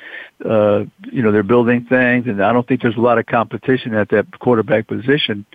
uh, 0.45 0.85
you 1.11 1.23
know, 1.23 1.31
they're 1.31 1.41
building 1.41 1.85
things, 1.85 2.27
and 2.27 2.43
I 2.43 2.53
don't 2.53 2.67
think 2.67 2.81
there's 2.81 2.97
a 2.97 3.01
lot 3.01 3.17
of 3.17 3.25
competition 3.25 3.95
at 3.95 4.09
that 4.09 4.39
quarterback 4.39 4.87
position. 4.87 5.45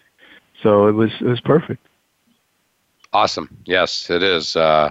So 0.63 0.89
it 0.89 0.93
was 0.93 1.13
it 1.21 1.27
was 1.27 1.41
perfect. 1.41 1.87
Awesome. 3.13 3.57
Yes, 3.65 4.11
it 4.11 4.23
is. 4.25 4.57
Uh, 4.57 4.91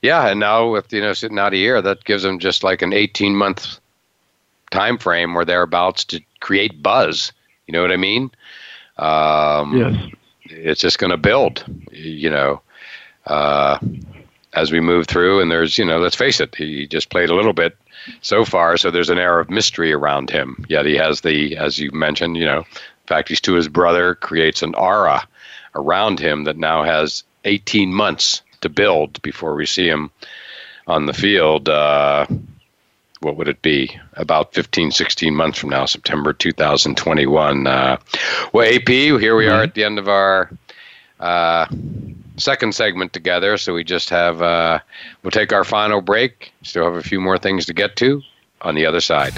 yeah, 0.00 0.28
and 0.28 0.40
now 0.40 0.70
with 0.70 0.90
you 0.92 1.02
know 1.02 1.12
sitting 1.12 1.38
out 1.38 1.52
a 1.52 1.58
year, 1.58 1.82
that 1.82 2.04
gives 2.04 2.22
them 2.22 2.38
just 2.38 2.64
like 2.64 2.80
an 2.80 2.94
18 2.94 3.36
month 3.36 3.78
time 4.70 4.96
frame 4.96 5.36
or 5.36 5.44
thereabouts 5.44 6.04
to 6.06 6.20
create 6.40 6.82
buzz. 6.82 7.32
You 7.66 7.72
know 7.72 7.82
what 7.82 7.92
I 7.92 7.98
mean? 7.98 8.30
Um, 8.96 9.76
yes. 9.76 10.12
It's 10.44 10.80
just 10.80 10.98
going 10.98 11.10
to 11.10 11.18
build. 11.18 11.64
You 11.92 12.30
know 12.30 12.62
uh, 13.26 13.78
as 14.52 14.72
we 14.72 14.80
move 14.80 15.06
through. 15.06 15.40
And 15.40 15.50
there's, 15.50 15.78
you 15.78 15.84
know, 15.84 15.98
let's 15.98 16.16
face 16.16 16.40
it, 16.40 16.54
he 16.54 16.86
just 16.86 17.10
played 17.10 17.30
a 17.30 17.34
little 17.34 17.52
bit 17.52 17.76
so 18.22 18.44
far, 18.44 18.76
so 18.76 18.90
there's 18.90 19.10
an 19.10 19.18
air 19.18 19.38
of 19.38 19.50
mystery 19.50 19.92
around 19.92 20.30
him. 20.30 20.64
Yet 20.68 20.86
he 20.86 20.94
has 20.96 21.20
the, 21.20 21.56
as 21.56 21.78
you 21.78 21.90
mentioned, 21.92 22.36
you 22.36 22.46
know, 22.46 22.58
in 22.58 23.06
fact, 23.06 23.28
he's 23.28 23.40
Tua's 23.40 23.68
brother, 23.68 24.14
creates 24.14 24.62
an 24.62 24.74
aura 24.74 25.26
around 25.74 26.18
him 26.18 26.44
that 26.44 26.56
now 26.56 26.82
has 26.82 27.24
18 27.44 27.92
months 27.92 28.42
to 28.60 28.68
build 28.68 29.20
before 29.22 29.54
we 29.54 29.66
see 29.66 29.88
him 29.88 30.10
on 30.86 31.06
the 31.06 31.12
field. 31.12 31.68
Uh, 31.68 32.26
what 33.20 33.36
would 33.36 33.48
it 33.48 33.62
be? 33.62 33.98
About 34.14 34.54
15, 34.54 34.90
16 34.90 35.34
months 35.34 35.58
from 35.58 35.70
now, 35.70 35.84
September 35.84 36.32
2021. 36.32 37.66
Uh, 37.66 37.96
well, 38.52 38.74
AP, 38.74 38.88
here 38.88 39.36
we 39.36 39.46
are 39.46 39.62
at 39.62 39.74
the 39.74 39.84
end 39.84 39.98
of 39.98 40.08
our 40.08 40.50
uh, 41.20 41.66
second 42.40 42.74
segment 42.74 43.12
together. 43.12 43.56
So 43.56 43.74
we 43.74 43.84
just 43.84 44.10
have, 44.10 44.42
uh, 44.42 44.80
we'll 45.22 45.30
take 45.30 45.52
our 45.52 45.62
final 45.64 46.00
break. 46.00 46.52
Still 46.62 46.84
have 46.84 46.94
a 46.94 47.02
few 47.02 47.20
more 47.20 47.38
things 47.38 47.66
to 47.66 47.74
get 47.74 47.94
to 47.96 48.22
on 48.62 48.74
the 48.74 48.86
other 48.86 49.00
side. 49.00 49.34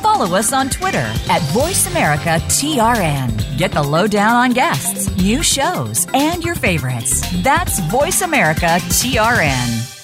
Follow 0.00 0.36
us 0.36 0.52
on 0.52 0.70
Twitter 0.70 0.98
at 0.98 1.42
VoiceAmericaTRN. 1.52 3.58
Get 3.58 3.72
the 3.72 3.82
lowdown 3.82 4.36
on 4.36 4.52
guests, 4.52 5.10
new 5.16 5.42
shows, 5.42 6.06
and 6.14 6.44
your 6.44 6.54
favorites. 6.54 7.20
That's 7.42 7.80
VoiceAmericaTRN. 7.80 10.03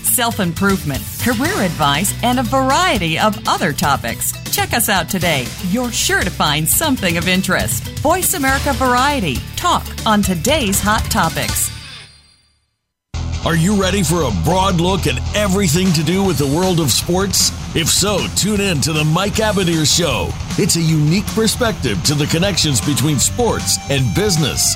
self 0.11 0.39
improvement, 0.39 1.01
career 1.21 1.61
advice, 1.61 2.13
and 2.23 2.39
a 2.39 2.43
variety 2.43 3.17
of 3.17 3.37
other 3.47 3.71
topics. 3.71 4.33
Check 4.51 4.73
us 4.73 4.89
out 4.89 5.09
today. 5.09 5.45
You're 5.69 5.91
sure 5.91 6.21
to 6.21 6.29
find 6.29 6.67
something 6.67 7.17
of 7.17 7.27
interest. 7.27 7.87
Voice 7.99 8.33
America 8.33 8.73
Variety. 8.73 9.37
Talk 9.55 9.85
on 10.05 10.21
today's 10.21 10.81
hot 10.81 11.03
topics. 11.09 11.71
Are 13.43 13.55
you 13.55 13.81
ready 13.81 14.03
for 14.03 14.21
a 14.21 14.43
broad 14.43 14.75
look 14.75 15.07
at 15.07 15.19
everything 15.35 15.91
to 15.93 16.03
do 16.03 16.23
with 16.23 16.37
the 16.37 16.45
world 16.45 16.79
of 16.79 16.91
sports? 16.91 17.49
If 17.75 17.87
so, 17.89 18.19
tune 18.35 18.61
in 18.61 18.81
to 18.81 18.93
the 18.93 19.03
Mike 19.03 19.33
Abadir 19.35 19.83
Show. 19.83 20.29
It's 20.61 20.75
a 20.75 20.81
unique 20.81 21.25
perspective 21.27 22.03
to 22.03 22.13
the 22.13 22.27
connections 22.27 22.79
between 22.79 23.17
sports 23.17 23.79
and 23.89 24.13
business. 24.13 24.75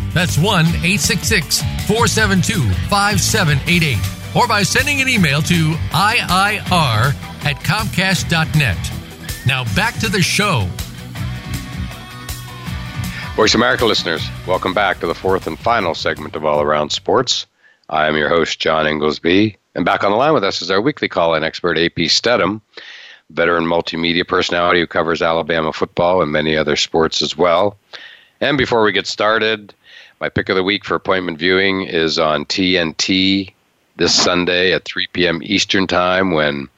That's 0.13 0.37
1 0.37 0.65
866 0.65 1.61
472 1.87 2.69
5788. 2.89 3.97
Or 4.35 4.47
by 4.47 4.63
sending 4.63 5.01
an 5.01 5.09
email 5.09 5.41
to 5.43 5.73
IIR 5.91 7.13
at 7.43 7.55
Comcast.net. 7.63 8.77
Now 9.45 9.63
back 9.75 9.99
to 9.99 10.09
the 10.09 10.21
show. 10.21 10.67
Voice 13.35 13.55
America 13.55 13.85
listeners, 13.85 14.27
welcome 14.45 14.73
back 14.73 14.99
to 14.99 15.07
the 15.07 15.15
fourth 15.15 15.47
and 15.47 15.57
final 15.57 15.95
segment 15.95 16.35
of 16.35 16.45
All 16.45 16.61
Around 16.61 16.91
Sports. 16.91 17.47
I 17.89 18.07
am 18.07 18.15
your 18.17 18.29
host, 18.29 18.59
John 18.59 18.85
Inglesby, 18.85 19.57
and 19.75 19.85
back 19.85 20.03
on 20.03 20.11
the 20.11 20.17
line 20.17 20.33
with 20.33 20.43
us 20.43 20.61
is 20.61 20.69
our 20.69 20.81
weekly 20.81 21.07
call 21.07 21.33
in 21.35 21.43
expert, 21.43 21.77
AP 21.77 22.09
Stedham, 22.09 22.61
veteran 23.29 23.65
multimedia 23.65 24.27
personality 24.27 24.81
who 24.81 24.87
covers 24.87 25.21
Alabama 25.21 25.71
football 25.71 26.21
and 26.21 26.31
many 26.31 26.57
other 26.57 26.75
sports 26.75 27.21
as 27.21 27.37
well. 27.37 27.77
And 28.41 28.57
before 28.57 28.83
we 28.83 28.91
get 28.91 29.07
started, 29.07 29.73
my 30.21 30.29
pick 30.29 30.49
of 30.49 30.55
the 30.55 30.63
week 30.63 30.85
for 30.85 30.93
appointment 30.93 31.39
viewing 31.39 31.81
is 31.81 32.19
on 32.19 32.45
TNT 32.45 33.51
this 33.95 34.13
Sunday 34.13 34.71
at 34.71 34.85
3 34.85 35.07
p.m. 35.13 35.39
Eastern 35.41 35.87
Time 35.87 36.31
when 36.31 36.69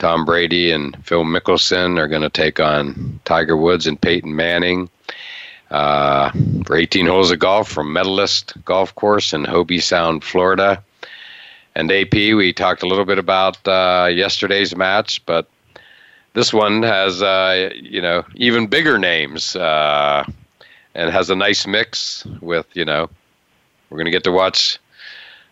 Tom 0.00 0.24
Brady 0.24 0.72
and 0.72 0.96
Phil 1.06 1.22
Mickelson 1.22 1.98
are 2.00 2.08
going 2.08 2.22
to 2.22 2.28
take 2.28 2.58
on 2.58 3.20
Tiger 3.24 3.56
Woods 3.56 3.86
and 3.86 4.00
Peyton 4.00 4.34
Manning 4.34 4.90
uh, 5.70 6.32
for 6.66 6.74
18 6.76 7.06
holes 7.06 7.30
of 7.30 7.38
golf 7.38 7.68
from 7.68 7.92
Medalist 7.92 8.52
Golf 8.64 8.92
Course 8.96 9.32
in 9.32 9.44
Hobe 9.44 9.80
Sound, 9.80 10.24
Florida. 10.24 10.82
And 11.76 11.92
AP, 11.92 12.12
we 12.12 12.52
talked 12.52 12.82
a 12.82 12.88
little 12.88 13.04
bit 13.04 13.18
about 13.20 13.56
uh, 13.68 14.08
yesterday's 14.12 14.74
match, 14.74 15.24
but 15.26 15.48
this 16.32 16.52
one 16.52 16.82
has 16.82 17.22
uh, 17.22 17.70
you 17.72 18.02
know 18.02 18.24
even 18.34 18.66
bigger 18.66 18.98
names 18.98 19.54
uh, 19.54 20.24
and 20.94 21.10
has 21.10 21.30
a 21.30 21.36
nice 21.36 21.66
mix 21.66 22.24
with 22.40 22.66
you 22.74 22.84
know 22.84 23.08
we're 23.90 23.98
going 23.98 24.06
to 24.06 24.10
get 24.10 24.24
to 24.24 24.32
watch 24.32 24.78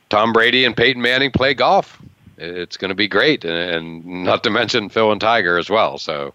Tom 0.09 0.33
Brady 0.33 0.65
and 0.65 0.77
Peyton 0.77 1.01
Manning 1.01 1.31
play 1.31 1.55
golf. 1.55 2.01
It's 2.39 2.77
going 2.77 2.89
to 2.89 2.95
be 2.95 3.09
great, 3.09 3.45
and, 3.45 4.05
not 4.05 4.43
to 4.45 4.51
mention 4.51 4.89
Phil 4.89 5.13
and 5.13 5.21
Tiger 5.21 5.59
as 5.59 5.71
well. 5.71 5.99
So 5.99 6.35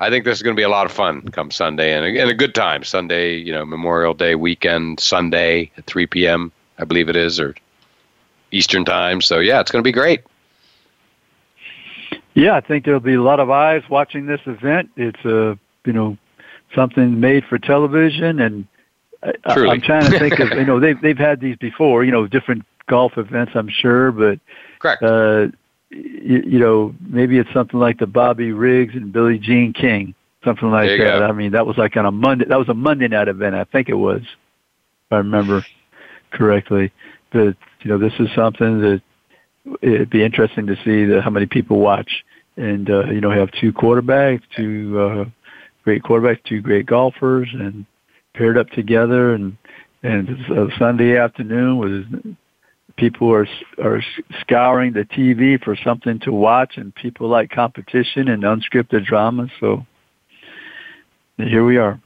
I 0.00 0.10
think 0.10 0.24
this 0.24 0.38
is 0.38 0.42
going 0.42 0.54
to 0.54 0.60
be 0.60 0.64
a 0.64 0.68
lot 0.68 0.86
of 0.86 0.92
fun 0.92 1.22
come 1.28 1.50
Sunday 1.50 1.94
and 1.94 2.04
a, 2.04 2.20
and 2.20 2.30
a 2.30 2.34
good 2.34 2.54
time. 2.54 2.84
Sunday, 2.84 3.36
you 3.36 3.52
know, 3.52 3.64
Memorial 3.64 4.14
Day 4.14 4.34
weekend, 4.34 5.00
Sunday 5.00 5.70
at 5.76 5.86
3 5.86 6.06
p.m. 6.06 6.52
I 6.78 6.84
believe 6.84 7.08
it 7.08 7.16
is, 7.16 7.40
or 7.40 7.54
Eastern 8.52 8.84
time. 8.84 9.20
So 9.20 9.38
yeah, 9.38 9.60
it's 9.60 9.70
going 9.70 9.82
to 9.82 9.88
be 9.88 9.92
great. 9.92 10.22
Yeah, 12.34 12.54
I 12.54 12.60
think 12.60 12.84
there'll 12.84 13.00
be 13.00 13.14
a 13.14 13.22
lot 13.22 13.40
of 13.40 13.50
eyes 13.50 13.82
watching 13.88 14.26
this 14.26 14.40
event. 14.46 14.90
It's 14.96 15.24
a 15.24 15.58
you 15.84 15.92
know 15.92 16.16
something 16.74 17.20
made 17.20 17.44
for 17.44 17.58
television, 17.58 18.40
and 18.40 18.66
I, 19.22 19.32
I'm 19.44 19.80
trying 19.80 20.10
to 20.10 20.18
think 20.18 20.38
of 20.38 20.50
you 20.50 20.64
know 20.66 20.80
they've 20.80 21.00
they've 21.00 21.18
had 21.18 21.40
these 21.40 21.56
before, 21.56 22.04
you 22.04 22.12
know, 22.12 22.26
different 22.26 22.64
golf 22.88 23.12
events, 23.16 23.52
I'm 23.54 23.68
sure, 23.68 24.12
but 24.12 24.40
correct. 24.78 25.02
Uh, 25.02 25.48
you, 25.90 26.42
you 26.44 26.58
know, 26.58 26.94
maybe 27.00 27.38
it's 27.38 27.52
something 27.52 27.80
like 27.80 27.98
the 27.98 28.06
Bobby 28.06 28.52
Riggs 28.52 28.94
and 28.94 29.12
Billie 29.12 29.38
Jean 29.38 29.72
King, 29.72 30.14
something 30.44 30.70
like 30.70 30.88
that. 30.88 31.18
Go. 31.20 31.26
I 31.26 31.32
mean, 31.32 31.52
that 31.52 31.66
was 31.66 31.78
like 31.78 31.96
on 31.96 32.06
a 32.06 32.12
Monday. 32.12 32.44
That 32.46 32.58
was 32.58 32.68
a 32.68 32.74
Monday 32.74 33.08
night 33.08 33.28
event, 33.28 33.54
I 33.54 33.64
think 33.64 33.88
it 33.88 33.94
was, 33.94 34.22
if 34.22 35.12
I 35.12 35.16
remember 35.16 35.64
correctly. 36.30 36.92
But 37.32 37.56
you 37.80 37.90
know, 37.90 37.98
this 37.98 38.12
is 38.18 38.28
something 38.34 38.80
that 38.80 39.02
it'd 39.82 40.10
be 40.10 40.24
interesting 40.24 40.66
to 40.66 40.76
see 40.76 41.04
the, 41.04 41.20
how 41.22 41.30
many 41.30 41.46
people 41.46 41.78
watch. 41.78 42.24
And 42.56 42.90
uh, 42.90 43.04
you 43.06 43.20
know, 43.20 43.30
have 43.30 43.52
two 43.52 43.72
quarterbacks, 43.72 44.42
two 44.56 44.98
uh, 44.98 45.24
great 45.88 46.02
quarterbacks, 46.02 46.44
two 46.44 46.60
great 46.60 46.84
golfers, 46.84 47.48
and 47.54 47.86
paired 48.34 48.58
up 48.58 48.68
together. 48.70 49.32
And 49.32 49.56
and 50.02 50.28
Sunday 50.78 51.16
afternoon 51.16 51.78
with 51.78 52.36
people 52.96 53.32
are 53.32 53.48
are 53.82 54.02
scouring 54.40 54.92
the 54.92 55.06
TV 55.06 55.62
for 55.62 55.74
something 55.76 56.18
to 56.20 56.30
watch, 56.30 56.76
and 56.76 56.94
people 56.94 57.28
like 57.28 57.50
competition 57.50 58.28
and 58.28 58.42
unscripted 58.42 59.06
drama. 59.06 59.48
So 59.60 59.86
here 61.38 61.64
we 61.64 61.78
are. 61.78 61.98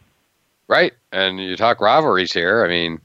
Right, 0.68 0.93
and 1.11 1.41
you 1.41 1.57
talk 1.57 1.80
rivalries 1.80 2.33
here. 2.33 2.64
I 2.64 2.68
mean, 2.68 3.01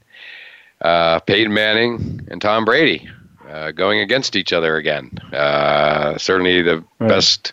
uh, 0.80 1.18
Peyton 1.20 1.52
Manning 1.52 2.28
and 2.30 2.40
Tom 2.40 2.64
Brady 2.64 3.10
uh, 3.48 3.72
going 3.72 3.98
against 3.98 4.36
each 4.36 4.52
other 4.52 4.76
again. 4.76 5.10
Uh, 5.32 6.16
certainly 6.18 6.62
the 6.62 6.84
right. 7.00 7.08
best 7.08 7.52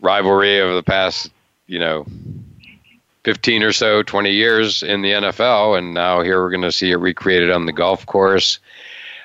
rivalry 0.00 0.58
of 0.60 0.74
the 0.74 0.82
past, 0.82 1.30
you 1.70 1.78
know, 1.78 2.04
15 3.22 3.62
or 3.62 3.72
so, 3.72 4.02
20 4.02 4.32
years 4.32 4.82
in 4.82 5.02
the 5.02 5.12
NFL. 5.12 5.78
And 5.78 5.94
now 5.94 6.20
here 6.20 6.42
we're 6.42 6.50
going 6.50 6.62
to 6.62 6.72
see 6.72 6.90
it 6.90 6.96
recreated 6.96 7.50
on 7.50 7.66
the 7.66 7.72
golf 7.72 8.04
course. 8.06 8.58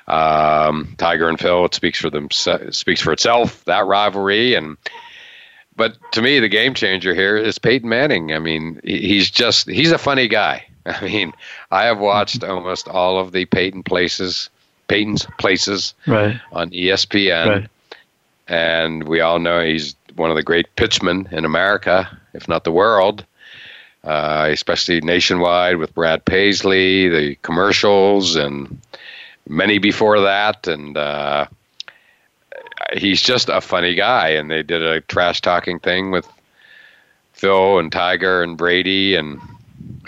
Um, 0.07 0.93
Tiger 0.99 1.27
and 1.27 1.39
Phil, 1.39 1.65
it 1.65 1.73
speaks 1.73 1.99
for 1.99 2.11
them, 2.11 2.29
speaks 2.29 3.01
for 3.01 3.11
itself, 3.11 3.65
that 3.65 3.87
rivalry. 3.87 4.53
And, 4.53 4.77
but 5.75 5.97
to 6.11 6.21
me, 6.21 6.39
the 6.39 6.47
game 6.47 6.75
changer 6.75 7.15
here 7.15 7.35
is 7.35 7.57
Peyton 7.57 7.89
Manning. 7.89 8.31
I 8.31 8.37
mean, 8.37 8.79
he's 8.83 9.31
just, 9.31 9.67
he's 9.67 9.91
a 9.91 9.97
funny 9.97 10.27
guy. 10.27 10.63
I 10.85 11.03
mean, 11.03 11.33
I 11.71 11.85
have 11.85 11.99
watched 11.99 12.43
almost 12.43 12.87
all 12.87 13.17
of 13.17 13.31
the 13.31 13.45
Peyton 13.45 13.81
places 13.81 14.51
Peyton's 14.87 15.25
Places 15.39 15.95
right. 16.05 16.39
on 16.51 16.69
ESPN. 16.69 17.47
Right. 17.47 17.69
And 18.47 19.07
we 19.07 19.19
all 19.19 19.39
know 19.39 19.63
he's 19.63 19.95
one 20.15 20.29
of 20.29 20.35
the 20.35 20.43
great 20.43 20.67
pitchmen 20.75 21.27
in 21.31 21.45
America, 21.45 22.07
if 22.36 22.47
not 22.47 22.63
the 22.63 22.71
world, 22.71 23.25
uh, 24.03 24.47
especially 24.51 25.01
nationwide 25.01 25.77
with 25.77 25.95
Brad 25.95 26.25
Paisley, 26.25 27.09
the 27.09 27.36
commercials, 27.41 28.36
and 28.36 28.79
many 29.47 29.79
before 29.79 30.21
that. 30.21 30.67
And 30.67 30.97
uh, 30.97 31.47
he's 32.93 33.21
just 33.21 33.49
a 33.49 33.61
funny 33.61 33.95
guy. 33.95 34.29
And 34.29 34.51
they 34.51 34.63
did 34.63 34.81
a 34.81 35.01
trash 35.01 35.41
talking 35.41 35.79
thing 35.79 36.11
with 36.11 36.27
Phil 37.33 37.79
and 37.79 37.91
Tiger 37.91 38.43
and 38.43 38.57
Brady, 38.57 39.15
and 39.15 39.41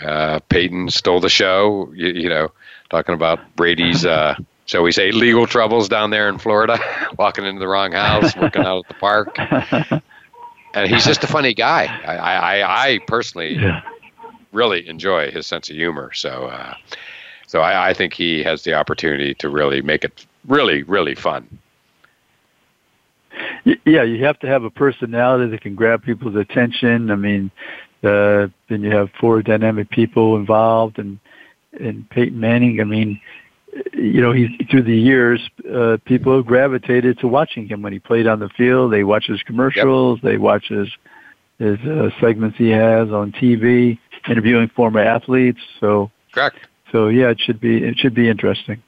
uh, 0.02 0.40
Peyton 0.48 0.90
stole 0.90 1.20
the 1.20 1.28
show, 1.28 1.92
you, 1.94 2.08
you 2.08 2.28
know, 2.28 2.50
talking 2.90 3.14
about 3.14 3.40
Brady's. 3.56 4.06
Uh, 4.06 4.34
shall 4.66 4.82
we 4.82 4.92
say, 4.92 5.12
legal 5.12 5.46
troubles 5.46 5.88
down 5.88 6.10
there 6.10 6.28
in 6.28 6.38
Florida, 6.38 6.78
walking 7.18 7.44
into 7.44 7.58
the 7.58 7.68
wrong 7.68 7.92
house, 7.92 8.36
working 8.36 8.62
out 8.62 8.84
at 8.84 8.88
the 8.88 8.94
park. 8.94 10.02
And 10.82 10.92
he's 10.92 11.04
just 11.04 11.24
a 11.24 11.26
funny 11.36 11.54
guy. 11.54 11.86
I, 12.04 12.16
I, 12.16 12.84
I 12.86 12.98
personally 13.06 13.54
yeah. 13.54 13.82
really 14.52 14.88
enjoy 14.88 15.30
his 15.30 15.46
sense 15.46 15.70
of 15.70 15.76
humor. 15.76 16.12
So, 16.12 16.46
uh, 16.46 16.74
so 17.46 17.60
I, 17.60 17.90
I 17.90 17.94
think 17.94 18.14
he 18.14 18.42
has 18.44 18.62
the 18.62 18.74
opportunity 18.74 19.34
to 19.34 19.48
really 19.48 19.82
make 19.82 20.04
it 20.04 20.26
really, 20.46 20.82
really 20.82 21.14
fun. 21.14 21.58
Yeah, 23.84 24.02
you 24.02 24.24
have 24.24 24.38
to 24.40 24.46
have 24.46 24.64
a 24.64 24.70
personality 24.70 25.50
that 25.50 25.60
can 25.60 25.74
grab 25.74 26.02
people's 26.02 26.36
attention. 26.36 27.10
I 27.10 27.16
mean, 27.16 27.50
uh, 28.02 28.48
then 28.68 28.82
you 28.82 28.90
have 28.90 29.10
four 29.20 29.42
dynamic 29.42 29.90
people 29.90 30.36
involved, 30.36 30.98
and 30.98 31.18
and 31.78 32.08
Peyton 32.10 32.40
Manning. 32.40 32.80
I 32.80 32.84
mean, 32.84 33.20
you 33.92 34.20
know, 34.20 34.32
he 34.32 34.48
through 34.70 34.82
the 34.82 34.96
years, 34.96 35.48
uh, 35.72 35.98
people 36.04 36.36
have 36.36 36.46
gravitated 36.46 37.18
to 37.20 37.28
watching 37.28 37.66
him 37.66 37.82
when 37.82 37.92
he 37.92 37.98
played 37.98 38.26
on 38.26 38.40
the 38.40 38.48
field. 38.50 38.92
They 38.92 39.04
watch 39.04 39.26
his 39.26 39.42
commercials. 39.42 40.18
Yep. 40.22 40.30
They 40.30 40.38
watch 40.38 40.68
his 40.68 40.88
his 41.58 41.78
uh, 41.80 42.10
segments 42.20 42.56
he 42.56 42.70
has 42.70 43.10
on 43.10 43.32
TV, 43.32 43.98
interviewing 44.28 44.68
former 44.68 45.00
athletes. 45.00 45.60
So 45.80 46.10
correct. 46.32 46.58
So 46.92 47.08
yeah, 47.08 47.30
it 47.30 47.40
should 47.40 47.60
be 47.60 47.84
it 47.84 47.98
should 47.98 48.14
be 48.14 48.28
interesting. 48.28 48.82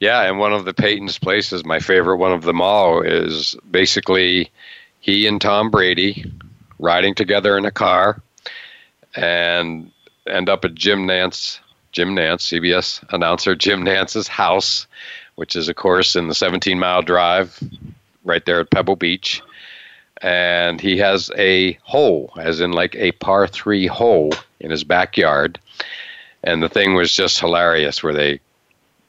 Yeah, 0.00 0.22
and 0.22 0.38
one 0.38 0.52
of 0.52 0.64
the 0.64 0.74
Peyton's 0.74 1.18
places, 1.18 1.64
my 1.64 1.80
favorite 1.80 2.18
one 2.18 2.32
of 2.32 2.42
them 2.42 2.60
all, 2.60 3.02
is 3.02 3.56
basically 3.68 4.50
he 5.00 5.26
and 5.26 5.40
Tom 5.40 5.70
Brady 5.70 6.32
riding 6.78 7.14
together 7.14 7.58
in 7.58 7.64
a 7.64 7.72
car 7.72 8.22
and 9.16 9.90
end 10.28 10.48
up 10.48 10.64
at 10.64 10.74
Jim 10.74 11.06
Nantz 11.06 11.58
Jim 11.98 12.14
Nantz, 12.14 12.46
CBS 12.46 13.02
announcer 13.12 13.56
Jim 13.56 13.82
Nantz's 13.82 14.28
house, 14.28 14.86
which 15.34 15.56
is, 15.56 15.68
of 15.68 15.74
course, 15.74 16.14
in 16.14 16.28
the 16.28 16.34
17 16.34 16.78
mile 16.78 17.02
drive 17.02 17.60
right 18.22 18.44
there 18.44 18.60
at 18.60 18.70
Pebble 18.70 18.94
Beach. 18.94 19.42
And 20.22 20.80
he 20.80 20.96
has 20.98 21.32
a 21.36 21.72
hole, 21.82 22.32
as 22.38 22.60
in 22.60 22.70
like 22.70 22.94
a 22.94 23.10
par 23.10 23.48
three 23.48 23.88
hole 23.88 24.32
in 24.60 24.70
his 24.70 24.84
backyard. 24.84 25.58
And 26.44 26.62
the 26.62 26.68
thing 26.68 26.94
was 26.94 27.12
just 27.12 27.40
hilarious 27.40 28.00
where 28.00 28.14
they, 28.14 28.38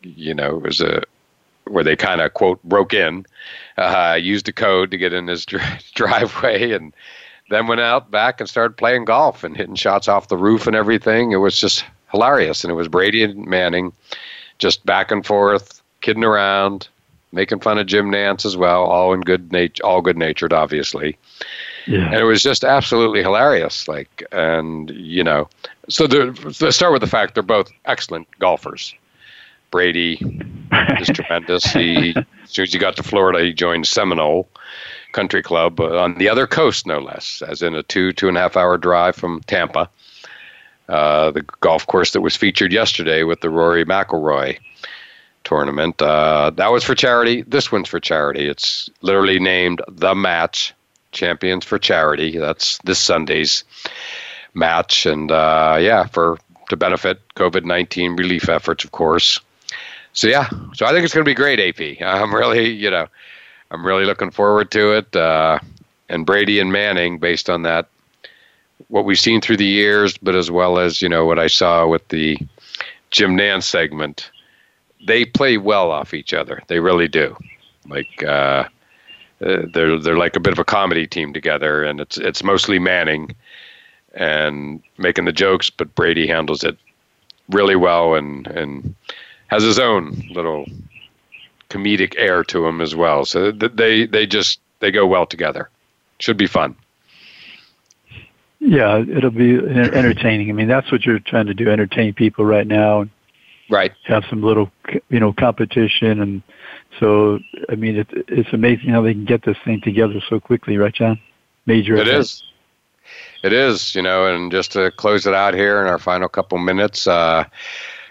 you 0.02 0.34
know, 0.34 0.58
it 0.58 0.64
was 0.64 0.82
a 0.82 1.04
where 1.66 1.84
they 1.84 1.96
kind 1.96 2.22
of 2.22 2.34
quote 2.34 2.64
broke 2.64 2.96
in, 2.96 3.24
uh, 3.78 4.18
used 4.20 4.50
a 4.50 4.52
code 4.52 4.90
to 4.90 4.98
get 4.98 5.14
in 5.14 5.28
his 5.28 5.46
dr- 5.46 5.84
driveway, 5.94 6.72
and 6.72 6.92
then 7.52 7.68
went 7.68 7.82
out 7.82 8.10
back 8.10 8.40
and 8.40 8.50
started 8.50 8.78
playing 8.78 9.06
golf 9.06 9.44
and 9.44 9.56
hitting 9.56 9.76
shots 9.76 10.08
off 10.08 10.28
the 10.28 10.38
roof 10.38 10.66
and 10.66 10.76
everything. 10.76 11.34
It 11.34 11.38
was 11.38 11.56
just 11.56 11.86
hilarious, 12.12 12.64
and 12.64 12.72
it 12.72 12.76
was 12.76 12.88
Brady 12.88 13.24
and 13.24 13.46
Manning, 13.46 13.94
just 14.58 14.86
back 14.86 15.12
and 15.12 15.26
forth, 15.26 15.82
kidding 16.02 16.24
around, 16.24 16.88
making 17.32 17.60
fun 17.60 17.78
of 17.78 17.88
Jim 17.88 18.12
Nantz 18.12 18.46
as 18.46 18.58
well, 18.58 18.84
all 18.86 19.14
in 19.14 19.22
good 19.22 19.52
nature, 19.52 19.86
all 19.86 20.02
good 20.02 20.18
natured, 20.18 20.54
obviously. 20.54 21.18
Yeah. 21.86 22.06
And 22.06 22.16
it 22.16 22.24
was 22.24 22.42
just 22.42 22.64
absolutely 22.64 23.22
hilarious. 23.22 23.88
Like, 23.88 24.24
and 24.32 24.90
you 24.92 25.24
know, 25.24 25.50
so 25.88 26.06
let's 26.06 26.76
start 26.76 26.94
with 26.94 27.02
the 27.02 27.08
fact 27.08 27.34
they're 27.34 27.44
both 27.44 27.72
excellent 27.86 28.28
golfers. 28.40 28.94
Brady 29.72 30.20
is 31.00 31.08
tremendous. 31.14 31.64
He, 31.66 32.16
as 32.44 32.52
soon 32.52 32.64
as 32.64 32.74
he 32.74 32.80
got 32.80 32.96
to 32.98 33.04
Florida, 33.04 33.44
he 33.44 33.54
joined 33.54 33.88
Seminole 33.88 34.48
Country 35.12 35.42
Club 35.42 35.80
uh, 35.80 36.00
on 36.00 36.16
the 36.16 36.30
other 36.30 36.48
coast, 36.48 36.86
no 36.86 37.00
less, 37.00 37.42
as 37.48 37.62
in 37.62 37.76
a 37.76 37.84
two 37.84 38.12
two 38.12 38.28
and 38.28 38.38
a 38.38 38.42
half 38.42 38.58
hour 38.58 38.78
drive 38.78 39.16
from 39.16 39.42
Tampa. 39.42 39.90
Uh, 40.90 41.32
the 41.32 41.44
golf 41.62 41.86
course 41.86 42.12
that 42.12 42.22
was 42.22 42.36
featured 42.36 42.74
yesterday 42.74 43.24
with 43.24 43.42
the 43.42 43.50
Rory 43.50 43.86
McIlroy 43.86 44.58
tournament. 45.44 46.02
Uh, 46.02 46.50
that 46.56 46.72
was 46.72 46.84
for 46.84 46.96
charity. 46.96 47.44
This 47.44 47.72
one's 47.72 47.88
for 47.88 48.00
charity. 48.00 48.48
It's 48.48 48.90
literally 49.02 49.40
named 49.40 49.82
the 49.88 50.16
match 50.16 50.74
Champions 51.12 51.66
for 51.66 51.80
Charity. 51.80 52.38
That's 52.38 52.78
this 52.84 53.00
Sunday's 53.00 53.64
match, 54.54 55.06
and 55.06 55.32
uh, 55.32 55.78
yeah, 55.80 56.06
for 56.06 56.38
to 56.70 56.78
benefit 56.78 57.20
COVID 57.36 57.66
nineteen 57.66 58.16
relief 58.16 58.50
efforts, 58.50 58.84
of 58.84 58.92
course. 58.92 59.40
So 60.14 60.28
yeah, 60.28 60.50
so 60.74 60.86
I 60.86 60.92
think 60.92 61.06
it's 61.06 61.14
going 61.14 61.26
to 61.26 61.30
be 61.30 61.36
great. 61.36 61.60
AP, 61.60 62.02
I'm 62.02 62.34
really, 62.34 62.70
you 62.70 62.90
know, 62.90 63.08
I'm 63.72 63.86
really 63.86 64.06
looking 64.06 64.32
forward 64.32 64.72
to 64.72 64.98
it. 64.98 65.16
Uh, 65.16 65.60
and 66.10 66.26
Brady 66.26 66.60
and 66.60 66.72
Manning, 66.72 67.20
based 67.20 67.50
on 67.50 67.62
that, 67.64 67.88
what 68.90 69.06
we've 69.06 69.20
seen 69.20 69.42
through 69.42 69.58
the 69.58 69.66
years, 69.66 70.18
but 70.18 70.36
as 70.36 70.52
well 70.52 70.78
as 70.78 71.02
you 71.02 71.10
know 71.10 71.26
what 71.26 71.40
I 71.40 71.48
saw 71.48 71.88
with 71.88 72.08
the 72.10 72.38
Jim 73.12 73.38
Nantz 73.38 73.64
segment, 73.64 74.30
they 75.08 75.26
play 75.26 75.58
well 75.58 75.92
off 75.92 76.14
each 76.14 76.34
other. 76.34 76.62
They 76.68 76.80
really 76.80 77.08
do. 77.08 77.38
Like. 77.88 78.24
Uh, 78.24 78.66
uh, 79.46 79.62
they're 79.74 79.98
they're 79.98 80.18
like 80.18 80.36
a 80.36 80.40
bit 80.40 80.52
of 80.52 80.60
a 80.60 80.66
comedy 80.66 81.08
team 81.08 81.32
together, 81.32 81.84
and 81.84 82.02
it's 82.02 82.18
it's 82.18 82.44
mostly 82.44 82.78
Manning 82.78 83.34
and 84.14 84.82
making 84.98 85.26
the 85.26 85.32
jokes, 85.32 85.70
but 85.70 85.94
Brady 85.96 86.28
handles 86.28 86.64
it 86.64 86.78
really 87.50 87.76
well 87.76 88.16
and 88.16 88.48
and 88.48 88.96
has 89.48 89.64
his 89.64 89.80
own 89.80 90.28
little 90.32 90.66
comedic 91.70 92.16
air 92.18 92.44
to 92.46 92.66
him 92.66 92.82
as 92.82 92.96
well. 92.96 93.26
So 93.26 93.52
they 93.52 94.06
they 94.06 94.26
just 94.26 94.60
they 94.80 94.92
go 94.92 95.08
well 95.08 95.26
together. 95.26 95.70
Should 96.20 96.38
be 96.38 96.48
fun. 96.48 96.76
Yeah, 98.70 99.00
it'll 99.00 99.32
be 99.32 99.58
entertaining. 99.58 100.50
I 100.50 100.54
mean, 100.54 100.68
that's 100.68 100.92
what 100.92 101.06
you're 101.06 101.20
trying 101.20 101.48
to 101.48 101.54
do: 101.54 101.70
entertain 101.70 102.14
people 102.14 102.46
right 102.46 102.68
now. 102.68 103.08
Right. 103.70 103.92
Have 104.06 104.26
some 104.30 104.42
little, 104.42 104.72
you 105.10 105.20
know, 105.20 105.32
competition 105.32 106.22
and 106.22 106.42
so, 107.00 107.40
I 107.70 107.76
mean, 107.76 107.98
it, 107.98 108.08
it's 108.28 108.52
amazing 108.52 108.90
how 108.90 109.02
they 109.02 109.14
can 109.14 109.26
get 109.26 109.44
this 109.44 109.58
thing 109.64 109.82
together 109.82 110.22
so 110.28 110.40
quickly, 110.40 110.78
right, 110.78 110.94
John? 110.94 111.20
Major. 111.66 111.96
It 111.96 112.08
event. 112.08 112.20
is. 112.20 112.44
It 113.44 113.54
is, 113.54 113.96
you 113.96 114.02
know, 114.02 114.26
and 114.28 114.52
just 114.52 114.74
to 114.74 114.92
close 114.92 115.26
it 115.26 115.34
out 115.34 115.54
here 115.54 115.82
in 115.82 115.88
our 115.88 115.98
final 115.98 116.28
couple 116.28 116.58
minutes, 116.58 117.08
a 117.08 117.12
uh, 117.12 117.44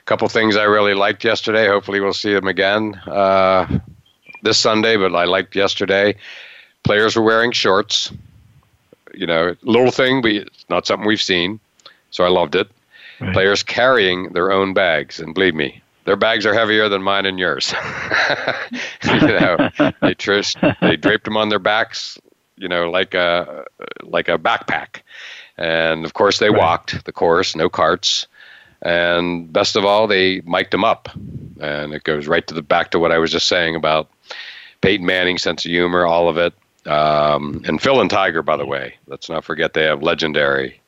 couple 0.07 0.29
things 0.29 0.57
I 0.57 0.65
really 0.65 0.95
liked 0.95 1.25
yesterday. 1.25 1.69
Hopefully, 1.69 2.01
we'll 2.01 2.13
see 2.13 2.33
them 2.33 2.49
again 2.49 2.95
uh, 3.07 3.79
this 4.43 4.59
Sunday, 4.59 4.97
but 4.97 5.15
I 5.15 5.25
liked 5.25 5.55
yesterday. 5.55 6.17
Players 6.83 7.15
were 7.15 7.23
wearing 7.23 7.53
shorts. 7.53 8.11
You 9.19 9.27
know, 9.27 9.57
little 9.63 9.91
thing, 9.91 10.23
but 10.23 10.31
it's 10.31 10.65
not 10.69 10.87
something 10.87 11.07
we've 11.07 11.21
seen. 11.21 11.59
So 12.11 12.25
I 12.25 12.29
loved 12.29 12.55
it. 12.55 12.71
Right. 13.21 13.33
Players 13.33 13.63
carrying 13.63 14.33
their 14.33 14.53
own 14.53 14.75
bags, 14.75 15.19
and 15.19 15.35
believe 15.35 15.55
me, 15.55 15.83
their 16.05 16.17
bags 16.17 16.47
are 16.47 16.55
heavier 16.55 16.89
than 16.89 17.03
mine 17.03 17.27
and 17.27 17.39
yours. 17.39 17.75
you 19.05 19.21
know, 19.21 19.71
they 20.01 20.15
traced, 20.15 20.57
they 20.81 20.97
draped 20.97 21.25
them 21.25 21.37
on 21.37 21.49
their 21.49 21.59
backs, 21.59 22.17
you 22.57 22.69
know, 22.69 22.91
like 22.91 23.15
a 23.15 23.65
like 24.03 24.29
a 24.29 24.39
backpack, 24.39 25.03
and 25.57 26.05
of 26.05 26.15
course 26.15 26.39
they 26.39 26.51
right. 26.51 26.59
walked 26.59 27.05
the 27.05 27.13
course, 27.13 27.57
no 27.57 27.69
carts, 27.69 28.29
and 28.83 29.53
best 29.53 29.75
of 29.75 29.85
all, 29.85 30.07
they 30.07 30.41
mic'd 30.43 30.71
them 30.71 30.85
up, 30.85 31.09
and 31.61 31.93
it 31.93 32.05
goes 32.05 32.29
right 32.29 32.47
to 32.47 32.55
the 32.55 32.63
back 32.63 32.93
to 32.93 33.01
what 33.01 33.11
I 33.11 33.19
was 33.19 33.33
just 33.33 33.49
saying 33.49 33.75
about 33.75 34.09
Peyton 34.81 35.05
Manning's 35.05 35.43
sense 35.43 35.65
of 35.65 35.71
humor, 35.71 36.07
all 36.07 36.29
of 36.29 36.37
it. 36.37 36.55
Um, 36.87 37.63
and 37.67 37.81
Phil 37.81 38.01
and 38.01 38.11
Tiger, 38.11 38.43
by 38.43 38.57
the 38.57 38.67
way, 38.67 38.97
let's 39.07 39.29
not 39.29 39.45
forget 39.45 39.75
they 39.75 39.85
have 39.85 40.03
legendary 40.03 40.81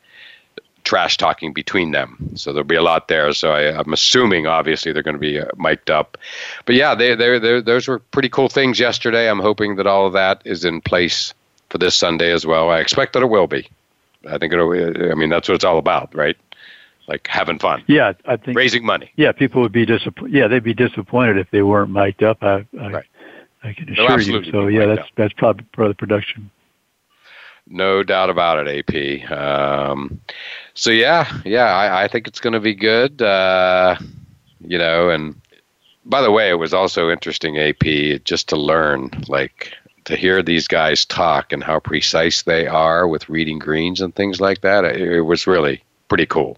trash 0.83 1.17
talking 1.17 1.53
between 1.53 1.91
them. 1.91 2.31
So 2.35 2.53
there'll 2.53 2.67
be 2.67 2.75
a 2.75 2.81
lot 2.81 3.07
there. 3.07 3.31
So 3.33 3.51
I, 3.51 3.79
am 3.79 3.93
assuming, 3.93 4.47
obviously, 4.47 4.91
they're 4.91 5.03
going 5.03 5.15
to 5.15 5.19
be 5.19 5.39
uh, 5.39 5.45
mic'd 5.57 5.91
up. 5.91 6.17
But 6.65 6.75
yeah, 6.75 6.95
they, 6.95 7.15
they, 7.15 7.39
they, 7.39 7.61
those 7.61 7.87
were 7.87 7.99
pretty 7.99 8.29
cool 8.29 8.49
things 8.49 8.79
yesterday. 8.79 9.29
I'm 9.29 9.39
hoping 9.39 9.75
that 9.75 9.87
all 9.87 10.07
of 10.07 10.13
that 10.13 10.41
is 10.45 10.65
in 10.65 10.81
place 10.81 11.33
for 11.69 11.77
this 11.77 11.95
Sunday 11.95 12.31
as 12.31 12.45
well. 12.45 12.69
I 12.69 12.79
expect 12.79 13.13
that 13.13 13.23
it 13.23 13.29
will 13.29 13.47
be. 13.47 13.69
I 14.29 14.37
think 14.37 14.53
it'll. 14.53 14.71
I 14.71 15.15
mean, 15.15 15.29
that's 15.29 15.47
what 15.47 15.55
it's 15.55 15.63
all 15.63 15.77
about, 15.77 16.13
right? 16.13 16.37
Like 17.07 17.27
having 17.27 17.57
fun. 17.57 17.83
Yeah, 17.87 18.13
I 18.25 18.37
think 18.37 18.55
raising 18.55 18.85
money. 18.85 19.11
Yeah, 19.15 19.31
people 19.31 19.61
would 19.61 19.71
be 19.71 19.85
disappointed. 19.85 20.33
Yeah, 20.33 20.47
they'd 20.47 20.63
be 20.63 20.75
disappointed 20.75 21.37
if 21.37 21.49
they 21.49 21.63
weren't 21.63 21.89
mic'd 21.91 22.23
up. 22.23 22.43
I, 22.43 22.65
I, 22.79 22.91
right. 22.91 23.05
I 23.63 23.73
can 23.73 23.91
assure 23.91 24.19
you. 24.19 24.51
So 24.51 24.67
yeah, 24.67 24.87
that's 24.87 25.01
up. 25.01 25.07
that's 25.15 25.33
probably 25.33 25.65
part 25.73 25.87
of 25.87 25.91
the 25.91 25.99
production. 25.99 26.49
No 27.67 28.03
doubt 28.03 28.29
about 28.29 28.65
it, 28.65 28.89
AP. 28.89 29.31
Um, 29.31 30.19
so 30.73 30.91
yeah, 30.91 31.31
yeah, 31.45 31.65
I, 31.65 32.03
I 32.03 32.07
think 32.07 32.27
it's 32.27 32.39
going 32.39 32.53
to 32.53 32.59
be 32.59 32.73
good. 32.73 33.21
Uh, 33.21 33.97
you 34.59 34.77
know, 34.77 35.09
and 35.09 35.39
by 36.05 36.21
the 36.21 36.31
way, 36.31 36.49
it 36.49 36.55
was 36.55 36.73
also 36.73 37.09
interesting, 37.09 37.57
AP, 37.57 38.23
just 38.23 38.49
to 38.49 38.55
learn, 38.55 39.09
like 39.27 39.73
to 40.05 40.15
hear 40.15 40.41
these 40.41 40.67
guys 40.67 41.05
talk 41.05 41.53
and 41.53 41.63
how 41.63 41.79
precise 41.79 42.41
they 42.41 42.67
are 42.67 43.07
with 43.07 43.29
reading 43.29 43.59
greens 43.59 44.01
and 44.01 44.15
things 44.15 44.41
like 44.41 44.61
that. 44.61 44.83
It, 44.83 44.99
it 44.99 45.21
was 45.21 45.45
really 45.45 45.83
pretty 46.07 46.25
cool 46.25 46.57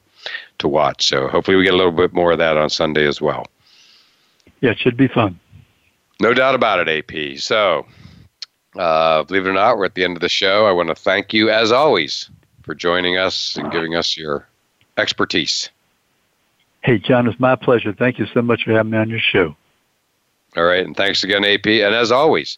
to 0.59 0.67
watch. 0.67 1.05
So 1.07 1.27
hopefully 1.27 1.57
we 1.57 1.65
get 1.65 1.73
a 1.73 1.77
little 1.77 1.91
bit 1.91 2.13
more 2.13 2.31
of 2.31 2.37
that 2.37 2.57
on 2.57 2.69
Sunday 2.69 3.05
as 3.05 3.21
well. 3.21 3.45
Yeah, 4.61 4.71
it 4.71 4.79
should 4.79 4.95
be 4.95 5.09
fun. 5.09 5.39
No 6.23 6.33
doubt 6.33 6.55
about 6.55 6.87
it, 6.87 6.87
AP. 6.87 7.37
So 7.37 7.85
uh, 8.77 9.23
believe 9.23 9.45
it 9.45 9.49
or 9.49 9.53
not, 9.53 9.77
we're 9.77 9.83
at 9.83 9.95
the 9.95 10.05
end 10.05 10.15
of 10.15 10.21
the 10.21 10.29
show. 10.29 10.65
I 10.65 10.71
want 10.71 10.87
to 10.87 10.95
thank 10.95 11.33
you, 11.33 11.49
as 11.49 11.73
always, 11.73 12.29
for 12.61 12.73
joining 12.73 13.17
us 13.17 13.57
and 13.57 13.69
giving 13.73 13.93
us 13.93 14.15
your 14.15 14.47
expertise. 14.97 15.69
Hey, 16.79 16.97
John, 16.97 17.27
it's 17.27 17.37
my 17.41 17.57
pleasure. 17.57 17.91
Thank 17.91 18.19
you 18.19 18.25
so 18.33 18.41
much 18.41 18.63
for 18.63 18.71
having 18.71 18.91
me 18.91 18.99
on 18.99 19.09
your 19.09 19.19
show. 19.19 19.53
All 20.55 20.63
right, 20.63 20.85
and 20.85 20.95
thanks 20.95 21.25
again, 21.25 21.43
AP. 21.43 21.67
And 21.67 21.93
as 21.93 22.09
always, 22.09 22.57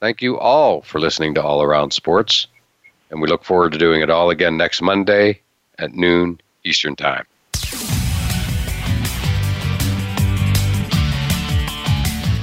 thank 0.00 0.20
you 0.20 0.36
all 0.36 0.82
for 0.82 0.98
listening 0.98 1.34
to 1.34 1.42
All 1.42 1.62
Around 1.62 1.92
Sports. 1.92 2.48
And 3.10 3.22
we 3.22 3.28
look 3.28 3.44
forward 3.44 3.70
to 3.74 3.78
doing 3.78 4.02
it 4.02 4.10
all 4.10 4.30
again 4.30 4.56
next 4.56 4.82
Monday 4.82 5.40
at 5.78 5.94
noon 5.94 6.40
Eastern 6.64 6.96
Time. 6.96 7.26